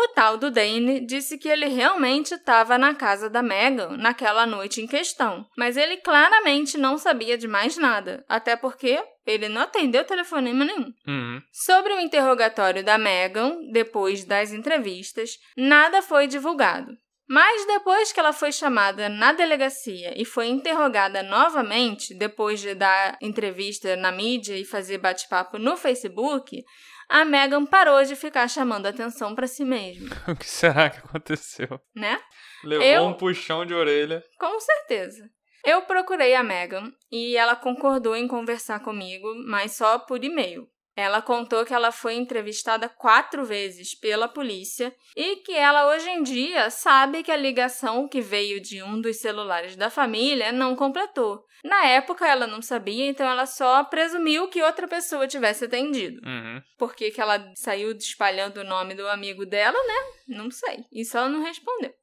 O 0.00 0.06
tal 0.14 0.36
do 0.36 0.48
Dane 0.48 1.00
disse 1.00 1.36
que 1.36 1.48
ele 1.48 1.66
realmente 1.66 2.32
estava 2.32 2.78
na 2.78 2.94
casa 2.94 3.28
da 3.28 3.42
Megan 3.42 3.96
naquela 3.96 4.46
noite 4.46 4.80
em 4.80 4.86
questão, 4.86 5.44
mas 5.56 5.76
ele 5.76 5.96
claramente 5.96 6.78
não 6.78 6.96
sabia 6.96 7.36
de 7.36 7.48
mais 7.48 7.76
nada, 7.76 8.24
até 8.28 8.54
porque 8.54 9.02
ele 9.26 9.48
não 9.48 9.62
atendeu 9.62 10.04
telefonema 10.04 10.64
nenhum. 10.64 10.92
Uhum. 11.04 11.42
Sobre 11.50 11.94
o 11.94 11.98
interrogatório 11.98 12.84
da 12.84 12.96
Megan, 12.96 13.58
depois 13.72 14.24
das 14.24 14.52
entrevistas, 14.52 15.32
nada 15.56 16.00
foi 16.00 16.28
divulgado. 16.28 16.96
Mas 17.28 17.66
depois 17.66 18.12
que 18.12 18.20
ela 18.20 18.32
foi 18.32 18.52
chamada 18.52 19.08
na 19.08 19.32
delegacia 19.32 20.14
e 20.16 20.24
foi 20.24 20.46
interrogada 20.46 21.24
novamente, 21.24 22.14
depois 22.14 22.60
de 22.60 22.72
dar 22.72 23.18
entrevista 23.20 23.96
na 23.96 24.12
mídia 24.12 24.56
e 24.56 24.64
fazer 24.64 24.98
bate-papo 24.98 25.58
no 25.58 25.76
Facebook, 25.76 26.64
a 27.08 27.24
Megan 27.24 27.64
parou 27.66 28.02
de 28.04 28.14
ficar 28.14 28.46
chamando 28.48 28.86
atenção 28.86 29.34
para 29.34 29.46
si 29.46 29.64
mesma, 29.64 30.08
O 30.28 30.36
que 30.36 30.48
será 30.48 30.90
que 30.90 30.98
aconteceu? 30.98 31.80
né? 31.94 32.20
Levou 32.64 32.86
Eu- 32.86 33.04
um 33.06 33.14
puxão 33.14 33.64
de 33.64 33.72
orelha. 33.74 34.22
Com 34.38 34.58
certeza. 34.60 35.28
Eu 35.64 35.82
procurei 35.82 36.34
a 36.34 36.42
Megan 36.42 36.92
e 37.10 37.36
ela 37.36 37.54
concordou 37.56 38.14
em 38.16 38.26
conversar 38.28 38.80
comigo, 38.80 39.26
mas 39.46 39.72
só 39.76 39.98
por 39.98 40.22
e-mail. 40.24 40.66
Ela 40.98 41.22
contou 41.22 41.64
que 41.64 41.72
ela 41.72 41.92
foi 41.92 42.14
entrevistada 42.14 42.88
quatro 42.88 43.44
vezes 43.44 43.94
pela 43.94 44.26
polícia 44.26 44.92
e 45.16 45.36
que 45.36 45.52
ela 45.52 45.94
hoje 45.94 46.10
em 46.10 46.24
dia 46.24 46.70
sabe 46.70 47.22
que 47.22 47.30
a 47.30 47.36
ligação 47.36 48.08
que 48.08 48.20
veio 48.20 48.60
de 48.60 48.82
um 48.82 49.00
dos 49.00 49.18
celulares 49.18 49.76
da 49.76 49.90
família 49.90 50.50
não 50.50 50.74
completou. 50.74 51.44
Na 51.62 51.86
época 51.86 52.26
ela 52.26 52.48
não 52.48 52.60
sabia, 52.60 53.06
então 53.06 53.30
ela 53.30 53.46
só 53.46 53.84
presumiu 53.84 54.48
que 54.48 54.60
outra 54.60 54.88
pessoa 54.88 55.28
tivesse 55.28 55.66
atendido. 55.66 56.20
Uhum. 56.26 56.60
Por 56.76 56.96
que, 56.96 57.12
que 57.12 57.20
ela 57.20 57.48
saiu 57.54 57.92
espalhando 57.92 58.58
o 58.58 58.64
nome 58.64 58.96
do 58.96 59.06
amigo 59.06 59.46
dela, 59.46 59.78
né? 59.78 60.36
Não 60.36 60.50
sei. 60.50 60.84
Isso 60.92 61.16
ela 61.16 61.28
não 61.28 61.44
respondeu. 61.44 61.94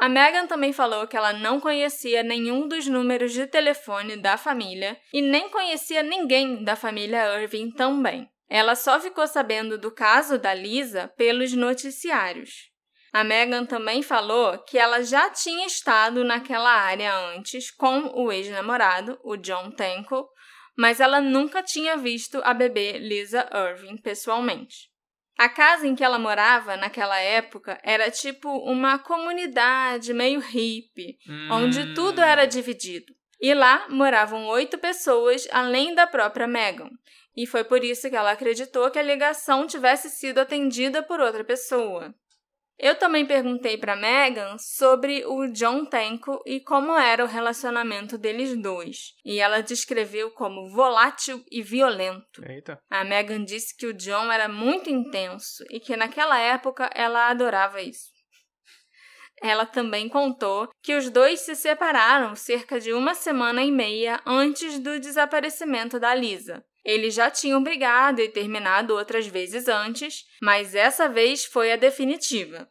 A 0.00 0.08
Megan 0.08 0.46
também 0.46 0.72
falou 0.72 1.06
que 1.06 1.16
ela 1.16 1.32
não 1.32 1.58
conhecia 1.58 2.22
nenhum 2.22 2.68
dos 2.68 2.86
números 2.86 3.32
de 3.32 3.46
telefone 3.46 4.16
da 4.16 4.36
família 4.36 4.98
e 5.14 5.22
nem 5.22 5.48
conhecia 5.48 6.02
ninguém 6.02 6.62
da 6.62 6.76
família 6.76 7.40
Irving 7.40 7.70
também. 7.70 8.28
Ela 8.54 8.76
só 8.76 9.00
ficou 9.00 9.26
sabendo 9.26 9.76
do 9.76 9.90
caso 9.90 10.38
da 10.38 10.54
Lisa 10.54 11.08
pelos 11.16 11.52
noticiários. 11.54 12.70
A 13.12 13.24
Megan 13.24 13.66
também 13.66 14.00
falou 14.00 14.56
que 14.58 14.78
ela 14.78 15.02
já 15.02 15.28
tinha 15.28 15.66
estado 15.66 16.22
naquela 16.22 16.70
área 16.70 17.12
antes 17.34 17.72
com 17.72 18.12
o 18.14 18.30
ex-namorado, 18.30 19.18
o 19.24 19.36
John 19.36 19.72
Tenko, 19.72 20.28
mas 20.78 21.00
ela 21.00 21.20
nunca 21.20 21.64
tinha 21.64 21.96
visto 21.96 22.40
a 22.44 22.54
bebê 22.54 22.92
Lisa 22.92 23.44
Irving 23.52 23.96
pessoalmente. 23.96 24.88
A 25.36 25.48
casa 25.48 25.84
em 25.88 25.96
que 25.96 26.04
ela 26.04 26.16
morava 26.16 26.76
naquela 26.76 27.18
época 27.18 27.80
era 27.82 28.08
tipo 28.08 28.48
uma 28.48 29.00
comunidade 29.00 30.14
meio 30.14 30.38
hippie, 30.38 31.18
onde 31.50 31.80
Hum. 31.80 31.94
tudo 31.94 32.22
era 32.22 32.44
dividido. 32.46 33.12
E 33.40 33.52
lá 33.52 33.88
moravam 33.90 34.46
oito 34.46 34.78
pessoas 34.78 35.48
além 35.50 35.92
da 35.92 36.06
própria 36.06 36.46
Megan. 36.46 36.88
E 37.36 37.46
foi 37.46 37.64
por 37.64 37.82
isso 37.82 38.08
que 38.08 38.16
ela 38.16 38.32
acreditou 38.32 38.90
que 38.90 38.98
a 38.98 39.02
ligação 39.02 39.66
tivesse 39.66 40.08
sido 40.08 40.38
atendida 40.38 41.02
por 41.02 41.20
outra 41.20 41.44
pessoa. 41.44 42.14
Eu 42.78 42.96
também 42.96 43.24
perguntei 43.24 43.78
para 43.78 43.94
Megan 43.94 44.56
sobre 44.58 45.24
o 45.24 45.46
John 45.52 45.84
Tenko 45.84 46.42
e 46.44 46.60
como 46.60 46.92
era 46.98 47.24
o 47.24 47.28
relacionamento 47.28 48.18
deles 48.18 48.60
dois. 48.60 49.14
E 49.24 49.38
ela 49.38 49.62
descreveu 49.62 50.32
como 50.32 50.68
volátil 50.70 51.44
e 51.50 51.62
violento. 51.62 52.44
Eita. 52.44 52.80
A 52.90 53.04
Megan 53.04 53.44
disse 53.44 53.76
que 53.76 53.86
o 53.86 53.94
John 53.94 54.30
era 54.30 54.48
muito 54.48 54.90
intenso 54.90 55.64
e 55.70 55.78
que 55.78 55.96
naquela 55.96 56.38
época 56.38 56.90
ela 56.94 57.28
adorava 57.28 57.80
isso. 57.80 58.12
Ela 59.40 59.66
também 59.66 60.08
contou 60.08 60.68
que 60.82 60.96
os 60.96 61.10
dois 61.10 61.40
se 61.40 61.54
separaram 61.54 62.34
cerca 62.34 62.80
de 62.80 62.92
uma 62.92 63.14
semana 63.14 63.62
e 63.62 63.70
meia 63.70 64.20
antes 64.26 64.78
do 64.78 64.98
desaparecimento 64.98 66.00
da 66.00 66.14
Lisa. 66.14 66.64
Eles 66.84 67.14
já 67.14 67.30
tinham 67.30 67.62
brigado 67.62 68.20
e 68.20 68.28
terminado 68.28 68.94
outras 68.94 69.26
vezes 69.26 69.68
antes, 69.68 70.24
mas 70.42 70.74
essa 70.74 71.08
vez 71.08 71.44
foi 71.44 71.72
a 71.72 71.76
definitiva. 71.76 72.68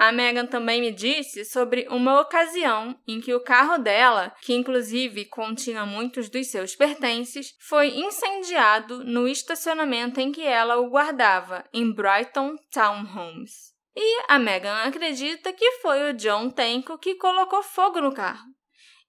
A 0.00 0.12
Megan 0.12 0.46
também 0.46 0.80
me 0.80 0.90
disse 0.90 1.44
sobre 1.44 1.86
uma 1.90 2.22
ocasião 2.22 2.98
em 3.06 3.20
que 3.20 3.34
o 3.34 3.44
carro 3.44 3.76
dela, 3.76 4.34
que 4.40 4.54
inclusive 4.54 5.26
continha 5.26 5.84
muitos 5.84 6.30
dos 6.30 6.46
seus 6.46 6.74
pertences, 6.74 7.54
foi 7.60 7.88
incendiado 7.88 9.04
no 9.04 9.28
estacionamento 9.28 10.18
em 10.18 10.32
que 10.32 10.40
ela 10.40 10.78
o 10.78 10.88
guardava, 10.88 11.64
em 11.70 11.92
Brighton 11.92 12.56
Townhomes. 12.72 13.74
E 13.94 14.22
a 14.26 14.38
Megan 14.38 14.84
acredita 14.84 15.52
que 15.52 15.72
foi 15.82 16.08
o 16.08 16.14
John 16.14 16.48
Tenko 16.48 16.96
que 16.96 17.16
colocou 17.16 17.62
fogo 17.62 18.00
no 18.00 18.14
carro. 18.14 18.48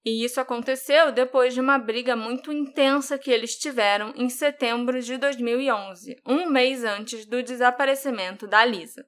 E 0.04 0.24
isso 0.24 0.40
aconteceu 0.40 1.12
depois 1.12 1.54
de 1.54 1.60
uma 1.60 1.78
briga 1.78 2.16
muito 2.16 2.52
intensa 2.52 3.18
que 3.18 3.30
eles 3.30 3.56
tiveram 3.56 4.12
em 4.16 4.28
setembro 4.28 5.00
de 5.00 5.16
2011, 5.16 6.16
um 6.26 6.50
mês 6.50 6.82
antes 6.82 7.24
do 7.24 7.42
desaparecimento 7.42 8.46
da 8.46 8.64
Lisa. 8.64 9.06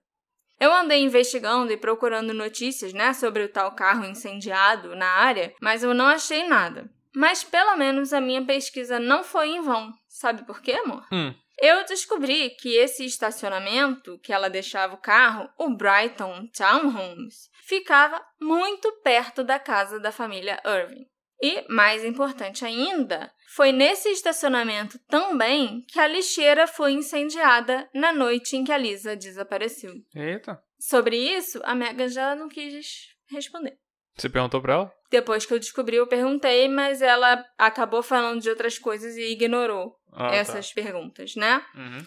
Eu 0.61 0.73
andei 0.73 1.03
investigando 1.03 1.73
e 1.73 1.77
procurando 1.77 2.33
notícias 2.33 2.93
né, 2.93 3.13
sobre 3.13 3.43
o 3.43 3.49
tal 3.49 3.73
carro 3.73 4.05
incendiado 4.05 4.95
na 4.95 5.09
área, 5.09 5.53
mas 5.61 5.83
eu 5.83 5.93
não 5.93 6.07
achei 6.07 6.47
nada. 6.47 6.89
Mas 7.15 7.43
pelo 7.43 7.77
menos 7.77 8.13
a 8.13 8.21
minha 8.21 8.45
pesquisa 8.45 8.99
não 8.99 9.25
foi 9.25 9.49
em 9.49 9.61
vão. 9.61 9.93
Sabe 10.09 10.45
por 10.45 10.61
quê, 10.63 10.73
amor? 10.73 11.05
Hum. 11.13 11.35
Eu 11.61 11.85
descobri 11.85 12.51
que 12.51 12.77
esse 12.77 13.05
estacionamento 13.05 14.19
que 14.19 14.33
ela 14.33 14.51
deixava 14.51 14.95
o 14.95 15.01
carro, 15.01 15.49
o 15.57 15.71
Brighton 15.71 16.49
Townhomes, 16.57 17.49
ficava 17.67 18.23
muito 18.41 18.91
perto 19.03 19.43
da 19.45 19.59
casa 19.59 19.99
da 19.99 20.13
família 20.13 20.61
Irving. 20.65 21.07
E, 21.43 21.65
mais 21.69 22.05
importante 22.05 22.65
ainda, 22.65 23.31
foi 23.55 23.71
nesse 23.73 24.09
estacionamento 24.09 24.99
também 25.09 25.83
que 25.89 25.99
a 25.99 26.07
lixeira 26.07 26.67
foi 26.67 26.93
incendiada 26.93 27.89
na 27.93 28.13
noite 28.13 28.57
em 28.57 28.65
que 28.65 28.73
a 28.73 28.79
Lisa 28.79 29.15
desapareceu. 29.17 29.93
Eita. 30.15 30.63
Sobre 30.79 31.17
isso, 31.17 31.61
a 31.65 31.75
Megan 31.75 32.09
já 32.09 32.35
não 32.35 32.49
quis 32.49 33.09
responder. 33.31 33.77
Você 34.17 34.29
perguntou 34.29 34.63
pra 34.63 34.75
ela? 34.75 34.95
Depois 35.11 35.45
que 35.45 35.53
eu 35.53 35.59
descobri, 35.59 35.97
eu 35.97 36.07
perguntei, 36.07 36.69
mas 36.69 37.03
ela 37.03 37.45
acabou 37.59 38.03
falando 38.03 38.41
de 38.41 38.49
outras 38.49 38.79
coisas 38.79 39.17
e 39.17 39.33
ignorou 39.33 39.97
Ah, 40.13 40.29
tá. 40.29 40.35
essas 40.37 40.73
perguntas, 40.73 41.35
né? 41.35 41.65
Uhum. 41.75 42.07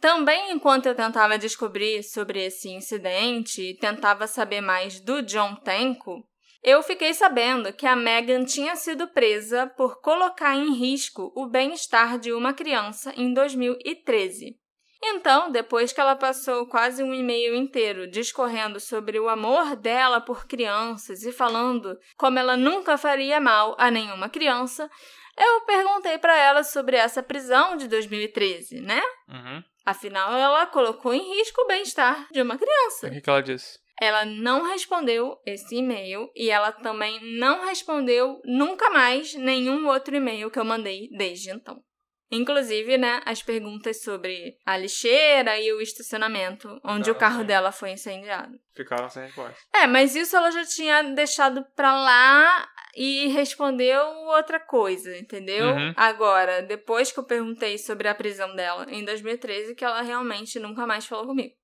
Também, 0.00 0.52
enquanto 0.52 0.86
eu 0.86 0.94
tentava 0.94 1.36
descobrir 1.36 2.02
sobre 2.04 2.44
esse 2.44 2.68
incidente 2.68 3.62
e 3.62 3.76
tentava 3.76 4.26
saber 4.26 4.60
mais 4.60 5.00
do 5.00 5.22
John 5.22 5.56
Tenko, 5.56 6.24
eu 6.62 6.82
fiquei 6.82 7.14
sabendo 7.14 7.72
que 7.72 7.86
a 7.86 7.96
Megan 7.96 8.44
tinha 8.44 8.76
sido 8.76 9.08
presa 9.08 9.66
por 9.66 10.00
colocar 10.00 10.54
em 10.54 10.72
risco 10.72 11.32
o 11.34 11.46
bem-estar 11.46 12.18
de 12.18 12.32
uma 12.32 12.52
criança 12.52 13.12
em 13.16 13.32
2013. 13.32 14.56
Então, 15.02 15.50
depois 15.50 15.92
que 15.92 16.00
ela 16.00 16.16
passou 16.16 16.66
quase 16.66 17.02
um 17.02 17.14
e-mail 17.14 17.54
inteiro 17.54 18.10
discorrendo 18.10 18.80
sobre 18.80 19.18
o 19.18 19.28
amor 19.28 19.76
dela 19.76 20.20
por 20.20 20.46
crianças 20.46 21.22
e 21.22 21.30
falando 21.30 21.96
como 22.16 22.38
ela 22.38 22.56
nunca 22.56 22.98
faria 22.98 23.40
mal 23.40 23.76
a 23.78 23.90
nenhuma 23.90 24.28
criança, 24.28 24.90
eu 25.36 25.60
perguntei 25.60 26.18
para 26.18 26.36
ela 26.36 26.64
sobre 26.64 26.96
essa 26.96 27.22
prisão 27.22 27.76
de 27.76 27.86
2013, 27.86 28.80
né? 28.80 29.00
Uhum. 29.28 29.62
Afinal, 29.88 30.34
ela 30.34 30.66
colocou 30.66 31.14
em 31.14 31.34
risco 31.38 31.62
o 31.62 31.66
bem-estar 31.66 32.28
de 32.30 32.42
uma 32.42 32.58
criança. 32.58 33.06
O 33.06 33.10
que, 33.10 33.22
que 33.22 33.30
ela 33.30 33.42
disse? 33.42 33.78
Ela 33.98 34.26
não 34.26 34.68
respondeu 34.68 35.38
esse 35.46 35.76
e-mail 35.76 36.30
e 36.36 36.50
ela 36.50 36.70
também 36.70 37.18
não 37.38 37.64
respondeu 37.64 38.38
nunca 38.44 38.90
mais 38.90 39.32
nenhum 39.32 39.88
outro 39.88 40.14
e-mail 40.14 40.50
que 40.50 40.58
eu 40.58 40.64
mandei 40.64 41.08
desde 41.16 41.50
então. 41.50 41.82
Inclusive, 42.30 42.98
né, 42.98 43.22
as 43.24 43.42
perguntas 43.42 44.02
sobre 44.02 44.56
a 44.66 44.76
lixeira 44.76 45.58
e 45.58 45.72
o 45.72 45.80
estacionamento, 45.80 46.68
onde 46.84 47.04
Ficaram 47.04 47.12
o 47.12 47.14
carro 47.14 47.38
sem. 47.38 47.46
dela 47.46 47.72
foi 47.72 47.90
incendiado. 47.92 48.58
Ficaram 48.74 49.08
sem 49.08 49.24
resposta. 49.24 49.56
É, 49.74 49.86
mas 49.86 50.14
isso 50.14 50.36
ela 50.36 50.50
já 50.50 50.64
tinha 50.64 51.02
deixado 51.14 51.64
pra 51.74 51.94
lá 51.94 52.68
e 52.94 53.28
respondeu 53.28 54.00
outra 54.26 54.60
coisa, 54.60 55.16
entendeu? 55.16 55.66
Uhum. 55.68 55.94
Agora, 55.96 56.62
depois 56.62 57.10
que 57.10 57.18
eu 57.18 57.24
perguntei 57.24 57.78
sobre 57.78 58.08
a 58.08 58.14
prisão 58.14 58.54
dela 58.54 58.86
em 58.90 59.04
2013, 59.04 59.74
que 59.74 59.84
ela 59.84 60.02
realmente 60.02 60.58
nunca 60.58 60.86
mais 60.86 61.06
falou 61.06 61.26
comigo. 61.26 61.54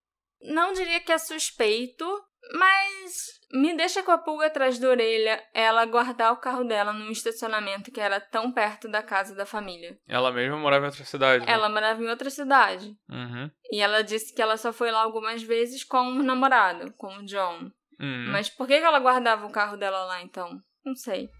Não 0.40 0.72
diria 0.72 1.00
que 1.00 1.12
é 1.12 1.18
suspeito, 1.18 2.06
mas 2.52 3.40
me 3.54 3.76
deixa 3.76 4.02
com 4.02 4.10
a 4.10 4.18
pulga 4.18 4.46
atrás 4.46 4.78
da 4.80 4.88
orelha 4.88 5.40
ela 5.54 5.84
guardar 5.86 6.32
o 6.32 6.38
carro 6.38 6.64
dela 6.64 6.92
num 6.92 7.10
estacionamento 7.10 7.92
que 7.92 8.00
era 8.00 8.20
tão 8.20 8.50
perto 8.50 8.88
da 8.88 9.00
casa 9.02 9.34
da 9.34 9.46
família. 9.46 9.96
Ela 10.08 10.32
mesma 10.32 10.58
morava 10.58 10.84
em 10.84 10.88
outra 10.88 11.04
cidade. 11.04 11.46
né? 11.46 11.52
Ela 11.52 11.68
morava 11.68 12.02
em 12.02 12.08
outra 12.08 12.28
cidade. 12.30 12.96
Uhum. 13.08 13.48
E 13.70 13.80
ela 13.80 14.02
disse 14.02 14.34
que 14.34 14.42
ela 14.42 14.56
só 14.56 14.72
foi 14.72 14.90
lá 14.90 15.02
algumas 15.02 15.42
vezes 15.42 15.84
com 15.84 15.98
o 15.98 16.22
namorado, 16.22 16.92
com 16.98 17.18
o 17.18 17.24
John. 17.24 17.70
Uhum. 18.00 18.32
Mas 18.32 18.50
por 18.50 18.66
que 18.66 18.74
ela 18.74 18.98
guardava 18.98 19.46
o 19.46 19.52
carro 19.52 19.76
dela 19.76 20.04
lá 20.04 20.20
então? 20.20 20.60
Não 20.84 20.96
sei. 20.96 21.30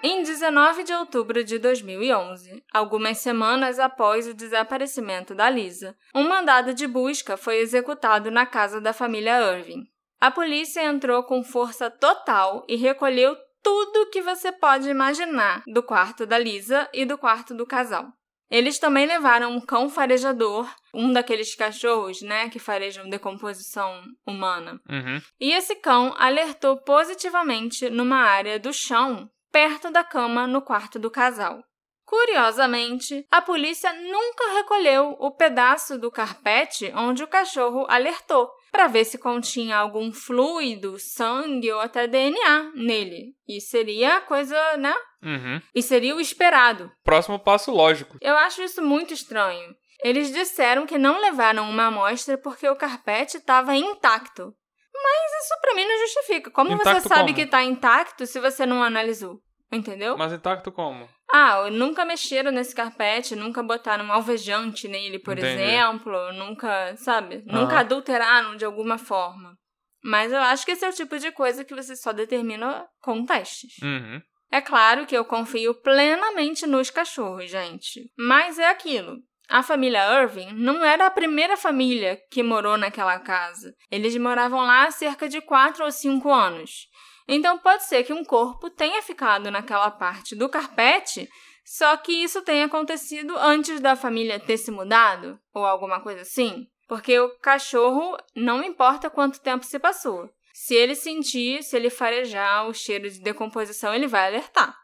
Em 0.00 0.22
19 0.22 0.84
de 0.84 0.92
outubro 0.92 1.42
de 1.42 1.58
2011, 1.58 2.62
algumas 2.72 3.18
semanas 3.18 3.80
após 3.80 4.28
o 4.28 4.34
desaparecimento 4.34 5.34
da 5.34 5.50
Lisa, 5.50 5.96
um 6.14 6.28
mandado 6.28 6.72
de 6.72 6.86
busca 6.86 7.36
foi 7.36 7.56
executado 7.56 8.30
na 8.30 8.46
casa 8.46 8.80
da 8.80 8.92
família 8.92 9.40
Irving. 9.56 9.84
A 10.20 10.30
polícia 10.30 10.84
entrou 10.84 11.24
com 11.24 11.42
força 11.42 11.90
total 11.90 12.64
e 12.68 12.76
recolheu 12.76 13.36
tudo 13.60 14.08
que 14.10 14.22
você 14.22 14.52
pode 14.52 14.88
imaginar 14.88 15.64
do 15.66 15.82
quarto 15.82 16.24
da 16.24 16.38
Lisa 16.38 16.88
e 16.94 17.04
do 17.04 17.18
quarto 17.18 17.52
do 17.52 17.66
casal. 17.66 18.06
Eles 18.50 18.78
também 18.78 19.04
levaram 19.04 19.50
um 19.52 19.60
cão 19.60 19.90
farejador, 19.90 20.72
um 20.94 21.12
daqueles 21.12 21.54
cachorros, 21.54 22.22
né, 22.22 22.48
que 22.48 22.58
farejam 22.58 23.10
decomposição 23.10 24.02
humana. 24.26 24.80
Uhum. 24.88 25.20
E 25.40 25.52
esse 25.52 25.74
cão 25.76 26.14
alertou 26.16 26.78
positivamente 26.78 27.90
numa 27.90 28.18
área 28.18 28.58
do 28.58 28.72
chão 28.72 29.28
perto 29.58 29.90
da 29.90 30.04
cama 30.04 30.46
no 30.46 30.62
quarto 30.62 31.00
do 31.00 31.10
casal. 31.10 31.58
Curiosamente, 32.06 33.26
a 33.28 33.42
polícia 33.42 33.92
nunca 33.92 34.54
recolheu 34.54 35.16
o 35.18 35.32
pedaço 35.32 35.98
do 35.98 36.12
carpete 36.12 36.92
onde 36.94 37.24
o 37.24 37.26
cachorro 37.26 37.84
alertou, 37.88 38.48
para 38.70 38.86
ver 38.86 39.04
se 39.04 39.18
continha 39.18 39.76
algum 39.76 40.12
fluido, 40.12 40.96
sangue 41.00 41.72
ou 41.72 41.80
até 41.80 42.06
DNA 42.06 42.70
nele. 42.76 43.34
E 43.48 43.60
seria 43.60 44.18
a 44.18 44.20
coisa, 44.20 44.76
né? 44.76 44.94
Uhum. 45.24 45.60
E 45.74 45.82
seria 45.82 46.14
o 46.14 46.20
esperado. 46.20 46.88
Próximo 47.02 47.36
passo 47.36 47.72
lógico. 47.72 48.16
Eu 48.20 48.36
acho 48.36 48.62
isso 48.62 48.80
muito 48.80 49.12
estranho. 49.12 49.74
Eles 50.04 50.32
disseram 50.32 50.86
que 50.86 50.96
não 50.96 51.20
levaram 51.20 51.68
uma 51.68 51.86
amostra 51.86 52.38
porque 52.38 52.68
o 52.68 52.76
carpete 52.76 53.38
estava 53.38 53.74
intacto. 53.74 54.54
Mas 54.94 55.44
isso 55.44 55.60
pra 55.60 55.74
mim 55.74 55.84
não 55.84 55.98
justifica. 55.98 56.50
Como 56.50 56.72
Intacto 56.74 57.00
você 57.02 57.08
sabe 57.08 57.32
como? 57.32 57.34
que 57.34 57.46
tá 57.46 57.64
intacto 57.64 58.24
se 58.24 58.38
você 58.38 58.64
não 58.64 58.82
analisou? 58.82 59.40
Entendeu? 59.70 60.16
Mas 60.16 60.32
intacto 60.32 60.72
como? 60.72 61.08
Ah, 61.30 61.68
nunca 61.70 62.04
mexeram 62.04 62.50
nesse 62.50 62.74
carpete, 62.74 63.36
nunca 63.36 63.62
botaram 63.62 64.06
um 64.06 64.12
alvejante 64.12 64.88
nele, 64.88 65.18
por 65.18 65.36
Entendi. 65.36 65.62
exemplo, 65.62 66.32
nunca, 66.32 66.96
sabe? 66.96 67.44
Aham. 67.48 67.60
Nunca 67.60 67.80
adulteraram 67.80 68.56
de 68.56 68.64
alguma 68.64 68.96
forma. 68.96 69.54
Mas 70.02 70.32
eu 70.32 70.38
acho 70.38 70.64
que 70.64 70.72
esse 70.72 70.84
é 70.84 70.88
o 70.88 70.92
tipo 70.92 71.18
de 71.18 71.30
coisa 71.32 71.64
que 71.64 71.74
você 71.74 71.94
só 71.94 72.12
determina 72.12 72.86
com 73.02 73.26
testes. 73.26 73.74
Uhum. 73.82 74.22
É 74.50 74.60
claro 74.62 75.04
que 75.04 75.14
eu 75.14 75.24
confio 75.24 75.74
plenamente 75.82 76.66
nos 76.66 76.88
cachorros, 76.88 77.50
gente. 77.50 78.10
Mas 78.16 78.58
é 78.58 78.68
aquilo. 78.68 79.18
A 79.50 79.62
família 79.62 80.22
Irving 80.22 80.52
não 80.52 80.84
era 80.84 81.06
a 81.06 81.10
primeira 81.10 81.56
família 81.56 82.18
que 82.30 82.42
morou 82.42 82.76
naquela 82.76 83.18
casa. 83.18 83.74
Eles 83.90 84.16
moravam 84.16 84.60
lá 84.60 84.84
há 84.84 84.90
cerca 84.90 85.28
de 85.28 85.40
4 85.40 85.84
ou 85.84 85.90
5 85.90 86.32
anos. 86.32 86.86
Então 87.28 87.58
pode 87.58 87.84
ser 87.84 88.04
que 88.04 88.12
um 88.12 88.24
corpo 88.24 88.70
tenha 88.70 89.02
ficado 89.02 89.50
naquela 89.50 89.90
parte 89.90 90.34
do 90.34 90.48
carpete, 90.48 91.28
só 91.62 91.94
que 91.98 92.10
isso 92.10 92.40
tenha 92.40 92.64
acontecido 92.64 93.36
antes 93.36 93.78
da 93.78 93.94
família 93.94 94.40
ter 94.40 94.56
se 94.56 94.70
mudado, 94.70 95.38
ou 95.52 95.66
alguma 95.66 96.00
coisa 96.00 96.22
assim. 96.22 96.66
Porque 96.88 97.20
o 97.20 97.28
cachorro 97.40 98.16
não 98.34 98.64
importa 98.64 99.10
quanto 99.10 99.42
tempo 99.42 99.66
se 99.66 99.78
passou. 99.78 100.30
Se 100.54 100.74
ele 100.74 100.94
sentir, 100.94 101.62
se 101.62 101.76
ele 101.76 101.90
farejar 101.90 102.66
o 102.66 102.72
cheiro 102.72 103.08
de 103.10 103.20
decomposição, 103.20 103.94
ele 103.94 104.06
vai 104.06 104.26
alertar. 104.26 104.74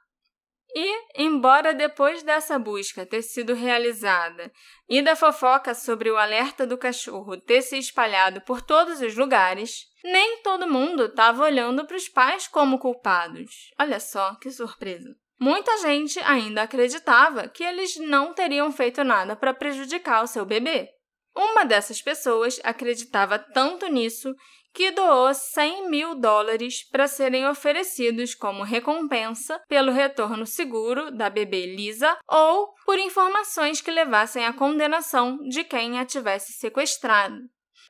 E, 0.74 1.22
embora 1.22 1.72
depois 1.72 2.24
dessa 2.24 2.58
busca 2.58 3.06
ter 3.06 3.22
sido 3.22 3.54
realizada 3.54 4.50
e 4.88 5.00
da 5.00 5.14
fofoca 5.14 5.72
sobre 5.72 6.10
o 6.10 6.16
alerta 6.16 6.66
do 6.66 6.76
cachorro 6.76 7.36
ter 7.40 7.62
se 7.62 7.78
espalhado 7.78 8.40
por 8.40 8.60
todos 8.60 9.00
os 9.00 9.14
lugares, 9.14 9.86
nem 10.02 10.42
todo 10.42 10.66
mundo 10.66 11.04
estava 11.04 11.44
olhando 11.44 11.86
para 11.86 11.96
os 11.96 12.08
pais 12.08 12.48
como 12.48 12.80
culpados. 12.80 13.70
Olha 13.78 14.00
só 14.00 14.34
que 14.34 14.50
surpresa. 14.50 15.14
Muita 15.38 15.78
gente 15.78 16.18
ainda 16.20 16.62
acreditava 16.62 17.48
que 17.48 17.62
eles 17.62 17.96
não 17.96 18.34
teriam 18.34 18.72
feito 18.72 19.04
nada 19.04 19.36
para 19.36 19.54
prejudicar 19.54 20.24
o 20.24 20.26
seu 20.26 20.44
bebê. 20.44 20.90
Uma 21.36 21.64
dessas 21.64 22.00
pessoas 22.00 22.60
acreditava 22.64 23.38
tanto 23.38 23.86
nisso 23.86 24.34
que 24.74 24.90
doou 24.90 25.32
100 25.32 25.88
mil 25.88 26.14
dólares 26.16 26.82
para 26.90 27.06
serem 27.06 27.46
oferecidos 27.46 28.34
como 28.34 28.64
recompensa 28.64 29.60
pelo 29.68 29.92
retorno 29.92 30.44
seguro 30.44 31.12
da 31.12 31.30
bebê 31.30 31.64
Lisa 31.64 32.18
ou 32.28 32.74
por 32.84 32.98
informações 32.98 33.80
que 33.80 33.90
levassem 33.90 34.44
à 34.44 34.52
condenação 34.52 35.38
de 35.48 35.62
quem 35.62 35.98
a 35.98 36.04
tivesse 36.04 36.52
sequestrado. 36.52 37.38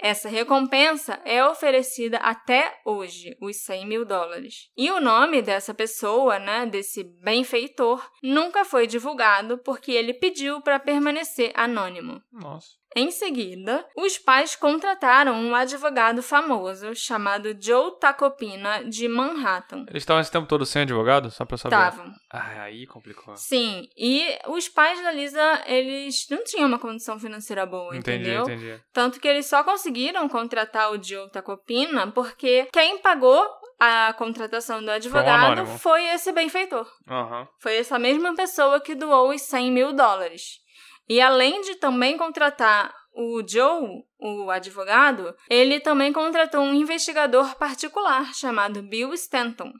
Essa 0.00 0.28
recompensa 0.28 1.20
é 1.24 1.44
oferecida 1.44 2.18
até 2.18 2.80
hoje, 2.84 3.36
os 3.40 3.56
100 3.58 3.86
mil 3.86 4.04
dólares. 4.04 4.68
E 4.76 4.90
o 4.90 5.00
nome 5.00 5.40
dessa 5.40 5.72
pessoa, 5.72 6.38
né, 6.38 6.66
desse 6.66 7.04
benfeitor, 7.22 8.06
nunca 8.22 8.64
foi 8.64 8.86
divulgado 8.86 9.58
porque 9.58 9.92
ele 9.92 10.12
pediu 10.12 10.60
para 10.60 10.80
permanecer 10.80 11.52
anônimo. 11.54 12.20
Nossa. 12.32 12.83
Em 12.96 13.10
seguida, 13.10 13.84
os 13.96 14.18
pais 14.18 14.54
contrataram 14.54 15.34
um 15.34 15.54
advogado 15.54 16.22
famoso 16.22 16.94
chamado 16.94 17.56
Joe 17.60 17.98
Tacopina 17.98 18.84
de 18.84 19.08
Manhattan. 19.08 19.84
Eles 19.88 20.02
estavam 20.02 20.20
esse 20.20 20.30
tempo 20.30 20.46
todo 20.46 20.64
sem 20.64 20.82
advogado? 20.82 21.30
Só 21.30 21.44
pra 21.44 21.56
saber. 21.56 21.74
Estavam. 21.74 22.12
Ah, 22.30 22.62
aí 22.62 22.86
complicou. 22.86 23.34
Sim, 23.36 23.88
e 23.96 24.24
os 24.48 24.68
pais 24.68 25.02
da 25.02 25.10
Lisa, 25.10 25.62
eles 25.66 26.26
não 26.30 26.44
tinham 26.44 26.68
uma 26.68 26.78
condição 26.78 27.18
financeira 27.18 27.66
boa, 27.66 27.96
Entendi, 27.96 28.30
entendeu? 28.30 28.42
entendi. 28.42 28.80
Tanto 28.92 29.20
que 29.20 29.28
eles 29.28 29.46
só 29.46 29.64
conseguiram 29.64 30.28
contratar 30.28 30.92
o 30.92 31.02
Joe 31.02 31.30
Tacopina 31.30 32.10
porque 32.12 32.68
quem 32.72 32.98
pagou 32.98 33.44
a 33.80 34.12
contratação 34.14 34.82
do 34.82 34.90
advogado 34.90 35.52
anônimo. 35.52 35.78
foi 35.78 36.04
esse 36.06 36.32
benfeitor. 36.32 36.88
Aham. 37.08 37.46
Foi 37.60 37.76
essa 37.76 37.98
mesma 37.98 38.34
pessoa 38.34 38.80
que 38.80 38.94
doou 38.94 39.30
os 39.30 39.42
100 39.42 39.70
mil 39.72 39.92
dólares. 39.92 40.62
E 41.08 41.20
além 41.20 41.60
de 41.62 41.76
também 41.76 42.16
contratar 42.16 42.94
o 43.12 43.42
Joe, 43.46 44.02
o 44.18 44.50
advogado, 44.50 45.34
ele 45.48 45.78
também 45.80 46.12
contratou 46.12 46.60
um 46.60 46.74
investigador 46.74 47.56
particular 47.56 48.34
chamado 48.34 48.82
Bill 48.82 49.14
Stanton. 49.14 49.72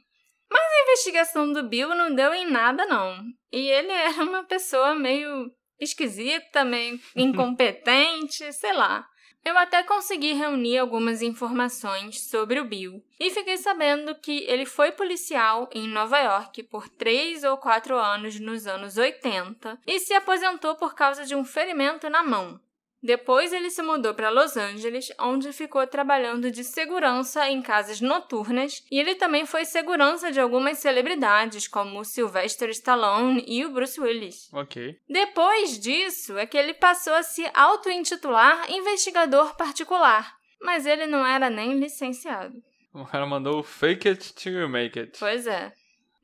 Mas 0.50 0.62
a 0.62 0.82
investigação 0.82 1.52
do 1.52 1.68
Bill 1.68 1.94
não 1.94 2.14
deu 2.14 2.32
em 2.32 2.48
nada, 2.48 2.86
não. 2.86 3.20
E 3.50 3.68
ele 3.68 3.90
era 3.90 4.22
uma 4.22 4.44
pessoa 4.44 4.94
meio 4.94 5.50
esquisita, 5.80 6.64
meio 6.64 7.00
incompetente, 7.16 8.52
sei 8.52 8.72
lá. 8.72 9.04
Eu 9.44 9.58
até 9.58 9.82
consegui 9.82 10.32
reunir 10.32 10.78
algumas 10.78 11.20
informações 11.20 12.22
sobre 12.22 12.58
o 12.58 12.64
Bill 12.64 13.04
e 13.20 13.30
fiquei 13.30 13.58
sabendo 13.58 14.14
que 14.14 14.42
ele 14.44 14.64
foi 14.64 14.90
policial 14.90 15.68
em 15.70 15.86
Nova 15.86 16.18
York 16.18 16.62
por 16.62 16.88
três 16.88 17.44
ou 17.44 17.58
quatro 17.58 17.98
anos 17.98 18.40
nos 18.40 18.66
anos 18.66 18.96
80 18.96 19.78
e 19.86 20.00
se 20.00 20.14
aposentou 20.14 20.76
por 20.76 20.94
causa 20.94 21.26
de 21.26 21.34
um 21.34 21.44
ferimento 21.44 22.08
na 22.08 22.22
mão. 22.22 22.58
Depois 23.04 23.52
ele 23.52 23.68
se 23.68 23.82
mudou 23.82 24.14
para 24.14 24.30
Los 24.30 24.56
Angeles, 24.56 25.12
onde 25.20 25.52
ficou 25.52 25.86
trabalhando 25.86 26.50
de 26.50 26.64
segurança 26.64 27.46
em 27.50 27.60
casas 27.60 28.00
noturnas, 28.00 28.82
e 28.90 28.98
ele 28.98 29.14
também 29.14 29.44
foi 29.44 29.66
segurança 29.66 30.32
de 30.32 30.40
algumas 30.40 30.78
celebridades, 30.78 31.68
como 31.68 32.00
o 32.00 32.04
Sylvester 32.04 32.70
Stallone 32.70 33.44
e 33.46 33.62
o 33.62 33.70
Bruce 33.70 34.00
Willis. 34.00 34.48
Ok. 34.54 34.98
Depois 35.06 35.78
disso 35.78 36.38
é 36.38 36.46
que 36.46 36.56
ele 36.56 36.72
passou 36.72 37.12
a 37.12 37.22
se 37.22 37.44
auto-intitular 37.52 38.72
investigador 38.72 39.54
particular, 39.54 40.34
mas 40.62 40.86
ele 40.86 41.06
não 41.06 41.26
era 41.26 41.50
nem 41.50 41.78
licenciado. 41.78 42.56
O 42.94 43.04
cara 43.04 43.26
mandou 43.26 43.62
fake 43.62 44.08
it 44.08 44.32
till 44.32 44.54
you 44.54 44.68
make 44.68 44.98
it. 44.98 45.18
Pois 45.18 45.46
é. 45.46 45.74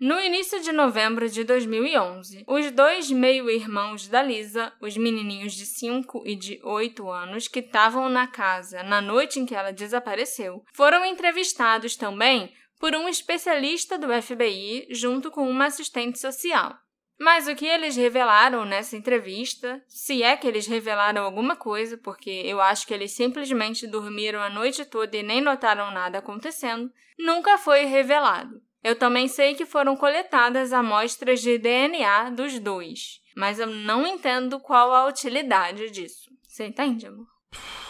No 0.01 0.19
início 0.19 0.59
de 0.63 0.73
novembro 0.73 1.29
de 1.29 1.45
2011, 1.45 2.45
os 2.47 2.71
dois 2.71 3.11
meio-irmãos 3.11 4.09
da 4.09 4.23
Lisa, 4.23 4.73
os 4.81 4.97
menininhos 4.97 5.53
de 5.53 5.67
5 5.67 6.23
e 6.25 6.35
de 6.35 6.59
8 6.65 7.11
anos 7.11 7.47
que 7.47 7.59
estavam 7.59 8.09
na 8.09 8.27
casa 8.27 8.83
na 8.83 9.03
noite 9.03 9.39
em 9.39 9.45
que 9.45 9.55
ela 9.55 9.75
desapareceu, 9.75 10.65
foram 10.73 11.05
entrevistados 11.05 11.97
também 11.97 12.51
por 12.79 12.95
um 12.97 13.11
especialista 13.11 13.99
do 13.99 14.09
FBI 14.23 14.87
junto 14.89 15.31
com 15.31 15.47
uma 15.47 15.67
assistente 15.67 16.19
social. 16.19 16.79
Mas 17.19 17.47
o 17.47 17.55
que 17.55 17.67
eles 17.67 17.95
revelaram 17.95 18.65
nessa 18.65 18.97
entrevista, 18.97 19.85
se 19.87 20.23
é 20.23 20.35
que 20.35 20.49
eles 20.49 20.67
revelaram 20.67 21.23
alguma 21.23 21.57
coisa, 21.57 21.99
porque 21.99 22.31
eu 22.31 22.59
acho 22.59 22.87
que 22.87 22.95
eles 22.95 23.13
simplesmente 23.13 23.87
dormiram 23.87 24.41
a 24.41 24.49
noite 24.49 24.83
toda 24.87 25.15
e 25.15 25.23
nem 25.23 25.43
notaram 25.43 25.91
nada 25.91 26.21
acontecendo, 26.21 26.91
nunca 27.19 27.59
foi 27.59 27.85
revelado. 27.85 28.63
Eu 28.83 28.97
também 28.97 29.28
sei 29.28 29.55
que 29.55 29.66
foram 29.66 29.97
coletadas 29.97 30.72
amostras 30.72 31.41
de 31.41 31.59
DNA 31.59 32.31
dos 32.31 32.59
dois, 32.59 33.20
mas 33.37 33.59
eu 33.59 33.66
não 33.66 34.07
entendo 34.07 34.59
qual 34.59 34.95
a 34.95 35.07
utilidade 35.07 35.91
disso. 35.91 36.31
Você 36.49 36.66
entende, 36.66 37.07
amor? 37.07 37.26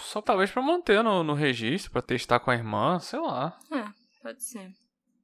Só 0.03 0.20
talvez 0.20 0.51
para 0.51 0.62
manter 0.62 1.03
no, 1.05 1.22
no 1.22 1.34
registro, 1.34 1.93
para 1.93 2.03
testar 2.03 2.41
com 2.41 2.51
a 2.51 2.55
irmã, 2.55 2.99
sei 2.99 3.20
lá. 3.20 3.57
É, 3.72 3.84
pode 4.20 4.43
ser. 4.43 4.68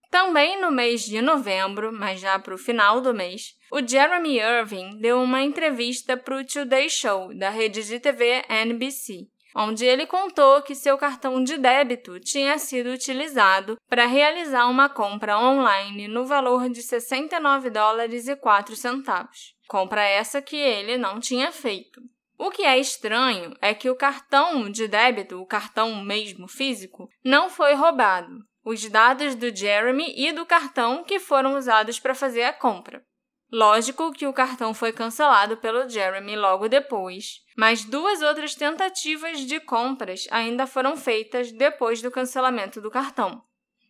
Também 0.09 0.61
no 0.61 0.71
mês 0.71 1.05
de 1.05 1.21
novembro, 1.21 1.93
mas 1.93 2.21
já 2.21 2.39
para 2.39 2.55
o 2.55 2.59
final 2.59 3.01
do 3.01 3.13
mês, 3.13 3.57
o 3.73 3.85
Jeremy 3.85 4.39
Irving 4.39 4.99
deu 5.01 5.21
uma 5.21 5.43
entrevista 5.43 6.17
para 6.17 6.37
o 6.37 6.47
Today 6.47 6.89
Show 6.89 7.37
da 7.37 7.51
rede 7.51 7.83
de 7.83 7.99
TV 7.99 8.45
NBC 8.49 9.27
onde 9.57 9.87
ele 9.87 10.07
contou 10.07 10.61
que 10.61 10.75
seu 10.75 10.99
cartão 10.99 11.43
de 11.43 11.57
débito 11.57 12.21
tinha 12.21 12.59
sido 12.59 12.91
utilizado 12.91 13.79
para 13.89 14.05
realizar 14.05 14.67
uma 14.67 14.87
compra 14.87 15.39
online 15.39 16.07
no 16.07 16.27
valor 16.27 16.69
de 16.69 16.83
69 16.83 17.71
dólares 17.71 18.29
e 18.29 18.37
4 18.37 18.77
centavos. 18.77 19.55
Compra 19.67 20.03
essa 20.03 20.43
que 20.43 20.57
ele 20.57 20.99
não 20.99 21.19
tinha 21.19 21.51
feito. 21.51 22.03
O 22.39 22.51
que 22.51 22.65
é 22.65 22.79
estranho 22.79 23.57
é 23.63 23.73
que 23.73 23.89
o 23.89 23.97
cartão 23.97 24.71
de 24.71 24.87
débito, 24.87 25.41
o 25.41 25.47
cartão 25.47 26.05
mesmo 26.05 26.47
físico, 26.47 27.09
não 27.25 27.49
foi 27.49 27.73
roubado. 27.73 28.37
Os 28.63 28.87
dados 28.91 29.35
do 29.35 29.55
Jeremy 29.55 30.13
e 30.15 30.33
do 30.33 30.45
cartão 30.45 31.03
que 31.03 31.19
foram 31.19 31.57
usados 31.57 31.99
para 31.99 32.15
fazer 32.15 32.43
a 32.43 32.53
compra. 32.53 33.03
Lógico 33.51 34.13
que 34.13 34.27
o 34.27 34.35
cartão 34.35 34.75
foi 34.75 34.93
cancelado 34.93 35.57
pelo 35.57 35.89
Jeremy 35.89 36.37
logo 36.37 36.69
depois, 36.69 37.46
mas 37.57 37.85
duas 37.85 38.21
outras 38.21 38.55
tentativas 38.55 39.41
de 39.41 39.59
compras 39.59 40.27
ainda 40.31 40.67
foram 40.67 40.97
feitas 40.97 41.51
depois 41.51 42.03
do 42.03 42.11
cancelamento 42.11 42.81
do 42.81 42.91
cartão. 42.91 43.43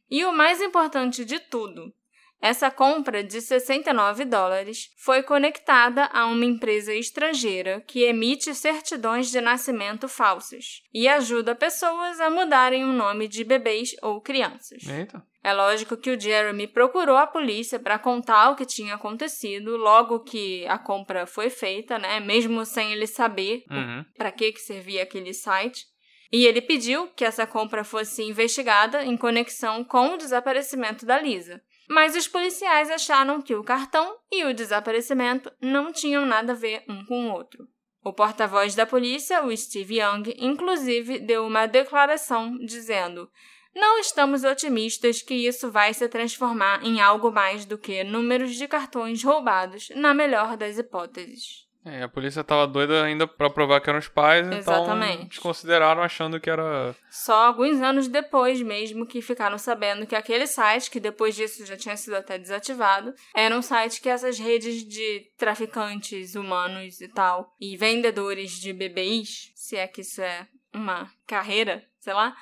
E 0.09 0.25
o 0.25 0.33
mais 0.33 0.63
importante 0.63 1.25
de 1.25 1.41
tudo, 1.41 1.93
essa 2.41 2.71
compra 2.71 3.25
de 3.25 3.41
69 3.41 4.25
dólares 4.25 4.91
foi 4.97 5.23
conectada 5.23 6.05
a 6.13 6.27
uma 6.27 6.45
empresa 6.45 6.95
estrangeira 6.95 7.81
que 7.87 8.03
emite 8.05 8.55
certidões 8.55 9.31
de 9.31 9.41
nascimento 9.41 10.07
falsas 10.09 10.83
e 10.93 11.09
ajuda 11.09 11.55
pessoas 11.55 12.21
a 12.21 12.29
mudarem 12.31 12.85
o 12.85 12.93
nome 12.93 13.27
de 13.27 13.43
bebês 13.43 13.91
ou 14.03 14.21
crianças. 14.21 14.87
Eita. 14.87 15.23
É 15.43 15.53
lógico 15.53 15.97
que 15.97 16.11
o 16.11 16.21
Jeremy 16.21 16.67
procurou 16.67 17.17
a 17.17 17.27
polícia 17.27 17.79
para 17.79 17.99
contar 17.99 18.51
o 18.51 18.57
que 18.57 18.67
tinha 18.67 18.97
acontecido 18.97 19.77
logo 19.77 20.21
que 20.21 20.67
a 20.67 20.77
compra 20.77 21.25
foi 21.25 21.49
feita, 21.49 21.99
né? 21.99 22.19
Mesmo 22.21 22.65
sem 22.65 22.93
ele 22.93 23.07
saber 23.07 23.63
Uhum. 23.71 24.05
para 24.17 24.33
que 24.33 24.51
que 24.53 24.61
servia 24.61 25.05
aquele 25.05 25.33
site. 25.33 25.85
E 26.33 26.45
ele 26.45 26.61
pediu 26.61 27.07
que 27.15 27.25
essa 27.25 27.47
compra 27.47 27.85
fosse 27.85 28.25
investigada 28.25 29.05
em 29.05 29.17
conexão 29.17 29.85
com 29.85 30.15
o 30.15 30.17
desaparecimento 30.17 31.07
da 31.07 31.19
Lisa. 31.21 31.63
Mas 31.89 32.17
os 32.17 32.27
policiais 32.27 32.91
acharam 32.91 33.41
que 33.41 33.55
o 33.55 33.63
cartão 33.63 34.17
e 34.31 34.45
o 34.45 34.55
desaparecimento 34.55 35.53
não 35.61 35.93
tinham 35.93 36.27
nada 36.27 36.53
a 36.53 36.57
ver 36.57 36.85
um 36.89 37.05
com 37.05 37.29
o 37.29 37.33
outro. 37.33 37.67
O 38.05 38.13
porta-voz 38.13 38.75
da 38.75 38.87
polícia, 38.87 39.45
o 39.45 39.57
Steve 39.57 40.01
Young, 40.01 40.35
inclusive 40.39 41.19
deu 41.19 41.45
uma 41.45 41.67
declaração 41.67 42.57
dizendo: 42.59 43.29
Não 43.75 43.99
estamos 43.99 44.45
otimistas 44.45 45.23
que 45.23 45.35
isso 45.35 45.71
vai 45.71 45.93
se 45.93 46.09
transformar 46.09 46.85
em 46.85 47.01
algo 47.01 47.33
mais 47.33 47.65
do 47.65 47.77
que 47.77 48.05
números 48.05 48.55
de 48.55 48.69
cartões 48.69 49.23
roubados, 49.25 49.89
na 49.95 50.15
melhor 50.15 50.57
das 50.57 50.79
hipóteses. 50.79 51.66
É, 51.87 52.03
a 52.03 52.09
polícia 52.09 52.43
tava 52.43 52.67
doida 52.67 53.05
ainda 53.05 53.29
pra 53.29 53.49
provar 53.49 53.81
que 53.81 53.89
eram 53.89 54.01
os 54.01 54.09
pais, 54.09 54.45
então 54.45 54.59
Exatamente. 54.59 55.29
desconsideraram 55.29 56.03
achando 56.03 56.41
que 56.41 56.51
era. 56.51 56.97
Só 57.09 57.47
alguns 57.47 57.81
anos 57.81 58.09
depois 58.09 58.61
mesmo 58.61 59.07
que 59.07 59.23
ficaram 59.23 59.57
sabendo 59.57 60.05
que 60.05 60.17
aquele 60.17 60.49
site, 60.49 60.91
que 60.91 60.99
depois 60.99 61.37
disso 61.37 61.65
já 61.65 61.77
tinha 61.77 61.97
sido 61.97 62.17
até 62.17 62.39
desativado, 62.39 63.15
era 63.33 63.57
um 63.57 63.63
site 63.63 64.01
que 64.01 64.09
essas 64.09 64.37
redes 64.37 64.83
de 64.83 65.31
traficantes 65.39 66.35
humanos 66.35 67.01
e 67.01 67.07
tal, 67.07 67.55
e 67.61 67.77
vendedores 67.77 68.59
de 68.59 68.73
bebês, 68.73 69.53
se 69.55 69.77
é 69.77 69.87
que 69.87 70.01
isso 70.01 70.21
é 70.21 70.49
uma 70.75 71.09
carreira, 71.25 71.85
sei 72.01 72.15
lá, 72.15 72.35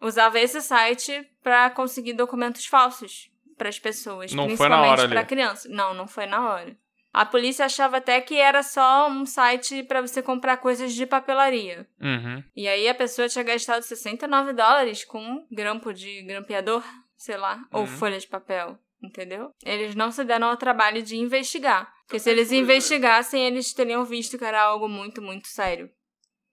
usava 0.00 0.40
esse 0.40 0.62
site 0.62 1.28
para 1.42 1.68
conseguir 1.68 2.14
documentos 2.14 2.64
falsos 2.64 3.30
para 3.58 3.68
as 3.68 3.78
pessoas, 3.78 4.32
Não 4.32 4.46
principalmente 4.46 5.08
para 5.08 5.24
crianças. 5.24 5.70
Não, 5.70 5.92
não 5.92 6.08
foi 6.08 6.24
na 6.24 6.50
hora. 6.50 6.76
A 7.16 7.24
polícia 7.24 7.64
achava 7.64 7.96
até 7.96 8.20
que 8.20 8.36
era 8.36 8.62
só 8.62 9.08
um 9.08 9.24
site 9.24 9.82
para 9.84 10.02
você 10.02 10.20
comprar 10.22 10.58
coisas 10.58 10.92
de 10.92 11.06
papelaria. 11.06 11.88
Uhum. 11.98 12.44
E 12.54 12.68
aí 12.68 12.86
a 12.86 12.94
pessoa 12.94 13.26
tinha 13.26 13.42
gastado 13.42 13.82
69 13.82 14.52
dólares 14.52 15.02
com 15.02 15.18
um 15.18 15.46
grampo 15.50 15.94
de 15.94 16.20
grampeador, 16.24 16.84
sei 17.16 17.38
lá, 17.38 17.64
ou 17.72 17.80
Uhum. 17.80 17.86
folha 17.86 18.18
de 18.18 18.26
papel, 18.26 18.78
entendeu? 19.02 19.50
Eles 19.64 19.94
não 19.94 20.10
se 20.10 20.24
deram 20.24 20.48
ao 20.48 20.58
trabalho 20.58 21.02
de 21.02 21.16
investigar. 21.16 21.90
Porque 22.06 22.18
se 22.18 22.28
eles 22.28 22.52
investigassem, 22.52 23.46
eles 23.46 23.72
teriam 23.72 24.04
visto 24.04 24.36
que 24.36 24.44
era 24.44 24.62
algo 24.62 24.86
muito, 24.86 25.22
muito 25.22 25.48
sério. 25.48 25.90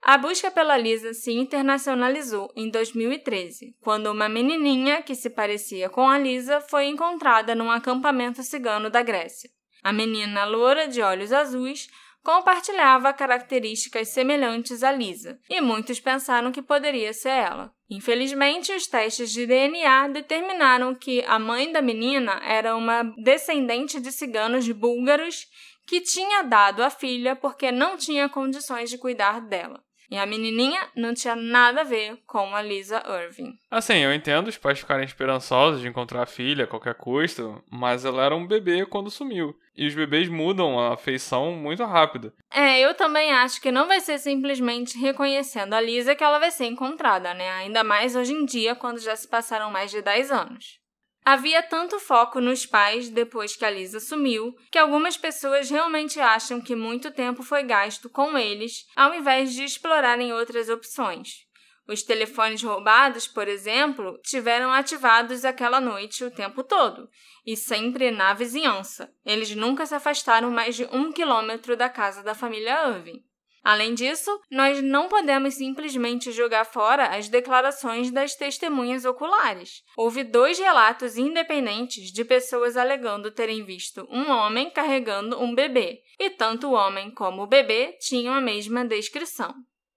A 0.01 0.17
busca 0.17 0.49
pela 0.49 0.77
Lisa 0.77 1.13
se 1.13 1.33
internacionalizou 1.33 2.49
em 2.55 2.69
2013, 2.69 3.75
quando 3.81 4.07
uma 4.07 4.29
menininha 4.29 5.01
que 5.01 5.13
se 5.13 5.29
parecia 5.29 5.89
com 5.89 6.09
a 6.09 6.17
Lisa 6.17 6.61
foi 6.61 6.85
encontrada 6.87 7.53
num 7.53 7.69
acampamento 7.69 8.41
cigano 8.43 8.89
da 8.89 9.01
Grécia. 9.03 9.49
A 9.83 9.91
menina 9.91 10.45
loura 10.45 10.87
de 10.87 11.01
olhos 11.01 11.33
azuis 11.33 11.89
compartilhava 12.23 13.11
características 13.11 14.07
semelhantes 14.07 14.81
à 14.81 14.91
Lisa, 14.91 15.37
e 15.49 15.59
muitos 15.59 15.99
pensaram 15.99 16.53
que 16.53 16.61
poderia 16.61 17.11
ser 17.11 17.29
ela. 17.29 17.73
Infelizmente, 17.89 18.71
os 18.71 18.87
testes 18.87 19.29
de 19.29 19.45
DNA 19.45 20.07
determinaram 20.07 20.95
que 20.95 21.21
a 21.27 21.37
mãe 21.37 21.71
da 21.71 21.81
menina 21.81 22.39
era 22.45 22.77
uma 22.77 23.03
descendente 23.21 23.99
de 23.99 24.11
ciganos 24.11 24.67
búlgaros 24.69 25.47
que 25.85 25.99
tinha 25.99 26.43
dado 26.43 26.81
a 26.81 26.89
filha 26.89 27.35
porque 27.35 27.71
não 27.71 27.97
tinha 27.97 28.29
condições 28.29 28.89
de 28.89 28.97
cuidar 28.97 29.41
dela. 29.41 29.83
E 30.09 30.17
a 30.17 30.25
menininha 30.25 30.87
não 30.95 31.13
tinha 31.13 31.35
nada 31.35 31.81
a 31.81 31.83
ver 31.83 32.17
com 32.27 32.55
a 32.55 32.61
Lisa 32.61 33.03
Irving. 33.07 33.57
Assim, 33.69 33.97
eu 33.97 34.13
entendo 34.13 34.47
os 34.47 34.57
pais 34.57 34.79
ficarem 34.79 35.05
esperançosos 35.05 35.81
de 35.81 35.87
encontrar 35.87 36.23
a 36.23 36.27
filha 36.27 36.65
a 36.65 36.67
qualquer 36.67 36.95
custo, 36.95 37.63
mas 37.69 38.05
ela 38.05 38.23
era 38.23 38.35
um 38.35 38.45
bebê 38.47 38.85
quando 38.85 39.09
sumiu. 39.09 39.55
E 39.75 39.87
os 39.87 39.95
bebês 39.95 40.29
mudam 40.29 40.79
a 40.79 40.95
feição 40.95 41.51
muito 41.53 41.83
rápido. 41.83 42.31
É, 42.53 42.79
eu 42.79 42.93
também 42.93 43.31
acho 43.31 43.59
que 43.59 43.71
não 43.71 43.87
vai 43.87 43.99
ser 43.99 44.19
simplesmente 44.19 44.97
reconhecendo 44.99 45.73
a 45.73 45.81
Lisa 45.81 46.13
que 46.13 46.23
ela 46.23 46.37
vai 46.37 46.51
ser 46.51 46.65
encontrada, 46.65 47.33
né? 47.33 47.49
Ainda 47.53 47.83
mais 47.83 48.15
hoje 48.15 48.33
em 48.33 48.45
dia, 48.45 48.75
quando 48.75 48.99
já 48.99 49.15
se 49.15 49.27
passaram 49.27 49.71
mais 49.71 49.89
de 49.89 50.01
10 50.01 50.31
anos. 50.31 50.82
Havia 51.25 51.63
tanto 51.63 51.99
foco 51.99 52.41
nos 52.41 52.65
pais 52.65 53.07
depois 53.07 53.55
que 53.55 53.63
a 53.63 53.69
Lisa 53.69 53.99
sumiu, 53.99 54.53
que 54.69 54.77
algumas 54.77 55.15
pessoas 55.15 55.69
realmente 55.69 56.19
acham 56.19 56.59
que 56.59 56.75
muito 56.75 57.11
tempo 57.11 57.43
foi 57.43 57.63
gasto 57.63 58.09
com 58.09 58.37
eles, 58.37 58.85
ao 58.93 59.13
invés 59.13 59.53
de 59.53 59.63
explorarem 59.63 60.33
outras 60.33 60.67
opções. 60.67 61.47
Os 61.87 62.01
telefones 62.01 62.61
roubados, 62.61 63.27
por 63.27 63.47
exemplo, 63.47 64.17
tiveram 64.23 64.71
ativados 64.71 65.43
aquela 65.43 65.81
noite 65.81 66.23
o 66.23 66.31
tempo 66.31 66.63
todo, 66.63 67.09
e 67.45 67.57
sempre 67.57 68.11
na 68.11 68.33
vizinhança. 68.33 69.13
Eles 69.25 69.53
nunca 69.55 69.85
se 69.85 69.95
afastaram 69.95 70.51
mais 70.51 70.75
de 70.75 70.85
um 70.85 71.11
quilômetro 71.11 71.75
da 71.75 71.89
casa 71.89 72.23
da 72.23 72.33
família 72.33 72.87
Irving. 72.89 73.23
Além 73.63 73.93
disso, 73.93 74.29
nós 74.51 74.81
não 74.83 75.07
podemos 75.07 75.53
simplesmente 75.53 76.33
jogar 76.33 76.65
fora 76.65 77.15
as 77.15 77.29
declarações 77.29 78.11
das 78.11 78.35
testemunhas 78.35 79.05
oculares. 79.05 79.81
Houve 79.95 80.25
dois 80.25 80.59
relatos 80.59 81.17
independentes 81.17 82.11
de 82.11 82.25
pessoas 82.25 82.75
alegando 82.75 83.31
terem 83.31 83.63
visto 83.63 84.05
um 84.11 84.29
homem 84.29 84.69
carregando 84.69 85.41
um 85.41 85.55
bebê, 85.55 86.01
e 86.19 86.29
tanto 86.29 86.67
o 86.67 86.73
homem 86.73 87.09
como 87.09 87.43
o 87.43 87.47
bebê 87.47 87.97
tinham 88.01 88.33
a 88.33 88.41
mesma 88.41 88.83
descrição. 88.83 89.53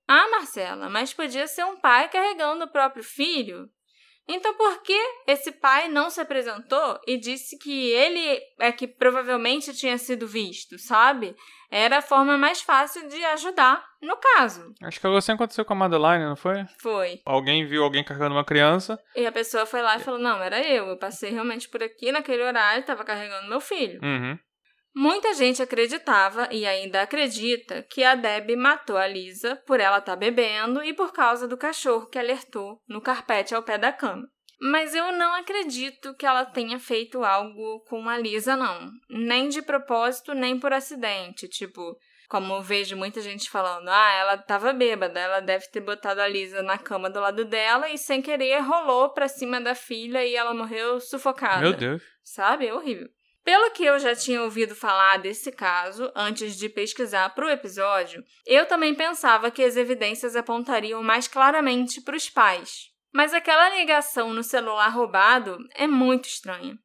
Ah, 0.06 0.28
Marcela, 0.30 0.88
mas 0.88 1.12
podia 1.12 1.48
ser 1.48 1.64
um 1.64 1.80
pai 1.80 2.08
carregando 2.08 2.64
o 2.64 2.70
próprio 2.70 3.02
filho. 3.02 3.68
Então, 4.28 4.54
por 4.54 4.82
que 4.82 4.98
esse 5.26 5.52
pai 5.52 5.88
não 5.88 6.10
se 6.10 6.20
apresentou 6.20 6.98
e 7.06 7.16
disse 7.16 7.56
que 7.58 7.90
ele 7.90 8.40
é 8.58 8.72
que 8.72 8.88
provavelmente 8.88 9.72
tinha 9.72 9.96
sido 9.98 10.26
visto, 10.26 10.78
sabe? 10.78 11.36
Era 11.70 11.98
a 11.98 12.02
forma 12.02 12.36
mais 12.36 12.60
fácil 12.60 13.08
de 13.08 13.24
ajudar 13.24 13.84
no 14.02 14.16
caso. 14.16 14.72
Acho 14.82 15.00
que 15.00 15.06
algo 15.06 15.18
assim 15.18 15.32
aconteceu 15.32 15.64
com 15.64 15.72
a 15.72 15.76
Madeline, 15.76 16.24
não 16.24 16.36
foi? 16.36 16.64
Foi. 16.80 17.20
Alguém 17.24 17.66
viu 17.66 17.82
alguém 17.82 18.04
carregando 18.04 18.34
uma 18.34 18.44
criança. 18.44 18.98
E 19.14 19.26
a 19.26 19.32
pessoa 19.32 19.66
foi 19.66 19.82
lá 19.82 19.96
e 19.96 20.00
falou: 20.00 20.18
Não, 20.18 20.42
era 20.42 20.60
eu. 20.60 20.86
Eu 20.86 20.98
passei 20.98 21.30
realmente 21.30 21.68
por 21.68 21.82
aqui 21.82 22.12
naquele 22.12 22.42
horário, 22.42 22.80
estava 22.80 23.04
carregando 23.04 23.48
meu 23.48 23.60
filho. 23.60 24.00
Uhum. 24.02 24.38
Muita 24.98 25.34
gente 25.34 25.60
acreditava 25.60 26.48
e 26.50 26.64
ainda 26.64 27.02
acredita 27.02 27.82
que 27.82 28.02
a 28.02 28.14
Deb 28.14 28.56
matou 28.56 28.96
a 28.96 29.06
Lisa 29.06 29.54
por 29.66 29.78
ela 29.78 29.98
estar 29.98 30.12
tá 30.12 30.16
bebendo 30.16 30.82
e 30.82 30.94
por 30.94 31.12
causa 31.12 31.46
do 31.46 31.54
cachorro 31.54 32.06
que 32.06 32.18
alertou 32.18 32.80
no 32.88 33.02
carpete 33.02 33.54
ao 33.54 33.62
pé 33.62 33.76
da 33.76 33.92
cama. 33.92 34.26
Mas 34.58 34.94
eu 34.94 35.12
não 35.12 35.34
acredito 35.34 36.14
que 36.14 36.24
ela 36.24 36.46
tenha 36.46 36.78
feito 36.78 37.22
algo 37.22 37.84
com 37.90 38.08
a 38.08 38.16
Lisa, 38.16 38.56
não. 38.56 38.90
Nem 39.10 39.50
de 39.50 39.60
propósito, 39.60 40.32
nem 40.32 40.58
por 40.58 40.72
acidente. 40.72 41.46
Tipo, 41.46 41.94
como 42.26 42.62
vejo 42.62 42.96
muita 42.96 43.20
gente 43.20 43.50
falando, 43.50 43.90
ah, 43.90 44.12
ela 44.14 44.38
tava 44.38 44.72
bêbada, 44.72 45.20
ela 45.20 45.40
deve 45.40 45.66
ter 45.68 45.80
botado 45.80 46.22
a 46.22 46.26
Lisa 46.26 46.62
na 46.62 46.78
cama 46.78 47.10
do 47.10 47.20
lado 47.20 47.44
dela 47.44 47.90
e 47.90 47.98
sem 47.98 48.22
querer 48.22 48.60
rolou 48.60 49.10
pra 49.10 49.28
cima 49.28 49.60
da 49.60 49.74
filha 49.74 50.24
e 50.24 50.34
ela 50.34 50.54
morreu 50.54 50.98
sufocada. 51.00 51.60
Meu 51.60 51.74
Deus. 51.74 52.02
Sabe? 52.24 52.66
É 52.66 52.72
horrível. 52.72 53.10
Pelo 53.46 53.70
que 53.70 53.84
eu 53.84 53.96
já 54.00 54.12
tinha 54.12 54.42
ouvido 54.42 54.74
falar 54.74 55.18
desse 55.18 55.52
caso 55.52 56.10
antes 56.16 56.56
de 56.58 56.68
pesquisar 56.68 57.32
para 57.32 57.46
o 57.46 57.48
episódio, 57.48 58.24
eu 58.44 58.66
também 58.66 58.92
pensava 58.92 59.52
que 59.52 59.62
as 59.62 59.76
evidências 59.76 60.34
apontariam 60.34 61.00
mais 61.00 61.28
claramente 61.28 62.00
para 62.00 62.16
os 62.16 62.28
pais. 62.28 62.90
Mas 63.14 63.32
aquela 63.32 63.76
ligação 63.76 64.32
no 64.32 64.42
celular 64.42 64.88
roubado 64.88 65.58
é 65.76 65.86
muito 65.86 66.24
estranha. 66.24 66.76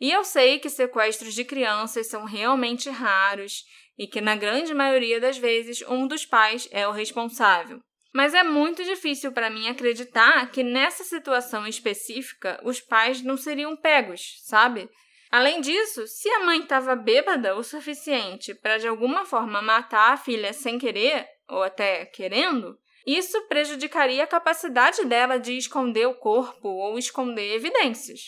E 0.00 0.10
eu 0.10 0.24
sei 0.24 0.58
que 0.58 0.68
sequestros 0.68 1.34
de 1.34 1.44
crianças 1.44 2.08
são 2.08 2.24
realmente 2.24 2.90
raros 2.90 3.64
e 3.96 4.08
que, 4.08 4.20
na 4.20 4.34
grande 4.34 4.74
maioria 4.74 5.20
das 5.20 5.38
vezes, 5.38 5.82
um 5.82 6.08
dos 6.08 6.26
pais 6.26 6.68
é 6.72 6.84
o 6.88 6.90
responsável. 6.90 7.80
Mas 8.12 8.34
é 8.34 8.42
muito 8.42 8.82
difícil 8.82 9.30
para 9.30 9.48
mim 9.48 9.68
acreditar 9.68 10.50
que 10.50 10.64
nessa 10.64 11.04
situação 11.04 11.64
específica 11.64 12.60
os 12.64 12.80
pais 12.80 13.22
não 13.22 13.36
seriam 13.36 13.76
pegos, 13.76 14.40
sabe? 14.42 14.90
Além 15.32 15.62
disso, 15.62 16.06
se 16.06 16.28
a 16.28 16.44
mãe 16.44 16.60
estava 16.60 16.94
bêbada 16.94 17.56
o 17.56 17.62
suficiente 17.62 18.54
para 18.54 18.76
de 18.76 18.86
alguma 18.86 19.24
forma 19.24 19.62
matar 19.62 20.12
a 20.12 20.16
filha 20.18 20.52
sem 20.52 20.78
querer, 20.78 21.26
ou 21.48 21.62
até 21.62 22.04
querendo, 22.04 22.78
isso 23.06 23.40
prejudicaria 23.48 24.24
a 24.24 24.26
capacidade 24.26 25.06
dela 25.06 25.38
de 25.38 25.56
esconder 25.56 26.06
o 26.06 26.14
corpo 26.14 26.68
ou 26.68 26.98
esconder 26.98 27.54
evidências. 27.54 28.20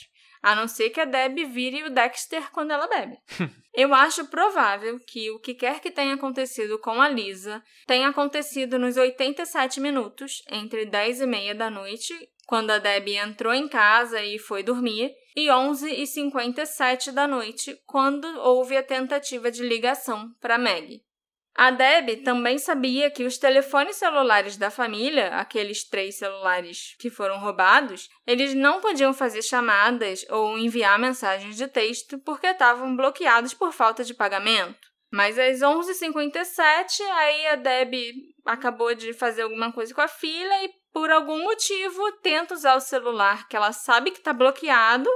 A 0.42 0.54
não 0.54 0.66
ser 0.66 0.90
que 0.90 1.00
a 1.00 1.04
Deb 1.04 1.44
vire 1.44 1.84
o 1.84 1.90
Dexter 1.90 2.50
quando 2.50 2.70
ela 2.70 2.86
bebe. 2.86 3.18
Eu 3.74 3.92
acho 3.92 4.26
provável 4.28 4.98
que 5.06 5.30
o 5.30 5.38
que 5.40 5.52
quer 5.52 5.80
que 5.80 5.90
tenha 5.90 6.14
acontecido 6.14 6.78
com 6.78 7.02
a 7.02 7.08
Lisa 7.08 7.62
tenha 7.86 8.08
acontecido 8.08 8.78
nos 8.78 8.96
87 8.96 9.80
minutos, 9.80 10.42
entre 10.50 10.86
10 10.86 11.22
e 11.22 11.26
meia 11.26 11.54
da 11.54 11.68
noite, 11.68 12.14
quando 12.46 12.70
a 12.70 12.78
Deb 12.78 13.08
entrou 13.08 13.52
em 13.52 13.68
casa 13.68 14.22
e 14.22 14.38
foi 14.38 14.62
dormir, 14.62 15.12
e 15.36 15.48
11h57 15.48 17.10
da 17.12 17.26
noite, 17.26 17.76
quando 17.86 18.26
houve 18.40 18.76
a 18.76 18.82
tentativa 18.82 19.50
de 19.50 19.62
ligação 19.62 20.30
para 20.40 20.58
Meg. 20.58 21.02
A 21.56 21.70
Deb 21.70 22.24
também 22.24 22.58
sabia 22.58 23.10
que 23.10 23.24
os 23.24 23.38
telefones 23.38 23.96
celulares 23.96 24.56
da 24.56 24.70
família, 24.70 25.28
aqueles 25.36 25.84
três 25.84 26.18
celulares 26.18 26.96
que 26.98 27.08
foram 27.08 27.38
roubados, 27.38 28.08
eles 28.26 28.54
não 28.54 28.80
podiam 28.80 29.14
fazer 29.14 29.40
chamadas 29.40 30.26
ou 30.30 30.58
enviar 30.58 30.98
mensagens 30.98 31.56
de 31.56 31.68
texto 31.68 32.18
porque 32.18 32.48
estavam 32.48 32.96
bloqueados 32.96 33.54
por 33.54 33.72
falta 33.72 34.02
de 34.02 34.12
pagamento. 34.12 34.92
Mas 35.12 35.38
às 35.38 35.60
11h57, 35.60 37.00
aí 37.12 37.46
a 37.46 37.54
Deb 37.54 37.94
acabou 38.44 38.92
de 38.92 39.12
fazer 39.12 39.42
alguma 39.42 39.70
coisa 39.70 39.94
com 39.94 40.00
a 40.00 40.08
filha 40.08 40.64
e 40.64 40.70
por 40.94 41.10
algum 41.10 41.42
motivo, 41.42 42.12
tenta 42.22 42.54
usar 42.54 42.76
o 42.76 42.80
celular 42.80 43.48
que 43.48 43.56
ela 43.56 43.72
sabe 43.72 44.12
que 44.12 44.18
está 44.18 44.32
bloqueado 44.32 45.10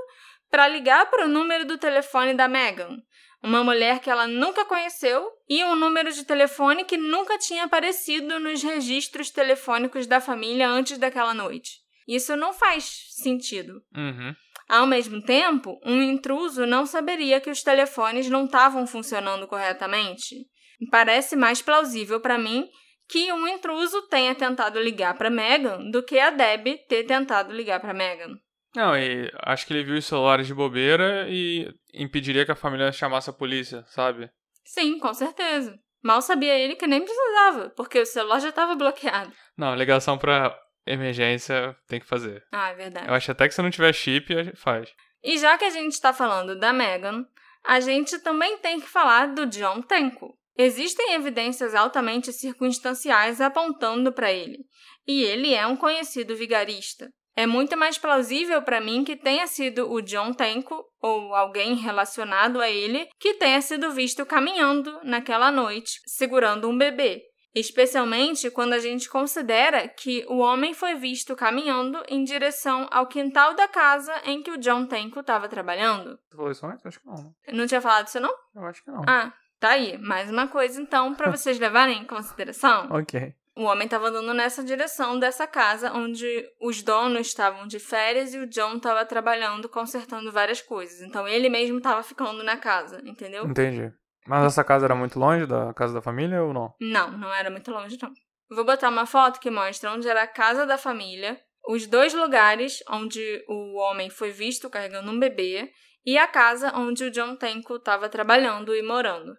para 0.50 0.66
ligar 0.66 1.08
para 1.08 1.24
o 1.24 1.28
número 1.28 1.64
do 1.64 1.78
telefone 1.78 2.34
da 2.34 2.48
Megan, 2.48 2.98
uma 3.40 3.62
mulher 3.62 4.00
que 4.00 4.10
ela 4.10 4.26
nunca 4.26 4.64
conheceu 4.64 5.30
e 5.48 5.62
um 5.62 5.76
número 5.76 6.10
de 6.10 6.24
telefone 6.24 6.84
que 6.84 6.96
nunca 6.96 7.38
tinha 7.38 7.62
aparecido 7.62 8.40
nos 8.40 8.60
registros 8.60 9.30
telefônicos 9.30 10.04
da 10.08 10.20
família 10.20 10.68
antes 10.68 10.98
daquela 10.98 11.32
noite. 11.32 11.78
Isso 12.08 12.36
não 12.36 12.52
faz 12.52 13.04
sentido. 13.10 13.80
Uhum. 13.96 14.34
Ao 14.68 14.86
mesmo 14.86 15.22
tempo, 15.22 15.78
um 15.84 16.02
intruso 16.02 16.66
não 16.66 16.86
saberia 16.86 17.40
que 17.40 17.50
os 17.50 17.62
telefones 17.62 18.28
não 18.28 18.46
estavam 18.46 18.84
funcionando 18.84 19.46
corretamente. 19.46 20.44
Parece 20.90 21.36
mais 21.36 21.62
plausível 21.62 22.20
para 22.20 22.36
mim 22.36 22.68
que 23.08 23.32
um 23.32 23.48
intruso 23.48 24.02
tenha 24.08 24.34
tentado 24.34 24.80
ligar 24.80 25.16
para 25.16 25.30
Megan 25.30 25.90
do 25.90 26.02
que 26.02 26.18
a 26.18 26.30
Deb 26.30 26.78
ter 26.88 27.04
tentado 27.04 27.52
ligar 27.52 27.80
para 27.80 27.94
Megan. 27.94 28.38
Não, 28.76 28.96
e 28.96 29.32
acho 29.42 29.66
que 29.66 29.72
ele 29.72 29.84
viu 29.84 29.96
os 29.96 30.04
celulares 30.04 30.46
de 30.46 30.54
bobeira 30.54 31.26
e 31.28 31.66
impediria 31.94 32.44
que 32.44 32.52
a 32.52 32.56
família 32.56 32.92
chamasse 32.92 33.30
a 33.30 33.32
polícia, 33.32 33.82
sabe? 33.86 34.30
Sim, 34.64 34.98
com 34.98 35.14
certeza. 35.14 35.78
Mal 36.02 36.20
sabia 36.20 36.56
ele 36.56 36.76
que 36.76 36.86
nem 36.86 37.02
precisava, 37.02 37.70
porque 37.70 37.98
o 38.00 38.06
celular 38.06 38.40
já 38.40 38.50
estava 38.50 38.76
bloqueado. 38.76 39.32
Não, 39.56 39.74
ligação 39.74 40.18
para 40.18 40.56
emergência 40.86 41.74
tem 41.88 41.98
que 41.98 42.06
fazer. 42.06 42.44
Ah, 42.52 42.70
é 42.70 42.74
verdade. 42.74 43.08
Eu 43.08 43.14
acho 43.14 43.30
até 43.32 43.48
que 43.48 43.54
se 43.54 43.62
não 43.62 43.70
tiver 43.70 43.92
chip, 43.92 44.54
faz. 44.54 44.94
E 45.24 45.38
já 45.38 45.58
que 45.58 45.64
a 45.64 45.70
gente 45.70 45.92
está 45.92 46.12
falando 46.12 46.58
da 46.58 46.72
Megan, 46.72 47.26
a 47.64 47.80
gente 47.80 48.18
também 48.20 48.58
tem 48.58 48.80
que 48.80 48.86
falar 48.86 49.26
do 49.34 49.46
John 49.46 49.82
Tenko. 49.82 50.37
Existem 50.60 51.14
evidências 51.14 51.72
altamente 51.72 52.32
circunstanciais 52.32 53.40
apontando 53.40 54.12
para 54.12 54.32
ele, 54.32 54.58
e 55.06 55.22
ele 55.22 55.54
é 55.54 55.64
um 55.64 55.76
conhecido 55.76 56.34
vigarista. 56.34 57.08
É 57.36 57.46
muito 57.46 57.76
mais 57.76 57.96
plausível 57.96 58.60
para 58.62 58.80
mim 58.80 59.04
que 59.04 59.14
tenha 59.14 59.46
sido 59.46 59.88
o 59.88 60.02
John 60.02 60.32
Tenko 60.32 60.84
ou 61.00 61.32
alguém 61.36 61.76
relacionado 61.76 62.60
a 62.60 62.68
ele 62.68 63.08
que 63.20 63.34
tenha 63.34 63.62
sido 63.62 63.92
visto 63.92 64.26
caminhando 64.26 64.98
naquela 65.04 65.52
noite, 65.52 66.00
segurando 66.04 66.68
um 66.68 66.76
bebê, 66.76 67.22
especialmente 67.54 68.50
quando 68.50 68.72
a 68.72 68.80
gente 68.80 69.08
considera 69.08 69.86
que 69.86 70.24
o 70.28 70.38
homem 70.38 70.74
foi 70.74 70.96
visto 70.96 71.36
caminhando 71.36 72.02
em 72.08 72.24
direção 72.24 72.88
ao 72.90 73.06
quintal 73.06 73.54
da 73.54 73.68
casa 73.68 74.12
em 74.24 74.42
que 74.42 74.50
o 74.50 74.58
John 74.58 74.86
Tenko 74.86 75.20
estava 75.20 75.48
trabalhando. 75.48 76.18
Você 76.30 76.36
falou 76.36 76.50
isso 76.50 76.66
antes? 76.66 76.86
Acho 76.86 76.98
que 76.98 77.06
não. 77.06 77.34
Não 77.52 77.66
tinha 77.68 77.80
falado 77.80 78.08
isso 78.08 78.18
não? 78.18 78.34
Eu 78.56 78.64
acho 78.64 78.82
que 78.82 78.90
não. 78.90 79.04
Ah, 79.06 79.32
Tá 79.60 79.70
aí, 79.70 79.98
mais 79.98 80.30
uma 80.30 80.46
coisa 80.46 80.80
então 80.80 81.14
para 81.14 81.30
vocês 81.36 81.58
levarem 81.58 81.98
em 82.02 82.04
consideração. 82.04 82.88
ok. 82.90 83.34
O 83.56 83.64
homem 83.64 83.86
estava 83.86 84.06
andando 84.06 84.32
nessa 84.32 84.62
direção 84.62 85.18
dessa 85.18 85.44
casa 85.44 85.92
onde 85.92 86.48
os 86.60 86.80
donos 86.80 87.26
estavam 87.26 87.66
de 87.66 87.80
férias 87.80 88.32
e 88.32 88.38
o 88.38 88.46
John 88.46 88.76
estava 88.76 89.04
trabalhando, 89.04 89.68
consertando 89.68 90.30
várias 90.30 90.62
coisas. 90.62 91.00
Então 91.00 91.26
ele 91.26 91.48
mesmo 91.48 91.78
estava 91.78 92.04
ficando 92.04 92.44
na 92.44 92.56
casa, 92.56 93.02
entendeu? 93.04 93.44
Entendi. 93.44 93.92
Mas 94.28 94.44
essa 94.44 94.62
casa 94.62 94.84
era 94.84 94.94
muito 94.94 95.18
longe 95.18 95.44
da 95.44 95.74
casa 95.74 95.92
da 95.92 96.00
família 96.00 96.40
ou 96.40 96.52
não? 96.52 96.72
Não, 96.80 97.10
não 97.18 97.34
era 97.34 97.50
muito 97.50 97.72
longe, 97.72 97.98
não. 98.00 98.12
Vou 98.48 98.64
botar 98.64 98.90
uma 98.90 99.06
foto 99.06 99.40
que 99.40 99.50
mostra 99.50 99.90
onde 99.90 100.08
era 100.08 100.22
a 100.22 100.28
casa 100.28 100.64
da 100.64 100.78
família, 100.78 101.36
os 101.66 101.84
dois 101.88 102.14
lugares 102.14 102.78
onde 102.88 103.44
o 103.48 103.76
homem 103.76 104.08
foi 104.08 104.30
visto 104.30 104.70
carregando 104.70 105.10
um 105.10 105.18
bebê 105.18 105.68
e 106.06 106.16
a 106.16 106.28
casa 106.28 106.72
onde 106.76 107.02
o 107.02 107.10
John 107.10 107.34
Tenko 107.34 107.74
estava 107.74 108.08
trabalhando 108.08 108.72
e 108.72 108.82
morando. 108.82 109.36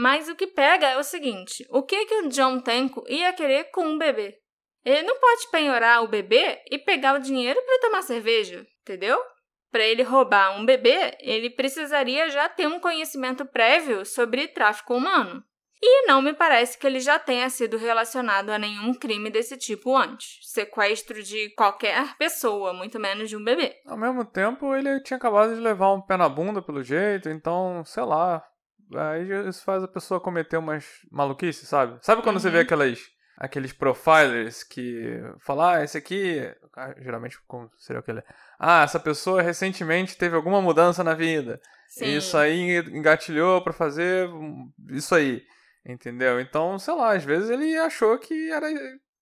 Mas 0.00 0.28
o 0.28 0.36
que 0.36 0.46
pega 0.46 0.86
é 0.86 0.96
o 0.96 1.02
seguinte: 1.02 1.66
o 1.70 1.82
que 1.82 2.06
que 2.06 2.14
o 2.14 2.28
John 2.28 2.60
Tenko 2.60 3.04
ia 3.08 3.32
querer 3.32 3.64
com 3.72 3.84
um 3.84 3.98
bebê? 3.98 4.38
Ele 4.84 5.02
não 5.02 5.18
pode 5.18 5.50
penhorar 5.50 6.04
o 6.04 6.08
bebê 6.08 6.62
e 6.70 6.78
pegar 6.78 7.16
o 7.16 7.20
dinheiro 7.20 7.60
para 7.62 7.80
tomar 7.80 8.02
cerveja, 8.02 8.64
entendeu? 8.82 9.20
Para 9.72 9.84
ele 9.84 10.04
roubar 10.04 10.56
um 10.56 10.64
bebê, 10.64 11.16
ele 11.20 11.50
precisaria 11.50 12.30
já 12.30 12.48
ter 12.48 12.68
um 12.68 12.78
conhecimento 12.78 13.44
prévio 13.44 14.06
sobre 14.06 14.46
tráfico 14.46 14.94
humano. 14.94 15.42
E 15.82 16.06
não 16.06 16.22
me 16.22 16.32
parece 16.32 16.78
que 16.78 16.86
ele 16.86 17.00
já 17.00 17.18
tenha 17.18 17.50
sido 17.50 17.76
relacionado 17.76 18.50
a 18.50 18.58
nenhum 18.58 18.94
crime 18.94 19.30
desse 19.30 19.56
tipo 19.56 19.96
antes. 19.96 20.38
Sequestro 20.42 21.22
de 21.22 21.50
qualquer 21.50 22.16
pessoa, 22.16 22.72
muito 22.72 22.98
menos 23.00 23.28
de 23.28 23.36
um 23.36 23.44
bebê. 23.44 23.76
Ao 23.84 23.96
mesmo 23.96 24.24
tempo, 24.24 24.74
ele 24.74 25.00
tinha 25.00 25.16
acabado 25.16 25.54
de 25.54 25.60
levar 25.60 25.92
um 25.92 26.00
pé 26.00 26.16
na 26.16 26.28
bunda 26.28 26.62
pelo 26.62 26.82
jeito, 26.82 27.28
então, 27.28 27.84
sei 27.84 28.04
lá, 28.04 28.42
Aí 28.94 29.48
isso 29.48 29.62
faz 29.64 29.82
a 29.82 29.88
pessoa 29.88 30.20
cometer 30.20 30.56
umas 30.56 30.84
maluquices, 31.10 31.68
sabe? 31.68 31.98
Sabe 32.02 32.22
quando 32.22 32.36
uhum. 32.36 32.42
você 32.42 32.50
vê 32.50 32.58
uhum. 32.58 32.62
aquelas, 32.64 33.00
aqueles 33.36 33.72
profilers 33.72 34.64
que 34.64 35.20
falam, 35.40 35.68
ah, 35.68 35.84
esse 35.84 35.98
aqui, 35.98 36.40
ah, 36.76 36.94
geralmente 36.98 37.38
como 37.46 37.70
seria 37.76 38.00
aquele, 38.00 38.22
ah, 38.58 38.82
essa 38.82 38.98
pessoa 38.98 39.42
recentemente 39.42 40.16
teve 40.16 40.34
alguma 40.34 40.62
mudança 40.62 41.04
na 41.04 41.14
vida. 41.14 41.60
Sim. 41.88 42.16
Isso 42.16 42.36
aí 42.36 42.78
engatilhou 42.92 43.62
para 43.62 43.72
fazer 43.72 44.28
isso 44.90 45.14
aí. 45.14 45.42
Entendeu? 45.86 46.38
Então, 46.38 46.78
sei 46.78 46.94
lá, 46.94 47.14
às 47.14 47.24
vezes 47.24 47.48
ele 47.48 47.76
achou 47.78 48.18
que 48.18 48.50
era 48.50 48.66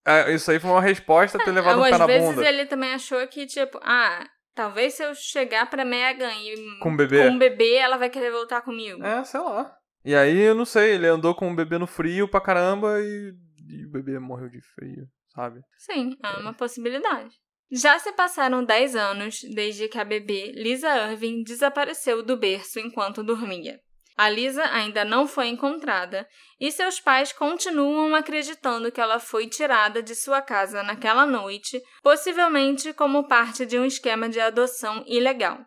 É, 0.05 0.33
isso 0.33 0.51
aí 0.51 0.59
foi 0.59 0.71
uma 0.71 0.81
resposta 0.81 1.39
ter 1.39 1.53
levado 1.53 1.79
Ou, 1.79 1.85
um 1.85 1.89
pé 1.89 1.95
às 1.95 1.99
na 1.99 2.07
vezes 2.07 2.29
bunda. 2.29 2.49
ele 2.49 2.67
também 2.67 2.93
achou 2.93 3.25
que, 3.29 3.47
tipo, 3.47 3.79
ah, 3.83 4.27
talvez 4.57 4.95
se 4.95 5.05
eu 5.05 5.15
chegar 5.15 5.71
pra 5.71 5.85
Megan 5.85 6.33
e 6.33 6.79
Com 6.81 6.93
o 6.95 6.97
bebê. 6.97 7.23
com 7.23 7.35
um 7.35 7.39
bebê, 7.39 7.75
ela 7.75 7.97
vai 7.97 8.11
querer 8.11 8.33
voltar 8.33 8.63
comigo. 8.63 9.05
É, 9.05 9.23
sei 9.23 9.39
lá. 9.39 9.73
E 10.05 10.15
aí, 10.17 10.39
eu 10.39 10.55
não 10.55 10.65
sei, 10.65 10.95
ele 10.95 11.07
andou 11.07 11.35
com 11.35 11.53
o 11.53 11.55
bebê 11.55 11.79
no 11.79 11.87
frio 11.87 12.29
pra 12.29 12.41
caramba 12.41 13.01
e, 13.01 13.33
e 13.69 13.85
o 13.87 13.91
bebê 13.91 14.19
morreu 14.19 14.49
de 14.49 14.61
frio, 14.75 15.07
sabe? 15.35 15.61
Sim, 15.77 16.17
é 16.25 16.41
uma 16.41 16.55
possibilidade. 16.55 17.35
Já 17.71 17.99
se 17.99 18.13
passaram 18.13 18.65
10 18.65 18.95
anos 18.95 19.41
desde 19.55 19.89
que 19.89 19.99
a 19.99 20.05
bebê 20.05 20.53
Lisa 20.53 21.11
Irving 21.11 21.43
desapareceu 21.43 22.23
do 22.23 22.37
berço 22.37 22.79
enquanto 22.79 23.25
dormia. 23.25 23.81
A 24.17 24.31
Lisa 24.31 24.65
ainda 24.73 25.05
não 25.05 25.29
foi 25.29 25.49
encontrada 25.49 26.27
e 26.59 26.73
seus 26.73 26.99
pais 26.99 27.33
continuam 27.33 28.15
acreditando 28.15 28.91
que 28.91 29.01
ela 29.01 29.21
foi 29.21 29.47
tirada 29.47 30.03
de 30.03 30.15
sua 30.15 30.41
casa 30.41 30.83
naquela 30.83 31.27
noite, 31.27 31.83
possivelmente 32.03 32.95
como 32.95 33.29
parte 33.29 33.67
de 33.67 33.79
um 33.79 33.85
esquema 33.85 34.27
de 34.27 34.41
adoção 34.41 35.05
ilegal. 35.07 35.59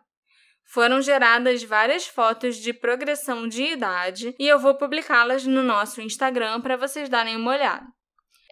Foram 0.72 1.00
geradas 1.00 1.62
várias 1.62 2.06
fotos 2.06 2.56
de 2.56 2.72
progressão 2.72 3.46
de 3.46 3.62
idade 3.62 4.34
e 4.38 4.48
eu 4.48 4.58
vou 4.58 4.74
publicá-las 4.74 5.46
no 5.46 5.62
nosso 5.62 6.00
Instagram 6.00 6.60
para 6.60 6.76
vocês 6.76 7.08
darem 7.08 7.36
uma 7.36 7.52
olhada. 7.52 7.86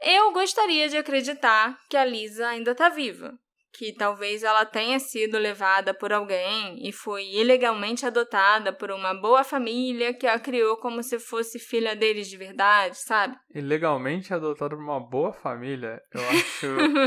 Eu 0.01 0.32
gostaria 0.32 0.88
de 0.88 0.96
acreditar 0.96 1.76
que 1.90 1.96
a 1.96 2.05
Lisa 2.05 2.46
ainda 2.46 2.70
está 2.70 2.88
viva, 2.88 3.36
que 3.72 3.92
talvez 3.92 4.42
ela 4.42 4.64
tenha 4.64 4.98
sido 4.98 5.38
levada 5.38 5.92
por 5.94 6.12
alguém 6.12 6.78
e 6.86 6.92
foi 6.92 7.24
ilegalmente 7.24 8.06
adotada 8.06 8.72
por 8.72 8.90
uma 8.90 9.14
boa 9.14 9.44
família 9.44 10.14
que 10.14 10.26
a 10.26 10.38
criou 10.38 10.76
como 10.76 11.02
se 11.02 11.18
fosse 11.18 11.58
filha 11.58 11.94
deles 11.94 12.28
de 12.28 12.36
verdade, 12.36 12.96
sabe? 12.96 13.36
Ilegalmente 13.54 14.32
adotado 14.32 14.76
por 14.76 14.82
uma 14.82 15.00
boa 15.00 15.32
família, 15.32 16.00
eu 16.12 16.20
acho 16.30 16.66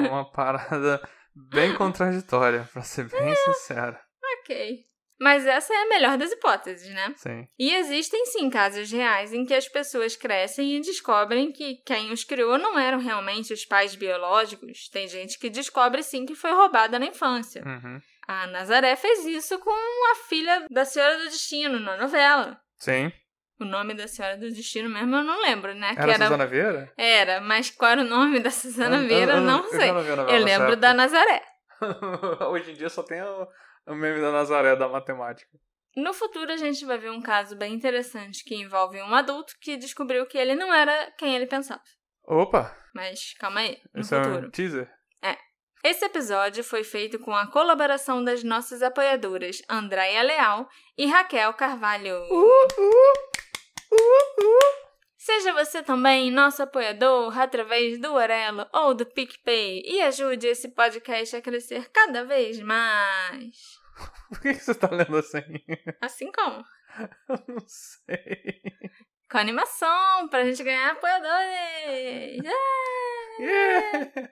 uma 0.10 0.32
parada 0.32 1.02
bem 1.36 1.74
contraditória, 1.76 2.68
pra 2.72 2.82
ser 2.84 3.10
bem 3.10 3.36
sincero. 3.36 3.98
Ok. 4.40 4.91
Mas 5.22 5.46
essa 5.46 5.72
é 5.72 5.78
a 5.78 5.88
melhor 5.88 6.18
das 6.18 6.32
hipóteses, 6.32 6.92
né? 6.96 7.14
Sim. 7.16 7.48
E 7.60 7.76
existem 7.76 8.26
sim 8.26 8.50
casos 8.50 8.92
reais 8.92 9.32
em 9.32 9.46
que 9.46 9.54
as 9.54 9.68
pessoas 9.68 10.16
crescem 10.16 10.76
e 10.76 10.82
descobrem 10.82 11.52
que 11.52 11.76
quem 11.86 12.12
os 12.12 12.24
criou 12.24 12.58
não 12.58 12.80
eram 12.80 12.98
realmente 12.98 13.54
os 13.54 13.64
pais 13.64 13.94
biológicos. 13.96 14.90
Tem 14.90 15.08
gente 15.08 15.38
que 15.38 15.48
descobre 15.48 16.02
sim 16.02 16.26
que 16.26 16.34
foi 16.34 16.52
roubada 16.54 16.98
na 16.98 17.06
infância. 17.06 17.62
Uhum. 17.64 18.02
A 18.28 18.48
Nazaré 18.48 18.96
fez 18.96 19.24
isso 19.28 19.60
com 19.60 19.70
a 20.12 20.16
filha 20.28 20.66
da 20.72 20.86
Senhora 20.86 21.20
do 21.20 21.26
Destino 21.26 21.80
na 21.80 21.98
novela. 21.98 22.60
Sim. 22.80 23.12
O 23.60 23.64
nome 23.66 23.94
da 23.94 24.08
Senhora 24.08 24.38
do 24.38 24.50
Destino 24.50 24.90
mesmo 24.90 25.16
eu 25.18 25.24
não 25.24 25.40
lembro, 25.40 25.76
né? 25.76 25.94
Era, 25.96 26.14
Suzana 26.14 26.48
Vieira? 26.48 26.92
Era, 26.98 27.40
mas 27.42 27.70
qual 27.70 27.92
era 27.92 28.02
o 28.02 28.06
nome 28.06 28.40
da 28.40 28.50
Suzana 28.50 28.98
Eu- 28.98 29.08
Vieira, 29.08 29.34
eu- 29.34 29.42
não 29.42 29.60
eu 29.66 29.70
sei. 29.70 29.88
já 29.88 29.94
não 29.94 30.02
vi 30.04 30.12
a 30.12 30.16
novela 30.16 30.38
Eu 30.40 30.44
lembro 30.44 30.66
nessa 30.70 30.78
da 30.78 30.94
Nazaré. 30.96 31.44
Hoje 32.50 32.72
em 32.72 32.74
dia 32.76 32.90
só 32.90 33.04
tem 33.04 33.22
o, 33.22 33.48
o 33.88 33.96
meme 33.96 34.22
da 34.22 34.32
Nazaré 34.32 34.76
da 34.76 34.88
matemática. 34.88 35.52
No 35.96 36.14
futuro, 36.14 36.52
a 36.52 36.58
gente 36.58 36.86
vai 36.86 36.98
ver 36.98 37.12
um 37.12 37.22
caso 37.22 37.56
bem 37.56 37.74
interessante 37.74 38.44
que 38.46 38.56
envolve 38.56 39.02
um 39.02 39.14
adulto 39.14 39.54
que 39.60 39.76
descobriu 39.76 40.26
que 40.26 40.38
ele 40.38 40.56
não 40.56 40.74
era 40.74 41.12
quem 41.18 41.36
ele 41.36 41.46
pensava. 41.48 41.82
Opa! 42.24 42.76
Mas 42.96 43.34
calma 43.40 43.62
aí, 43.62 43.78
no 43.94 44.02
Esse 44.02 44.16
é 44.16 44.24
futuro. 44.24 44.48
um 44.48 44.52
teaser? 44.52 45.02
Esse 45.84 46.06
episódio 46.06 46.64
foi 46.64 46.84
feito 46.84 47.18
com 47.18 47.36
a 47.36 47.48
colaboração 47.48 48.24
das 48.24 48.44
nossas 48.44 48.84
apoiadoras 48.84 49.64
Andréia 49.68 50.22
Leal 50.22 50.70
e 50.96 51.08
Raquel 51.08 51.52
Carvalho. 51.56 52.22
Seja 55.24 55.54
você 55.54 55.84
também 55.84 56.32
nosso 56.32 56.64
apoiador 56.64 57.40
através 57.40 58.02
do 58.02 58.12
Orelo 58.12 58.66
ou 58.74 58.96
do 58.96 59.06
PicPay 59.06 59.84
e 59.86 60.02
ajude 60.02 60.48
esse 60.48 60.70
podcast 60.70 61.36
a 61.36 61.42
crescer 61.44 61.92
cada 61.92 62.26
vez 62.26 62.60
mais. 62.60 63.78
Por 64.30 64.42
que 64.42 64.56
que 64.56 64.60
você 64.64 64.74
tá 64.74 64.90
lendo 64.90 65.16
assim? 65.16 65.44
Assim 66.02 66.32
como? 66.32 66.66
Eu 67.30 67.44
não 67.50 67.64
sei. 67.68 68.64
Com 69.30 69.38
animação, 69.38 70.28
pra 70.28 70.44
gente 70.44 70.64
ganhar 70.64 70.90
apoiadores! 70.90 72.44
É! 72.44 73.44
Yeah. 73.44 74.32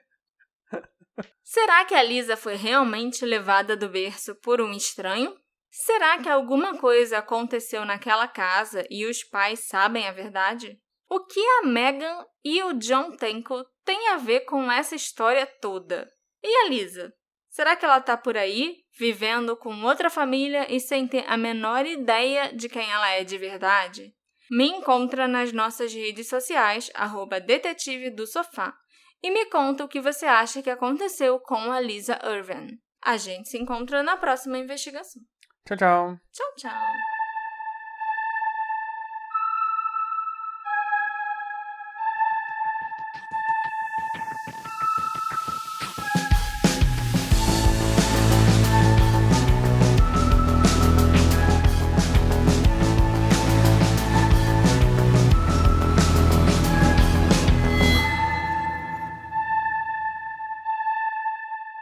Será 1.44 1.84
que 1.84 1.94
a 1.94 2.02
Lisa 2.02 2.36
foi 2.36 2.56
realmente 2.56 3.24
levada 3.24 3.76
do 3.76 3.88
berço 3.88 4.34
por 4.40 4.60
um 4.60 4.72
estranho? 4.72 5.38
Será 5.70 6.18
que 6.18 6.28
alguma 6.28 6.76
coisa 6.78 7.18
aconteceu 7.18 7.84
naquela 7.84 8.26
casa 8.26 8.84
e 8.90 9.06
os 9.06 9.22
pais 9.22 9.60
sabem 9.60 10.06
a 10.08 10.12
verdade? 10.12 10.80
O 11.08 11.24
que 11.24 11.40
a 11.40 11.62
Megan 11.66 12.24
e 12.44 12.62
o 12.62 12.72
John 12.74 13.16
Tenko 13.16 13.64
têm 13.84 14.08
a 14.08 14.16
ver 14.16 14.40
com 14.40 14.70
essa 14.70 14.96
história 14.96 15.46
toda? 15.46 16.10
E 16.42 16.64
a 16.64 16.68
Lisa? 16.68 17.12
Será 17.48 17.76
que 17.76 17.84
ela 17.84 18.00
tá 18.00 18.16
por 18.16 18.36
aí, 18.36 18.78
vivendo 18.98 19.56
com 19.56 19.82
outra 19.84 20.10
família 20.10 20.72
e 20.72 20.80
sem 20.80 21.06
ter 21.06 21.24
a 21.28 21.36
menor 21.36 21.86
ideia 21.86 22.52
de 22.52 22.68
quem 22.68 22.88
ela 22.90 23.10
é 23.10 23.24
de 23.24 23.38
verdade? 23.38 24.14
Me 24.50 24.68
encontra 24.68 25.28
nas 25.28 25.52
nossas 25.52 25.92
redes 25.92 26.28
sociais, 26.28 26.90
arroba 26.94 27.40
detetive 27.40 28.10
do 28.10 28.26
sofá, 28.26 28.74
e 29.22 29.30
me 29.30 29.46
conta 29.46 29.84
o 29.84 29.88
que 29.88 30.00
você 30.00 30.26
acha 30.26 30.62
que 30.62 30.70
aconteceu 30.70 31.38
com 31.40 31.70
a 31.70 31.80
Lisa 31.80 32.18
Irvin. 32.24 32.78
A 33.02 33.16
gente 33.16 33.48
se 33.48 33.58
encontra 33.58 34.02
na 34.02 34.16
próxima 34.16 34.58
investigação. 34.58 35.22
Tchau, 35.64 35.76
tchau. 35.76 36.18
Tchau, 36.32 36.46
tchau! 36.56 37.10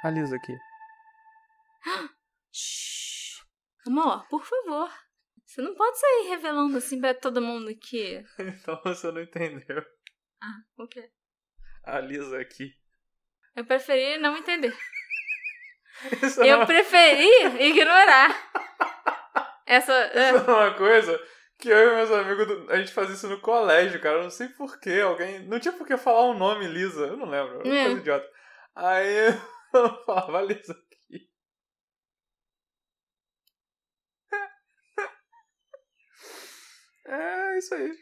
A 0.02 0.10
Lisa 0.10 0.36
aqui. 0.36 0.58
Amor, 3.88 4.28
por 4.28 4.44
favor. 4.44 4.90
Você 5.46 5.62
não 5.62 5.74
pode 5.74 5.98
sair 5.98 6.28
revelando 6.28 6.76
assim 6.76 7.00
pra 7.00 7.14
todo 7.14 7.40
mundo 7.40 7.74
que. 7.74 8.22
Então 8.38 8.78
você 8.84 9.10
não 9.10 9.22
entendeu. 9.22 9.82
Ah, 10.42 10.58
o 10.76 10.86
quê? 10.86 11.10
A 11.84 11.98
Lisa 12.00 12.38
aqui. 12.38 12.74
Eu 13.56 13.64
preferi 13.64 14.18
não 14.18 14.36
entender. 14.36 14.76
Isso 16.22 16.40
Eu 16.42 16.52
é, 16.52 16.56
uma, 16.56 16.66
preferi 16.66 17.26
ignorar. 17.66 18.30
Essa. 19.66 20.06
isso 20.06 20.50
é 20.50 20.52
uma 20.54 20.74
coisa 20.74 21.18
que 21.58 21.68
eu 21.68 21.92
e 21.92 21.96
meus 21.96 22.10
amigos, 22.10 22.70
a 22.70 22.76
gente 22.76 22.92
fazia 22.92 23.14
isso 23.14 23.28
no 23.28 23.40
colégio, 23.40 24.00
cara. 24.00 24.18
Eu 24.18 24.22
não 24.24 24.30
sei 24.30 24.48
porquê. 24.50 25.00
Alguém. 25.00 25.40
Não 25.48 25.58
tinha 25.58 25.72
por 25.72 25.86
que 25.86 25.96
falar 25.96 26.20
o 26.26 26.34
nome 26.34 26.66
Lisa. 26.68 27.06
Eu 27.06 27.16
não 27.16 27.26
lembro. 27.26 27.60
Era 27.60 27.64
uma 27.68 27.74
É. 27.76 27.84
coisa 27.86 28.00
idiota. 28.00 28.30
Aí 28.76 29.16
eu 29.74 30.04
falava 30.04 30.42
Lisa 30.42 30.72
aqui. 30.72 31.28
É 37.08 37.58
isso 37.58 37.74
aí. 37.74 37.92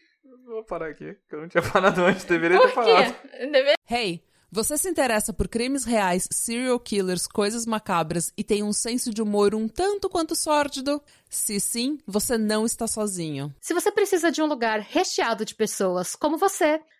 Vou 0.45 0.65
parar 0.65 0.89
aqui, 0.89 1.15
que 1.29 1.35
eu 1.35 1.41
não 1.43 1.49
tinha 1.49 1.63
parado 1.73 2.03
antes, 2.03 2.25
deveria 2.25 2.59
ter 2.61 2.69
Por 2.69 2.75
parado. 2.75 3.15
quê? 3.31 3.47
Deve- 3.47 3.75
Hey, 3.89 4.25
você 4.51 4.77
se 4.77 4.89
interessa 4.89 5.33
por 5.33 5.47
crimes 5.49 5.85
reais, 5.85 6.27
serial 6.33 6.79
killers, 6.81 7.27
coisas 7.29 7.65
macabras 7.67 8.33
e 8.37 8.43
tem 8.43 8.63
um 8.63 8.73
senso 8.73 9.13
de 9.15 9.23
humor 9.23 9.55
um 9.55 9.69
tanto 9.69 10.09
quanto 10.09 10.35
sórdido? 10.35 11.01
Se 11.29 11.61
sim, 11.61 11.99
você 12.07 12.37
não 12.37 12.65
está 12.67 12.87
sozinho. 12.89 13.55
Se 13.61 13.73
você 13.75 13.93
precisa 13.93 14.31
de 14.33 14.43
um 14.43 14.47
lugar 14.47 14.81
recheado 14.81 15.45
de 15.45 15.55
pessoas 15.55 16.17
como 16.17 16.37
você, 16.37 16.81